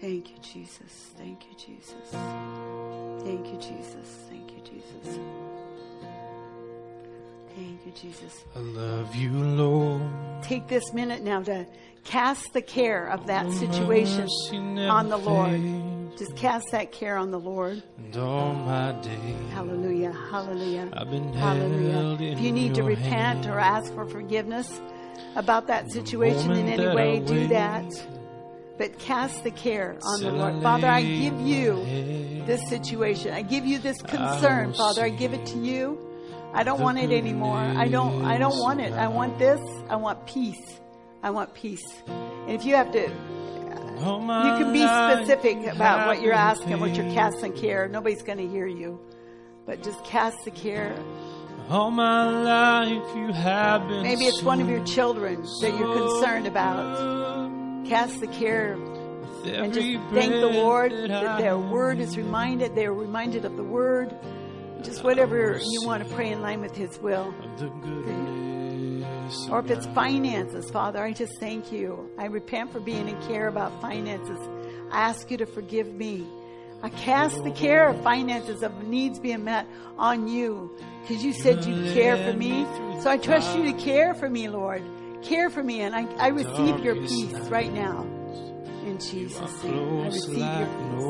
Thank 0.00 0.30
you, 0.30 0.36
Jesus. 0.42 1.10
Thank 1.16 1.44
you, 1.44 1.56
Jesus. 1.56 2.10
Thank 3.22 3.46
you, 3.46 3.58
Jesus. 3.58 4.08
Thank 4.28 4.50
you, 4.50 4.62
Jesus. 4.64 5.18
Thank 7.54 7.84
you, 7.84 7.92
Jesus. 7.92 8.44
I 8.56 8.60
love 8.60 9.14
you, 9.14 9.30
Lord. 9.32 10.02
Take 10.42 10.68
this 10.68 10.92
minute 10.92 11.22
now 11.22 11.42
to 11.42 11.66
cast 12.04 12.52
the 12.52 12.62
care 12.62 13.06
of 13.06 13.26
that 13.26 13.50
situation 13.52 14.28
on 14.78 15.08
the 15.08 15.18
Lord. 15.18 16.16
Just 16.16 16.36
cast 16.36 16.70
that 16.72 16.92
care 16.92 17.16
on 17.16 17.30
the 17.30 17.38
Lord. 17.38 17.82
And 17.98 18.16
all 18.16 18.54
my 18.54 18.92
days, 19.00 19.52
Hallelujah. 19.52 20.12
Hallelujah. 20.30 20.90
I've 20.92 21.10
been 21.10 21.32
held 21.32 21.58
Hallelujah. 21.58 22.32
If 22.32 22.40
you 22.40 22.52
need 22.52 22.74
to 22.74 22.82
repent 22.82 23.44
hand. 23.44 23.46
or 23.46 23.58
ask 23.58 23.92
for 23.94 24.06
forgiveness 24.06 24.80
about 25.36 25.66
that 25.68 25.90
situation 25.90 26.52
in 26.52 26.68
any 26.68 26.94
way, 26.94 27.16
I 27.16 27.18
do 27.18 27.32
wait, 27.34 27.48
that. 27.48 27.90
But 28.78 28.98
cast 28.98 29.44
the 29.44 29.50
care 29.50 29.98
on 30.02 30.22
the 30.22 30.32
Lord. 30.32 30.62
Father, 30.62 30.88
I 30.88 31.02
give 31.02 31.40
you 31.40 31.84
this 32.46 32.66
situation. 32.68 33.32
I 33.32 33.42
give 33.42 33.64
you 33.64 33.78
this 33.78 34.00
concern, 34.02 34.72
Father. 34.74 35.04
I 35.04 35.10
give 35.10 35.34
it 35.34 35.46
to 35.46 35.58
you. 35.58 36.11
I 36.54 36.62
don't 36.64 36.80
want 36.80 36.98
it 36.98 37.10
anymore. 37.10 37.58
I 37.58 37.88
don't 37.88 38.24
I 38.24 38.38
don't 38.38 38.58
want 38.58 38.80
it. 38.80 38.92
I 38.92 39.08
want 39.08 39.38
this. 39.38 39.60
I 39.88 39.96
want 39.96 40.26
peace. 40.26 40.80
I 41.22 41.30
want 41.30 41.54
peace. 41.54 41.84
And 42.06 42.50
if 42.50 42.64
you 42.64 42.74
have 42.74 42.92
to 42.92 43.10
you 44.02 44.08
can 44.58 44.72
be 44.72 44.80
specific 44.80 45.64
about 45.66 46.08
what 46.08 46.22
you're 46.22 46.32
asking, 46.32 46.80
what 46.80 46.94
you're 46.96 47.12
casting 47.12 47.52
care. 47.52 47.88
Nobody's 47.88 48.22
going 48.22 48.38
to 48.38 48.48
hear 48.48 48.66
you. 48.66 49.00
But 49.64 49.82
just 49.82 50.04
cast 50.04 50.44
the 50.44 50.50
care. 50.50 50.92
All 51.68 51.92
my 51.92 52.24
life 52.42 53.16
you 53.16 53.32
have 53.32 53.86
been 53.86 54.02
Maybe 54.02 54.24
it's 54.24 54.42
one 54.42 54.60
of 54.60 54.68
your 54.68 54.84
children 54.84 55.42
that 55.60 55.78
you're 55.78 55.94
concerned 55.94 56.48
about. 56.48 57.86
Cast 57.86 58.20
the 58.20 58.26
care 58.26 58.76
and 59.44 59.72
just 59.72 59.86
thank 60.12 60.32
the 60.32 60.50
Lord 60.52 60.92
that 60.92 61.08
that 61.08 61.38
their 61.38 61.58
word 61.58 61.98
is 62.00 62.16
reminded. 62.16 62.74
They 62.74 62.86
are 62.86 62.94
reminded 62.94 63.44
of 63.44 63.56
the 63.56 63.64
word. 63.64 64.16
Just 64.82 65.04
whatever 65.04 65.60
you 65.64 65.82
want 65.84 66.06
to 66.06 66.14
pray 66.14 66.32
in 66.32 66.42
line 66.42 66.60
with 66.60 66.74
His 66.74 66.98
will. 66.98 67.34
Or 69.50 69.60
if 69.60 69.70
it's 69.70 69.86
finances, 69.86 70.70
Father, 70.70 71.02
I 71.02 71.12
just 71.12 71.38
thank 71.38 71.72
you. 71.72 72.10
I 72.18 72.26
repent 72.26 72.72
for 72.72 72.80
being 72.80 73.08
in 73.08 73.20
care 73.22 73.48
about 73.48 73.80
finances. 73.80 74.38
I 74.90 75.00
ask 75.08 75.30
you 75.30 75.38
to 75.38 75.46
forgive 75.46 75.92
me. 75.94 76.26
I 76.82 76.88
cast 76.90 77.42
the 77.44 77.52
care 77.52 77.88
of 77.88 78.02
finances, 78.02 78.62
of 78.62 78.86
needs 78.86 79.20
being 79.20 79.44
met 79.44 79.66
on 79.96 80.26
you. 80.28 80.76
Because 81.02 81.24
you 81.24 81.32
said 81.32 81.64
you 81.64 81.92
care 81.94 82.16
for 82.16 82.36
me. 82.36 82.66
So 83.00 83.08
I 83.10 83.16
trust 83.18 83.56
you 83.56 83.64
to 83.72 83.72
care 83.72 84.14
for 84.14 84.28
me, 84.28 84.48
Lord. 84.48 84.82
Care 85.22 85.48
for 85.48 85.62
me. 85.62 85.80
And 85.80 85.94
I, 85.94 86.04
I 86.16 86.28
receive 86.28 86.80
your 86.84 86.96
peace 86.96 87.32
right 87.48 87.72
now. 87.72 88.02
In 88.84 88.98
Jesus' 88.98 89.62
name. 89.62 90.00
I 90.02 90.06
receive 90.06 90.38
your 90.38 90.66
peace. 90.66 91.02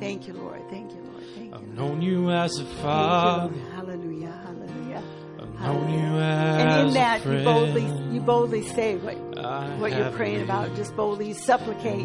Thank 0.00 0.28
you, 0.28 0.34
Lord. 0.34 0.62
Thank 0.70 0.92
you, 0.92 1.00
Lord. 1.02 1.09
I've 1.52 1.66
known 1.68 2.02
you 2.02 2.30
as 2.30 2.58
a 2.58 2.64
father. 2.64 3.54
Hallelujah. 3.74 4.32
Hallelujah. 4.44 5.02
I've 5.40 5.60
known 5.60 5.92
you 5.92 6.18
as 6.20 6.60
And 6.60 6.88
in 6.88 6.94
that, 6.94 7.24
you 7.24 7.44
boldly, 7.44 8.14
you 8.14 8.20
boldly 8.20 8.66
say 8.68 8.96
what, 8.96 9.16
I 9.38 9.68
what 9.78 9.92
you're 9.92 10.12
praying 10.12 10.42
about. 10.42 10.74
Just 10.76 10.94
boldly 10.96 11.32
supplicate, 11.32 12.04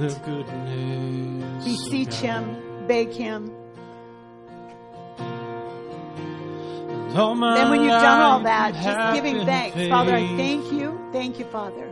beseech 1.64 2.16
Him, 2.16 2.88
beg 2.88 3.12
Him. 3.12 3.52
And 7.18 7.42
Then 7.58 7.70
when 7.70 7.82
you've 7.82 7.92
done 7.92 8.20
all 8.20 8.40
that, 8.42 8.74
just 8.74 9.16
giving 9.16 9.46
thanks. 9.46 9.78
Father, 9.90 10.16
I 10.16 10.28
thank 10.36 10.72
you. 10.72 11.00
Thank 11.14 11.40
you, 11.40 11.46
Father. 11.46 11.90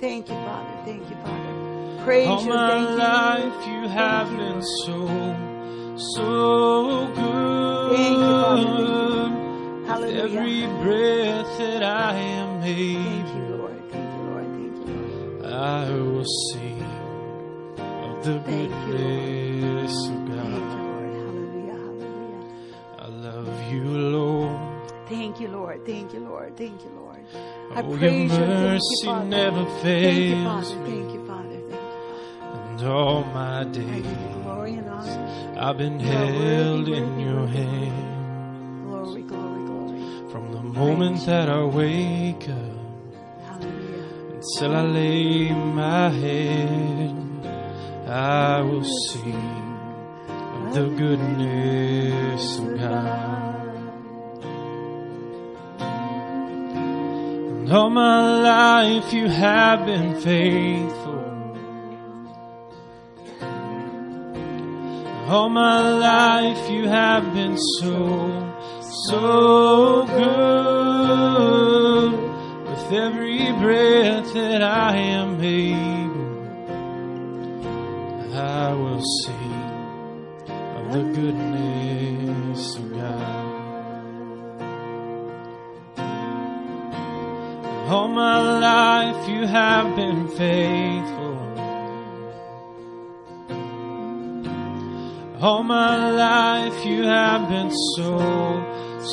Thank 0.00 0.28
you, 0.28 0.34
Father. 0.34 0.84
Thank 0.84 1.10
you, 1.10 1.16
Father. 1.16 2.04
Praise 2.04 2.28
All 2.28 2.44
you. 2.44 2.52
Thank 2.52 2.90
you. 2.90 2.96
life 2.96 3.66
you 3.66 3.88
have 3.88 4.28
been 4.36 4.62
so, 4.62 5.06
so 5.96 7.06
good. 7.14 7.96
Thank 7.96 8.18
you, 8.18 8.24
Father. 8.42 9.86
Hallelujah. 9.86 10.22
every 10.24 10.66
breath 10.82 11.58
that 11.58 11.82
I 11.82 12.14
am 12.14 12.60
Thank 12.60 13.28
you, 13.34 13.56
Lord. 13.56 13.80
Thank 13.90 14.10
you, 14.14 14.22
Lord. 14.30 14.46
Thank 14.46 14.74
you, 14.76 14.84
Lord. 15.40 15.52
I 15.52 15.90
will 15.90 16.24
sing 16.52 16.82
of 17.78 18.24
the 18.24 18.40
Thank 18.40 18.70
you, 18.70 18.76
goodness 18.86 19.94
of 20.08 20.14
Thank 20.14 20.28
you, 20.28 20.34
God. 20.34 20.78
Lord. 20.80 21.12
Hallelujah. 21.14 21.78
Hallelujah. 21.78 22.42
I 22.98 23.06
love 23.08 23.72
you, 23.72 23.84
Lord. 23.84 24.60
Thank 25.08 25.40
you, 25.40 25.48
Lord. 25.48 25.84
Thank 25.86 26.12
you, 26.14 26.20
Lord. 26.20 26.56
Thank 26.56 26.82
you, 26.82 26.90
Lord. 26.96 27.20
I 27.74 27.82
Oh, 27.82 27.88
your 27.88 27.98
praise 27.98 28.30
you. 28.32 28.38
Thank 28.38 28.40
you, 28.40 28.46
mercy 28.46 29.06
Father. 29.06 29.24
never 29.26 29.64
Thank 29.80 30.20
you, 30.30 30.44
Father. 30.44 30.64
Thank 30.84 31.12
you, 31.12 31.26
Father. 31.26 31.48
Thank 31.60 31.70
you, 31.70 31.78
Father. 31.78 32.70
And 32.70 32.82
all 32.88 33.24
my 33.24 33.64
days, 33.64 34.06
honor. 35.08 35.60
I've 35.60 35.78
been 35.78 36.00
You 36.00 36.08
are 36.10 36.26
worthy, 36.26 36.54
held 36.54 36.88
in 36.88 37.20
your 37.20 37.40
worthy. 37.40 37.56
hand. 37.58 38.84
Glory, 38.88 39.22
glory, 39.22 39.66
glory. 39.66 40.30
From 40.32 40.52
the 40.52 40.62
moment 40.62 41.24
that 41.26 41.48
I 41.48 41.62
wake 41.64 42.48
up 42.48 42.58
Hallelujah. 43.46 44.34
until 44.34 44.74
I 44.76 44.82
lay 44.82 45.50
my 45.52 46.08
head, 46.10 47.14
I 48.08 48.60
will 48.62 48.84
sing 48.84 49.62
of 50.28 50.74
the 50.74 50.86
goodness 51.02 52.58
of 52.58 52.78
God. 52.78 53.52
And 57.60 57.72
all 57.72 57.90
my 57.90 58.40
life 58.42 59.12
you 59.12 59.28
have 59.28 59.86
been 59.86 60.20
faithful. 60.20 61.03
All 65.26 65.48
my 65.48 65.80
life 65.80 66.68
you 66.70 66.86
have 66.86 67.32
been 67.32 67.56
so, 67.80 68.54
so 69.08 70.04
good. 70.06 72.12
With 72.68 72.92
every 72.92 73.50
breath 73.52 74.34
that 74.34 74.60
I 74.62 74.94
am 74.96 75.40
able, 75.40 76.44
I 78.36 78.74
will 78.74 79.00
sing 79.22 79.62
of 80.58 80.92
the 80.92 81.02
goodness 81.18 82.76
of 82.76 82.92
God. 82.92 83.44
All 87.88 88.08
my 88.08 88.58
life 88.60 89.26
you 89.26 89.46
have 89.46 89.96
been 89.96 90.28
faithful. 90.28 91.33
All 95.44 95.62
my 95.62 96.10
life 96.10 96.86
you 96.86 97.02
have 97.02 97.50
been 97.50 97.70
so, 97.96 98.18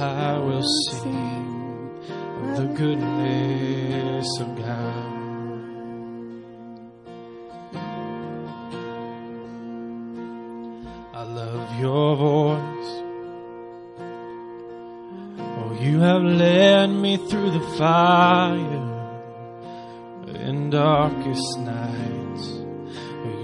I 0.00 0.38
will 0.38 0.66
sing 0.88 2.00
of 2.40 2.56
the 2.56 2.68
goodness 2.78 4.40
of 4.40 4.56
God. 4.56 5.11
Through 17.28 17.50
the 17.50 17.66
fire 17.76 18.92
in 20.26 20.70
darkest 20.70 21.58
nights. 21.58 22.48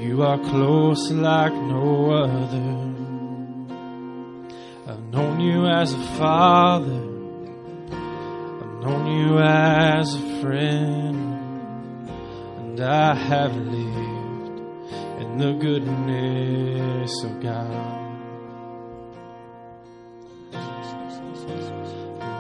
You 0.01 0.23
are 0.23 0.39
close 0.39 1.11
like 1.11 1.53
no 1.53 2.13
other. 2.13 2.89
I've 4.91 5.05
known 5.13 5.41
you 5.41 5.67
as 5.67 5.93
a 5.93 6.05
father. 6.17 7.05
I've 8.61 8.77
known 8.83 9.07
you 9.19 9.39
as 9.39 10.15
a 10.15 10.41
friend. 10.41 11.17
And 12.59 12.81
I 12.81 13.15
have 13.15 13.57
lived 13.57 14.61
in 15.23 15.39
the 15.39 15.53
goodness 15.53 17.23
of 17.23 17.41
God. 17.43 17.98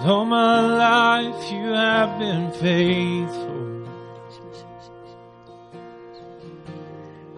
All 0.09 0.25
my 0.25 0.61
life 0.61 1.53
you 1.53 1.73
have 1.73 2.19
been 2.19 2.51
faithful. 2.53 3.59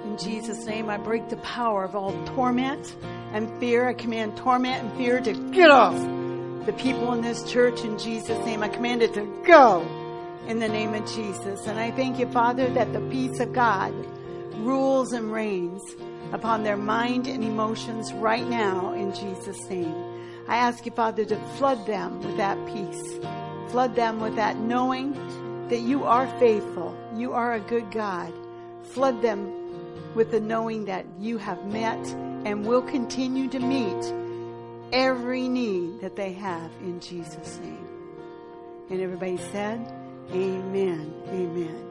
In 0.05 0.17
Jesus' 0.17 0.65
name, 0.67 0.89
I 0.89 0.97
break 0.97 1.29
the 1.29 1.39
power 1.39 1.85
of 1.85 1.97
all 1.97 2.13
torment 2.27 2.97
and 3.33 3.51
fear. 3.59 3.89
I 3.89 3.95
command 3.95 4.37
torment 4.37 4.85
and 4.85 4.97
fear 4.97 5.21
to 5.21 5.33
get 5.51 5.71
off 5.71 5.97
the 6.67 6.73
people 6.79 7.13
in 7.13 7.23
this 7.23 7.51
church 7.51 7.81
in 7.81 7.99
Jesus' 7.99 8.45
name. 8.45 8.63
I 8.63 8.69
command 8.69 9.03
it 9.03 9.15
to 9.15 9.43
go 9.45 9.81
in 10.47 10.61
the 10.61 10.69
name 10.69 10.95
of 10.95 11.05
Jesus. 11.13 11.67
And 11.67 11.79
I 11.79 11.91
thank 11.91 12.19
you, 12.19 12.31
Father, 12.31 12.69
that 12.75 12.93
the 12.93 13.01
peace 13.11 13.41
of 13.41 13.53
God 13.53 13.93
rules 14.59 15.13
and 15.13 15.33
reigns 15.33 15.83
upon 16.33 16.63
their 16.63 16.77
mind 16.77 17.27
and 17.27 17.43
emotions 17.43 18.13
right 18.13 18.47
now 18.47 18.93
in 18.93 19.13
Jesus' 19.15 19.69
name. 19.69 20.10
I 20.51 20.57
ask 20.57 20.85
you, 20.85 20.91
Father, 20.91 21.25
to 21.27 21.37
flood 21.57 21.87
them 21.87 22.21
with 22.23 22.37
that 22.37 22.59
peace. 22.67 23.21
Flood 23.71 23.95
them 23.95 24.19
with 24.19 24.35
that 24.35 24.57
knowing 24.57 25.13
that 25.69 25.79
you 25.79 26.03
are 26.03 26.27
faithful. 26.41 26.93
You 27.15 27.35
are 27.35 27.53
a 27.55 27.61
good 27.61 27.93
God. 27.93 28.33
Flood 28.83 29.23
them 29.23 29.49
with 30.17 30.33
the 30.33 30.41
knowing 30.41 30.87
that 30.87 31.07
you 31.21 31.39
have 31.39 31.65
met 31.67 32.05
and 32.45 32.67
will 32.67 32.83
continue 32.83 33.49
to 33.49 33.61
meet 33.61 34.13
every 34.93 35.49
need 35.49 36.01
that 36.01 36.17
they 36.17 36.33
have 36.33 36.73
in 36.81 36.99
Jesus' 36.99 37.61
name. 37.61 37.87
And 38.91 39.01
everybody 39.01 39.37
said, 39.53 39.79
Amen. 40.33 41.15
Amen. 41.29 41.90